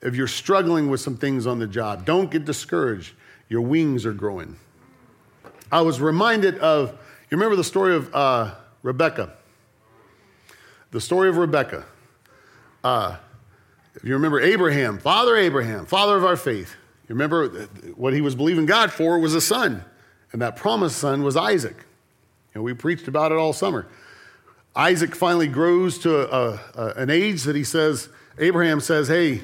If 0.00 0.16
you're 0.16 0.26
struggling 0.26 0.90
with 0.90 1.00
some 1.00 1.16
things 1.16 1.46
on 1.46 1.60
the 1.60 1.68
job, 1.68 2.04
don't 2.04 2.28
get 2.28 2.44
discouraged. 2.44 3.14
Your 3.52 3.60
wings 3.60 4.06
are 4.06 4.14
growing. 4.14 4.56
I 5.70 5.82
was 5.82 6.00
reminded 6.00 6.58
of, 6.60 6.92
you 7.30 7.36
remember 7.36 7.54
the 7.54 7.62
story 7.62 7.94
of 7.94 8.14
uh, 8.14 8.54
Rebecca? 8.82 9.34
The 10.90 11.02
story 11.02 11.28
of 11.28 11.36
Rebecca. 11.36 11.84
Uh, 12.82 13.18
if 13.94 14.04
you 14.04 14.14
remember 14.14 14.40
Abraham, 14.40 14.98
Father 14.98 15.36
Abraham, 15.36 15.84
father 15.84 16.16
of 16.16 16.24
our 16.24 16.38
faith, 16.38 16.76
you 17.06 17.14
remember 17.14 17.66
what 17.94 18.14
he 18.14 18.22
was 18.22 18.34
believing 18.34 18.64
God 18.64 18.90
for 18.90 19.18
was 19.18 19.34
a 19.34 19.40
son, 19.42 19.84
and 20.32 20.40
that 20.40 20.56
promised 20.56 20.96
son 20.96 21.22
was 21.22 21.36
Isaac. 21.36 21.76
Know, 22.54 22.62
we 22.62 22.72
preached 22.72 23.06
about 23.06 23.32
it 23.32 23.38
all 23.38 23.52
summer. 23.52 23.86
Isaac 24.74 25.14
finally 25.14 25.48
grows 25.48 25.98
to 25.98 26.34
a, 26.34 26.58
a, 26.74 26.92
an 26.96 27.10
age 27.10 27.42
that 27.42 27.54
he 27.54 27.64
says, 27.64 28.08
Abraham 28.38 28.80
says, 28.80 29.08
Hey, 29.08 29.42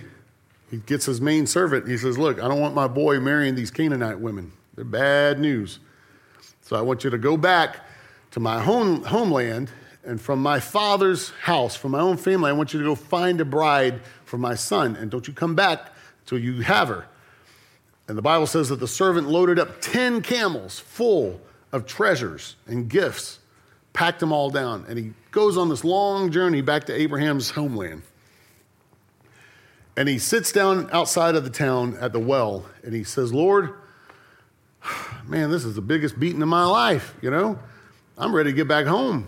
he 0.71 0.79
gets 0.79 1.07
his 1.07 1.21
main 1.21 1.47
servant. 1.47 1.89
He 1.89 1.97
says, 1.97 2.19
Look, 2.19 2.43
I 2.43 2.49
don't 2.49 2.61
want 2.61 2.75
my 2.75 2.89
boy 2.89 3.21
marrying 3.21 3.55
these 3.55 3.71
Canaanite 3.71 4.21
women. 4.21 4.53
They're 4.75 4.85
bad 4.85 5.41
news. 5.41 5.81
So 6.63 6.77
I 6.77 6.83
want 6.83 7.05
you 7.05 7.11
to 7.11 7.19
go 7.19 7.37
back 7.37 7.81
to 8.33 8.41
my 8.41 8.61
home, 8.61 9.03
homeland, 9.03 9.71
and 10.05 10.21
from 10.21 10.41
my 10.41 10.61
father's 10.61 11.31
house, 11.31 11.75
from 11.75 11.93
my 11.93 12.01
own 12.01 12.17
family, 12.17 12.51
I 12.51 12.53
want 12.53 12.73
you 12.73 12.81
to 12.81 12.85
go 12.85 12.95
find 12.95 13.41
a 13.41 13.45
bride 13.45 14.01
for 14.25 14.39
my 14.39 14.55
son. 14.55 14.97
And 14.97 15.11
don't 15.11 15.27
you 15.27 15.35
come 15.35 15.55
back 15.55 15.93
till 16.27 16.39
you 16.39 16.61
have 16.61 16.89
her. 16.89 17.07
And 18.07 18.17
the 18.17 18.23
Bible 18.23 18.47
says 18.47 18.69
that 18.71 18.81
the 18.81 18.89
servant 18.89 19.29
loaded 19.29 19.59
up 19.59 19.81
10 19.81 20.23
camels 20.23 20.79
full 20.79 21.41
of 21.73 21.87
treasures 21.87 22.57
and 22.67 22.89
gifts, 22.89 23.39
packed 23.93 24.21
them 24.21 24.33
all 24.33 24.49
down, 24.49 24.87
and 24.89 24.99
he 24.99 25.13
goes 25.31 25.59
on 25.59 25.69
this 25.69 25.85
long 25.85 26.31
journey 26.31 26.63
back 26.63 26.85
to 26.85 26.95
Abraham's 26.95 27.51
homeland. 27.51 28.03
And 29.99 30.09
he 30.09 30.21
sits 30.21 30.53
down 30.53 30.89
outside 30.93 31.35
of 31.35 31.43
the 31.43 31.51
town 31.51 31.99
at 32.01 32.13
the 32.13 32.21
well 32.21 32.65
and 32.85 32.95
he 32.95 33.03
says, 33.03 33.33
Lord, 33.33 33.75
man, 35.27 35.51
this 35.51 35.65
is 35.65 35.75
the 35.75 35.81
biggest 35.81 36.21
beating 36.21 36.41
of 36.41 36.47
my 36.47 36.65
life, 36.65 37.17
you 37.21 37.33
know? 37.33 37.59
I'm 38.17 38.33
ready 38.33 38.53
to 38.53 38.57
get 38.57 38.69
back 38.69 38.87
home. 38.87 39.27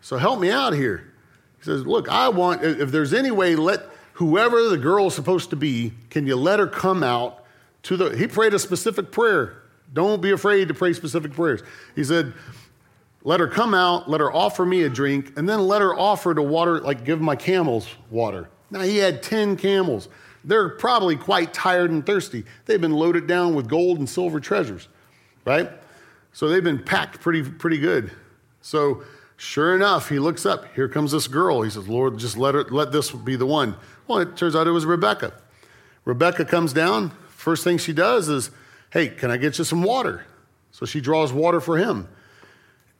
So 0.00 0.16
help 0.16 0.40
me 0.40 0.50
out 0.50 0.72
here. 0.72 1.12
He 1.58 1.64
says, 1.64 1.84
Look, 1.84 2.08
I 2.08 2.30
want, 2.30 2.64
if 2.64 2.90
there's 2.90 3.12
any 3.12 3.30
way, 3.30 3.56
let 3.56 3.82
whoever 4.14 4.70
the 4.70 4.78
girl 4.78 5.08
is 5.08 5.14
supposed 5.14 5.50
to 5.50 5.56
be, 5.56 5.92
can 6.08 6.26
you 6.26 6.36
let 6.36 6.60
her 6.60 6.66
come 6.66 7.02
out 7.02 7.44
to 7.82 7.98
the, 7.98 8.16
he 8.16 8.26
prayed 8.26 8.54
a 8.54 8.58
specific 8.58 9.12
prayer. 9.12 9.64
Don't 9.92 10.22
be 10.22 10.30
afraid 10.30 10.68
to 10.68 10.74
pray 10.74 10.94
specific 10.94 11.34
prayers. 11.34 11.62
He 11.94 12.04
said, 12.04 12.32
let 13.22 13.38
her 13.38 13.48
come 13.48 13.74
out, 13.74 14.08
let 14.08 14.22
her 14.22 14.32
offer 14.32 14.64
me 14.64 14.84
a 14.84 14.88
drink, 14.88 15.36
and 15.36 15.46
then 15.46 15.68
let 15.68 15.82
her 15.82 15.94
offer 15.94 16.34
to 16.34 16.40
water, 16.40 16.80
like 16.80 17.04
give 17.04 17.20
my 17.20 17.36
camels 17.36 17.86
water. 18.08 18.48
Now 18.70 18.80
he 18.80 18.98
had 18.98 19.22
10 19.22 19.56
camels. 19.56 20.08
They're 20.44 20.68
probably 20.68 21.16
quite 21.16 21.52
tired 21.52 21.90
and 21.90 22.04
thirsty. 22.04 22.44
They've 22.66 22.80
been 22.80 22.92
loaded 22.92 23.26
down 23.26 23.54
with 23.54 23.68
gold 23.68 23.98
and 23.98 24.08
silver 24.08 24.38
treasures, 24.40 24.88
right? 25.44 25.70
So 26.32 26.48
they've 26.48 26.62
been 26.62 26.82
packed 26.82 27.20
pretty, 27.20 27.42
pretty 27.42 27.78
good. 27.78 28.12
So 28.60 29.02
sure 29.36 29.74
enough, 29.74 30.08
he 30.08 30.18
looks 30.18 30.46
up. 30.46 30.72
Here 30.74 30.88
comes 30.88 31.12
this 31.12 31.28
girl. 31.28 31.62
He 31.62 31.70
says, 31.70 31.88
Lord, 31.88 32.18
just 32.18 32.36
let 32.36 32.54
her 32.54 32.64
let 32.64 32.92
this 32.92 33.10
be 33.10 33.36
the 33.36 33.46
one. 33.46 33.76
Well, 34.06 34.18
it 34.18 34.36
turns 34.36 34.54
out 34.54 34.66
it 34.66 34.72
was 34.72 34.86
Rebecca. 34.86 35.32
Rebecca 36.04 36.44
comes 36.44 36.72
down. 36.72 37.10
First 37.28 37.64
thing 37.64 37.78
she 37.78 37.92
does 37.92 38.28
is, 38.28 38.50
hey, 38.90 39.08
can 39.08 39.30
I 39.30 39.36
get 39.36 39.58
you 39.58 39.64
some 39.64 39.82
water? 39.82 40.24
So 40.70 40.86
she 40.86 41.00
draws 41.00 41.32
water 41.32 41.60
for 41.60 41.76
him. 41.76 42.08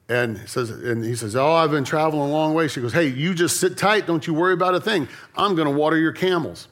And 0.09 0.37
he 0.37 0.47
says, 0.47 0.69
and 0.69 1.03
he 1.03 1.15
says, 1.15 1.35
Oh, 1.35 1.51
I've 1.51 1.71
been 1.71 1.83
traveling 1.83 2.29
a 2.29 2.31
long 2.31 2.53
way. 2.53 2.67
She 2.67 2.81
goes, 2.81 2.93
Hey, 2.93 3.07
you 3.07 3.33
just 3.33 3.59
sit 3.59 3.77
tight. 3.77 4.07
Don't 4.07 4.25
you 4.25 4.33
worry 4.33 4.53
about 4.53 4.73
a 4.73 4.79
thing. 4.79 5.07
I'm 5.35 5.55
going 5.55 5.67
to 5.67 5.73
water 5.73 5.97
your 5.97 6.13
camels. 6.13 6.67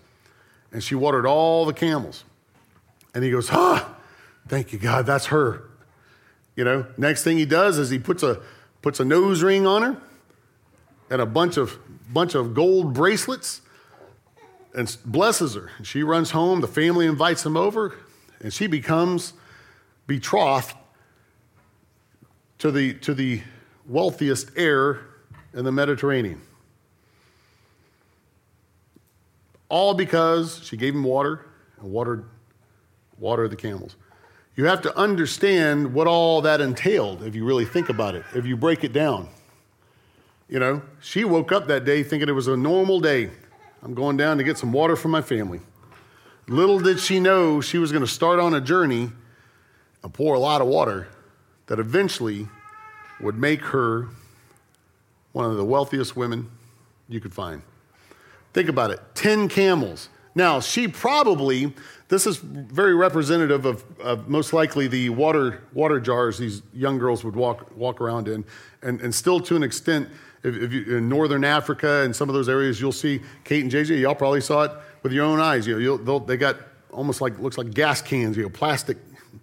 And 0.72 0.84
she 0.84 0.96
watered 0.96 1.26
all 1.26 1.66
the 1.66 1.74
camels. 1.74 2.24
And 3.14 3.24
he 3.24 3.32
goes, 3.32 3.50
Ah, 3.52 3.96
thank 4.48 4.72
you, 4.72 4.80
God. 4.80 5.06
That's 5.06 5.28
her. 5.28 5.64
You 6.56 6.64
know, 6.64 6.86
next 6.98 7.24
thing 7.24 7.38
he 7.38 7.46
does 7.46 7.78
is 7.78 7.90
he 7.90 8.00
puts 8.00 8.24
a, 8.24 8.42
puts 8.82 9.00
a 9.02 9.06
nose 9.06 9.44
ring 9.44 9.68
on 9.68 9.82
her 9.82 10.02
and 11.10 11.22
a 11.22 11.26
bunch 11.26 11.58
of, 11.58 11.78
bunch 12.12 12.36
of 12.36 12.54
gold 12.54 12.94
bracelets 12.94 13.62
and 14.74 14.96
blesses 15.06 15.56
her. 15.56 15.72
And 15.78 15.86
she 15.86 16.04
runs 16.04 16.32
home. 16.32 16.62
The 16.62 16.68
family 16.68 17.06
invites 17.06 17.46
him 17.46 17.58
over, 17.58 17.96
and 18.40 18.54
she 18.54 18.68
becomes 18.68 19.34
betrothed 20.08 20.74
to 22.66 22.72
the, 22.72 22.96
to 22.96 23.14
the 23.14 23.40
wealthiest 23.86 24.50
heir 24.56 25.02
in 25.54 25.64
the 25.66 25.72
Mediterranean. 25.72 26.42
All 29.70 29.94
because 29.94 30.62
she 30.64 30.76
gave 30.76 30.96
him 30.96 31.04
water 31.04 31.46
and 31.80 31.92
watered, 31.92 32.26
watered 33.20 33.52
the 33.52 33.56
camels. 33.56 33.96
You 34.56 34.66
have 34.66 34.82
to 34.82 34.98
understand 34.98 35.94
what 35.94 36.08
all 36.08 36.42
that 36.42 36.60
entailed 36.60 37.22
if 37.22 37.36
you 37.36 37.46
really 37.46 37.66
think 37.66 37.90
about 37.90 38.16
it, 38.16 38.26
if 38.34 38.48
you 38.48 38.58
break 38.58 38.84
it 38.84 38.94
down. 38.94 39.30
You 40.50 40.58
know, 40.58 40.82
she 41.00 41.24
woke 41.24 41.52
up 41.52 41.68
that 41.68 41.86
day 41.86 42.02
thinking 42.02 42.30
it 42.30 42.32
was 42.32 42.48
a 42.48 42.58
normal 42.58 43.00
day. 43.00 43.30
I'm 43.84 43.94
going 43.94 44.18
down 44.18 44.40
to 44.40 44.44
get 44.44 44.58
some 44.58 44.74
water 44.74 44.96
for 44.96 45.10
my 45.10 45.22
family. 45.22 45.60
Little 46.48 46.80
did 46.80 47.00
she 47.00 47.20
know 47.20 47.62
she 47.62 47.78
was 47.78 47.92
going 47.92 48.04
to 48.04 48.12
start 48.12 48.40
on 48.40 48.56
a 48.56 48.62
journey 48.62 49.12
and 50.02 50.12
pour 50.12 50.34
a 50.34 50.40
lot 50.40 50.62
of 50.62 50.68
water 50.68 51.10
that 51.68 51.80
eventually 51.80 52.48
would 53.20 53.38
make 53.38 53.62
her 53.62 54.10
one 55.32 55.50
of 55.50 55.58
the 55.58 55.66
wealthiest 55.66 56.16
women 56.16 56.50
you 57.08 57.20
could 57.20 57.34
find. 57.34 57.62
Think 58.54 58.70
about 58.70 58.92
it 58.92 59.00
10 59.16 59.50
camels. 59.50 60.10
Now, 60.38 60.60
she 60.60 60.90
probably, 60.90 61.74
this 62.10 62.28
is 62.28 62.38
very 62.38 62.94
representative 62.94 63.66
of, 63.66 63.86
of 64.02 64.28
most 64.28 64.52
likely 64.52 64.88
the 64.88 65.10
water, 65.10 65.64
water 65.74 66.00
jars 66.00 66.38
these 66.38 66.62
young 66.74 66.98
girls 66.98 67.24
would 67.24 67.38
walk, 67.38 67.72
walk 67.76 68.02
around 68.02 68.28
in. 68.28 68.44
And, 68.82 69.00
and 69.00 69.16
still, 69.16 69.40
to 69.40 69.56
an 69.56 69.64
extent, 69.64 70.10
if, 70.44 70.56
if 70.56 70.74
you, 70.74 70.98
in 70.98 71.08
northern 71.08 71.46
Africa 71.46 72.04
and 72.04 72.14
some 72.14 72.28
of 72.28 72.36
those 72.36 72.50
areas, 72.50 72.82
you'll 72.82 72.92
see 72.92 73.22
Kate 73.46 73.64
and 73.64 73.72
JJ, 73.72 74.02
y'all 74.02 74.14
probably 74.14 74.42
saw 74.42 74.64
it 74.64 74.72
with 75.04 75.14
your 75.14 75.24
own 75.24 75.40
eyes. 75.40 75.66
You 75.66 75.98
know, 75.98 76.20
they 76.20 76.36
got 76.36 76.58
almost 76.92 77.22
like, 77.22 77.40
looks 77.40 77.58
like 77.58 77.74
gas 77.74 78.02
cans, 78.02 78.36
you 78.36 78.44
know, 78.44 78.50
plastic, 78.50 78.98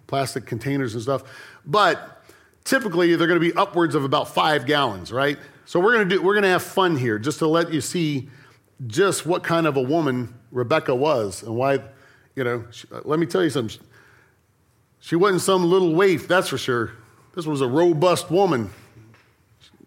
plastic 0.07 0.45
containers 0.45 0.93
and 0.93 1.03
stuff. 1.03 1.23
But 1.65 2.22
typically 2.65 3.15
they're 3.17 3.27
going 3.27 3.41
to 3.41 3.47
be 3.47 3.55
upwards 3.55 3.95
of 3.95 4.05
about 4.05 4.29
five 4.29 4.67
gallons, 4.67 5.13
right? 5.13 5.39
So 5.65 5.81
we're 5.81 5.95
going 5.95 6.09
to 6.09 6.17
do 6.17 6.23
we're 6.23 6.35
going 6.35 6.45
to 6.45 6.51
have 6.51 6.63
fun 6.63 6.97
here, 6.97 7.19
just 7.19 7.39
to 7.41 7.47
let 7.47 7.73
you 7.73 7.81
see 7.81 8.29
just 8.87 9.27
what 9.27 9.43
kind 9.45 9.67
of 9.67 9.77
a 9.77 9.83
woman 9.83 10.35
Rebecca 10.51 10.95
was 10.95 11.43
and 11.43 11.55
why, 11.55 11.81
you 12.35 12.45
know. 12.45 12.65
She, 12.71 12.87
uh, 12.93 13.01
let 13.05 13.19
me 13.19 13.27
tell 13.27 13.43
you 13.43 13.51
something. 13.51 13.81
She 15.01 15.17
wasn't 15.17 15.43
some 15.43 15.65
little 15.65 15.95
waif, 15.95 16.29
that's 16.29 16.49
for 16.49 16.59
sure. 16.59 16.93
This 17.35 17.47
was 17.47 17.61
a 17.61 17.67
robust 17.67 18.31
woman. 18.31 18.71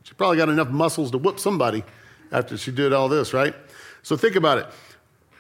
She 0.04 0.14
probably 0.14 0.38
got 0.38 0.50
enough 0.50 0.70
muscles 0.70 1.12
to 1.12 1.18
whip 1.18 1.40
somebody 1.40 1.84
after 2.32 2.58
she 2.58 2.72
did 2.72 2.94
all 2.94 3.08
this, 3.08 3.34
right? 3.34 3.56
So 4.04 4.18
think 4.18 4.36
about 4.36 4.58
it. 4.58 4.68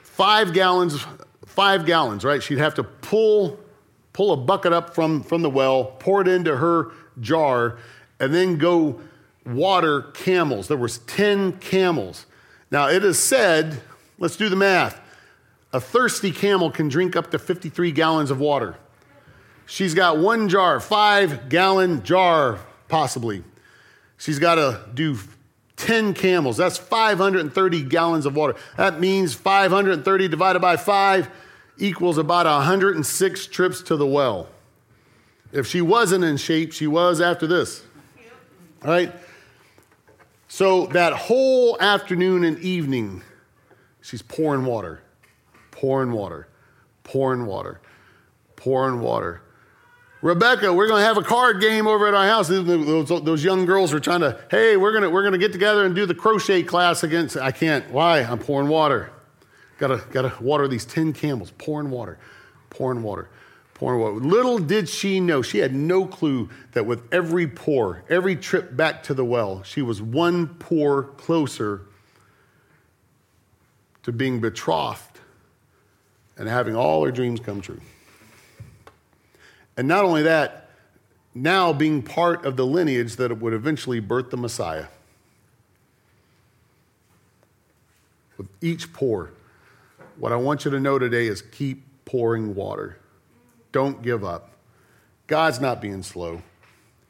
Five 0.03 0.53
gallons, 0.53 1.05
five 1.45 1.85
gallons, 1.85 2.23
right? 2.23 2.41
She'd 2.41 2.57
have 2.57 2.75
to 2.75 2.83
pull 2.83 3.59
pull 4.15 4.31
a 4.31 4.37
bucket 4.37 4.71
up 4.71 4.95
from, 4.95 5.21
from 5.21 5.41
the 5.41 5.49
well, 5.49 5.83
pour 5.83 6.21
it 6.21 6.27
into 6.29 6.55
her 6.55 6.93
jar, 7.19 7.77
and 8.19 8.33
then 8.33 8.57
go 8.57 8.99
water 9.45 10.01
camels. 10.13 10.67
There 10.67 10.77
was 10.77 10.99
10 10.99 11.53
camels. 11.59 12.25
Now 12.71 12.89
it 12.89 13.03
is 13.03 13.19
said, 13.19 13.81
let's 14.17 14.35
do 14.35 14.49
the 14.49 14.55
math. 14.55 14.99
A 15.73 15.79
thirsty 15.79 16.31
camel 16.31 16.71
can 16.71 16.87
drink 16.87 17.15
up 17.15 17.31
to 17.31 17.39
53 17.39 17.91
gallons 17.91 18.31
of 18.31 18.39
water. 18.39 18.77
She's 19.65 19.93
got 19.93 20.17
one 20.17 20.47
jar, 20.47 20.79
five 20.79 21.49
gallon 21.49 22.03
jar, 22.03 22.59
possibly. 22.87 23.43
She's 24.17 24.39
got 24.39 24.55
to 24.55 24.81
do 24.93 25.17
10 25.75 26.13
camels. 26.13 26.57
That's 26.57 26.77
530 26.77 27.83
gallons 27.83 28.25
of 28.25 28.35
water. 28.35 28.55
That 28.77 28.99
means 28.99 29.33
530 29.33 30.27
divided 30.27 30.59
by 30.59 30.77
5 30.77 31.29
equals 31.77 32.17
about 32.17 32.45
106 32.45 33.47
trips 33.47 33.81
to 33.81 33.97
the 33.97 34.07
well. 34.07 34.47
If 35.55 35.67
she 35.67 35.81
wasn't 35.81 36.23
in 36.25 36.37
shape, 36.37 36.73
she 36.73 36.85
was 36.85 37.21
after 37.21 37.47
this. 37.47 37.83
All 38.83 38.91
right? 38.91 39.11
So 40.47 40.87
that 40.87 41.13
whole 41.13 41.79
afternoon 41.81 42.43
and 42.43 42.59
evening, 42.59 43.23
she's 44.01 44.21
pouring 44.21 44.65
water, 44.65 45.01
pouring 45.71 46.11
water, 46.11 46.47
pouring 47.03 47.45
water, 47.45 47.79
pouring 48.57 48.99
water. 48.99 49.41
Rebecca, 50.21 50.73
we're 50.73 50.87
going 50.87 51.01
to 51.01 51.05
have 51.05 51.17
a 51.17 51.23
card 51.23 51.61
game 51.61 51.87
over 51.87 52.07
at 52.07 52.13
our 52.13 52.27
house. 52.27 52.47
Those, 52.47 53.07
those 53.07 53.43
young 53.43 53.65
girls 53.65 53.93
are 53.93 53.99
trying 53.99 54.21
to, 54.21 54.39
hey, 54.51 54.75
we're 54.75 54.91
going 54.91 55.03
to, 55.03 55.09
we're 55.09 55.21
going 55.21 55.33
to 55.33 55.39
get 55.39 55.51
together 55.51 55.85
and 55.85 55.95
do 55.95 56.05
the 56.05 56.15
crochet 56.15 56.63
class 56.63 57.03
against. 57.03 57.37
I 57.37 57.51
can't. 57.51 57.89
Why? 57.91 58.19
I'm 58.19 58.39
pouring 58.39 58.67
water. 58.67 59.11
Gotta, 59.77 60.03
gotta 60.11 60.33
water 60.41 60.67
these 60.67 60.85
10 60.85 61.13
camels, 61.13 61.51
pouring 61.57 61.89
water, 61.89 62.17
pouring 62.69 63.03
water, 63.03 63.29
pouring 63.75 63.99
water. 63.99 64.15
Little 64.15 64.57
did 64.57 64.89
she 64.89 65.19
know, 65.19 65.43
she 65.43 65.59
had 65.59 65.75
no 65.75 66.07
clue 66.07 66.49
that 66.71 66.85
with 66.85 67.03
every 67.13 67.45
pour, 67.45 68.03
every 68.09 68.35
trip 68.35 68.75
back 68.75 69.03
to 69.03 69.13
the 69.13 69.23
well, 69.23 69.61
she 69.63 69.83
was 69.83 70.01
one 70.01 70.47
pour 70.47 71.03
closer 71.03 71.81
to 74.01 74.11
being 74.11 74.39
betrothed 74.39 75.19
and 76.37 76.47
having 76.47 76.75
all 76.75 77.03
her 77.05 77.11
dreams 77.11 77.39
come 77.39 77.61
true. 77.61 77.81
And 79.77 79.87
not 79.87 80.05
only 80.05 80.23
that, 80.23 80.69
now 81.33 81.73
being 81.73 82.01
part 82.01 82.45
of 82.45 82.55
the 82.55 82.65
lineage 82.65 83.17
that 83.17 83.37
would 83.39 83.53
eventually 83.53 83.99
birth 83.99 84.29
the 84.29 84.37
Messiah. 84.37 84.85
With 88.37 88.47
each 88.61 88.93
pour, 88.93 89.31
what 90.17 90.31
I 90.31 90.37
want 90.37 90.63
you 90.63 90.71
to 90.71 90.79
know 90.79 90.97
today 90.97 91.27
is 91.27 91.41
keep 91.41 91.83
pouring 92.05 92.55
water. 92.55 92.99
Don't 93.75 94.01
give 94.01 94.23
up. 94.23 94.51
God's 95.27 95.59
not 95.59 95.81
being 95.81 96.01
slow. 96.01 96.41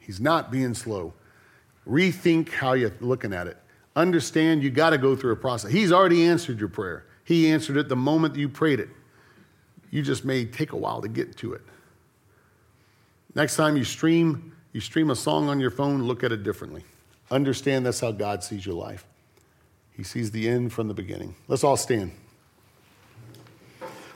He's 0.00 0.18
not 0.18 0.50
being 0.50 0.74
slow. 0.74 1.14
Rethink 1.88 2.50
how 2.50 2.72
you're 2.72 2.92
looking 2.98 3.32
at 3.32 3.46
it. 3.46 3.56
Understand 3.94 4.64
you 4.64 4.70
got 4.70 4.90
to 4.90 4.98
go 4.98 5.14
through 5.14 5.30
a 5.30 5.36
process. 5.36 5.70
He's 5.70 5.92
already 5.92 6.24
answered 6.24 6.58
your 6.58 6.68
prayer. 6.68 7.06
He 7.22 7.52
answered 7.52 7.76
it 7.76 7.88
the 7.88 7.94
moment 7.94 8.34
you 8.34 8.48
prayed 8.48 8.80
it. 8.80 8.88
You 9.92 10.02
just 10.02 10.24
may 10.24 10.44
take 10.44 10.72
a 10.72 10.76
while 10.76 11.00
to 11.02 11.08
get 11.08 11.36
to 11.36 11.52
it. 11.52 11.62
Next 13.36 13.54
time 13.54 13.76
you 13.76 13.84
stream, 13.84 14.52
you 14.72 14.80
stream 14.80 15.10
a 15.10 15.16
song 15.16 15.48
on 15.48 15.60
your 15.60 15.70
phone, 15.70 16.02
look 16.02 16.24
at 16.24 16.32
it 16.32 16.42
differently. 16.42 16.82
Understand 17.30 17.86
that's 17.86 18.00
how 18.00 18.10
God 18.10 18.42
sees 18.42 18.66
your 18.66 18.74
life. 18.74 19.06
He 19.92 20.02
sees 20.02 20.32
the 20.32 20.48
end 20.48 20.72
from 20.72 20.88
the 20.88 20.94
beginning. 20.94 21.36
Let's 21.46 21.62
all 21.62 21.76
stand. 21.76 22.10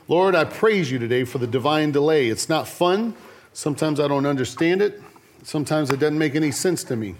Lord, 0.07 0.35
I 0.35 0.43
praise 0.43 0.91
you 0.91 0.99
today 0.99 1.23
for 1.23 1.37
the 1.37 1.47
divine 1.47 1.91
delay. 1.91 2.27
It's 2.27 2.49
not 2.49 2.67
fun. 2.67 3.15
Sometimes 3.53 3.99
I 3.99 4.07
don't 4.07 4.25
understand 4.25 4.81
it. 4.81 5.01
Sometimes 5.43 5.89
it 5.89 5.99
doesn't 5.99 6.17
make 6.17 6.35
any 6.35 6.51
sense 6.51 6.83
to 6.85 6.95
me. 6.95 7.15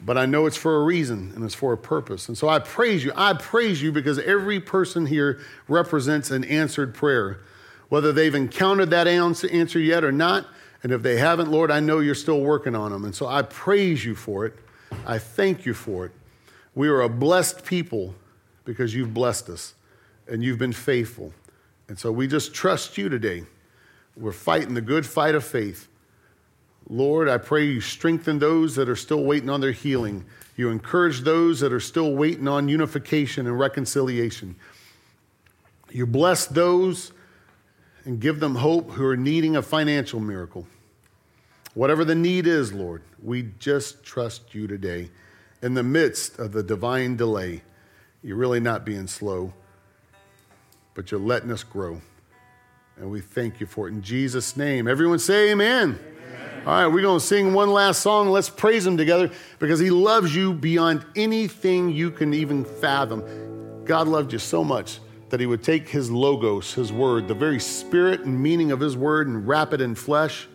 But 0.00 0.16
I 0.16 0.26
know 0.26 0.46
it's 0.46 0.56
for 0.56 0.76
a 0.76 0.84
reason 0.84 1.32
and 1.34 1.44
it's 1.44 1.54
for 1.54 1.72
a 1.72 1.76
purpose. 1.76 2.28
And 2.28 2.38
so 2.38 2.48
I 2.48 2.60
praise 2.60 3.04
you. 3.04 3.12
I 3.16 3.34
praise 3.34 3.82
you 3.82 3.92
because 3.92 4.18
every 4.20 4.60
person 4.60 5.06
here 5.06 5.40
represents 5.66 6.30
an 6.30 6.44
answered 6.44 6.94
prayer, 6.94 7.40
whether 7.88 8.12
they've 8.12 8.34
encountered 8.34 8.90
that 8.90 9.06
answer 9.06 9.78
yet 9.80 10.04
or 10.04 10.12
not. 10.12 10.46
And 10.82 10.92
if 10.92 11.02
they 11.02 11.16
haven't, 11.16 11.50
Lord, 11.50 11.70
I 11.72 11.80
know 11.80 11.98
you're 11.98 12.14
still 12.14 12.40
working 12.40 12.76
on 12.76 12.92
them. 12.92 13.04
And 13.04 13.14
so 13.14 13.26
I 13.26 13.42
praise 13.42 14.04
you 14.04 14.14
for 14.14 14.46
it. 14.46 14.54
I 15.04 15.18
thank 15.18 15.66
you 15.66 15.74
for 15.74 16.06
it. 16.06 16.12
We 16.74 16.88
are 16.88 17.02
a 17.02 17.08
blessed 17.08 17.64
people 17.64 18.14
because 18.68 18.94
you've 18.94 19.14
blessed 19.14 19.48
us 19.48 19.72
and 20.26 20.44
you've 20.44 20.58
been 20.58 20.74
faithful. 20.74 21.32
And 21.88 21.98
so 21.98 22.12
we 22.12 22.26
just 22.28 22.52
trust 22.52 22.98
you 22.98 23.08
today. 23.08 23.44
We're 24.14 24.30
fighting 24.30 24.74
the 24.74 24.82
good 24.82 25.06
fight 25.06 25.34
of 25.34 25.42
faith. 25.42 25.88
Lord, 26.86 27.30
I 27.30 27.38
pray 27.38 27.64
you 27.64 27.80
strengthen 27.80 28.38
those 28.38 28.76
that 28.76 28.86
are 28.86 28.94
still 28.94 29.24
waiting 29.24 29.48
on 29.48 29.62
their 29.62 29.72
healing. 29.72 30.26
You 30.54 30.68
encourage 30.68 31.22
those 31.22 31.60
that 31.60 31.72
are 31.72 31.80
still 31.80 32.12
waiting 32.12 32.46
on 32.46 32.68
unification 32.68 33.46
and 33.46 33.58
reconciliation. 33.58 34.54
You 35.90 36.04
bless 36.04 36.44
those 36.44 37.12
and 38.04 38.20
give 38.20 38.38
them 38.38 38.56
hope 38.56 38.90
who 38.90 39.06
are 39.06 39.16
needing 39.16 39.56
a 39.56 39.62
financial 39.62 40.20
miracle. 40.20 40.66
Whatever 41.72 42.04
the 42.04 42.14
need 42.14 42.46
is, 42.46 42.74
Lord, 42.74 43.00
we 43.22 43.48
just 43.58 44.04
trust 44.04 44.54
you 44.54 44.66
today 44.66 45.08
in 45.62 45.72
the 45.72 45.82
midst 45.82 46.38
of 46.38 46.52
the 46.52 46.62
divine 46.62 47.16
delay. 47.16 47.62
You're 48.22 48.36
really 48.36 48.60
not 48.60 48.84
being 48.84 49.06
slow, 49.06 49.52
but 50.94 51.10
you're 51.10 51.20
letting 51.20 51.52
us 51.52 51.62
grow. 51.62 52.00
And 52.96 53.10
we 53.10 53.20
thank 53.20 53.60
you 53.60 53.66
for 53.66 53.86
it 53.86 53.92
in 53.92 54.02
Jesus' 54.02 54.56
name. 54.56 54.88
Everyone 54.88 55.20
say 55.20 55.50
amen. 55.50 55.98
amen. 56.00 56.62
All 56.66 56.72
right, 56.72 56.86
we're 56.88 57.02
going 57.02 57.20
to 57.20 57.24
sing 57.24 57.54
one 57.54 57.70
last 57.70 58.02
song. 58.02 58.30
Let's 58.30 58.50
praise 58.50 58.84
him 58.84 58.96
together 58.96 59.30
because 59.60 59.78
he 59.78 59.90
loves 59.90 60.34
you 60.34 60.52
beyond 60.52 61.06
anything 61.14 61.90
you 61.90 62.10
can 62.10 62.34
even 62.34 62.64
fathom. 62.64 63.84
God 63.84 64.08
loved 64.08 64.32
you 64.32 64.40
so 64.40 64.64
much 64.64 64.98
that 65.28 65.38
he 65.38 65.46
would 65.46 65.62
take 65.62 65.88
his 65.88 66.10
logos, 66.10 66.74
his 66.74 66.92
word, 66.92 67.28
the 67.28 67.34
very 67.34 67.60
spirit 67.60 68.22
and 68.22 68.42
meaning 68.42 68.72
of 68.72 68.80
his 68.80 68.96
word, 68.96 69.28
and 69.28 69.46
wrap 69.46 69.72
it 69.72 69.80
in 69.80 69.94
flesh 69.94 70.48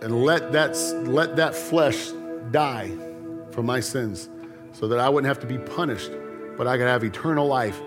and 0.00 0.24
let 0.24 0.52
that, 0.52 0.74
let 1.06 1.36
that 1.36 1.54
flesh 1.54 2.10
die 2.50 2.90
for 3.52 3.62
my 3.62 3.78
sins 3.78 4.28
so 4.72 4.88
that 4.88 4.98
I 4.98 5.08
wouldn't 5.08 5.28
have 5.28 5.40
to 5.40 5.46
be 5.46 5.58
punished, 5.58 6.10
but 6.56 6.66
I 6.66 6.76
could 6.76 6.86
have 6.86 7.04
eternal 7.04 7.46
life 7.46 7.80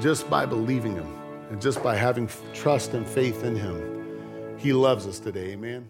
just 0.00 0.30
by 0.30 0.46
believing 0.46 0.94
Him 0.94 1.16
and 1.50 1.60
just 1.60 1.82
by 1.82 1.96
having 1.96 2.28
trust 2.54 2.94
and 2.94 3.06
faith 3.06 3.44
in 3.44 3.56
Him. 3.56 4.56
He 4.58 4.72
loves 4.72 5.06
us 5.06 5.18
today, 5.18 5.52
amen. 5.52 5.88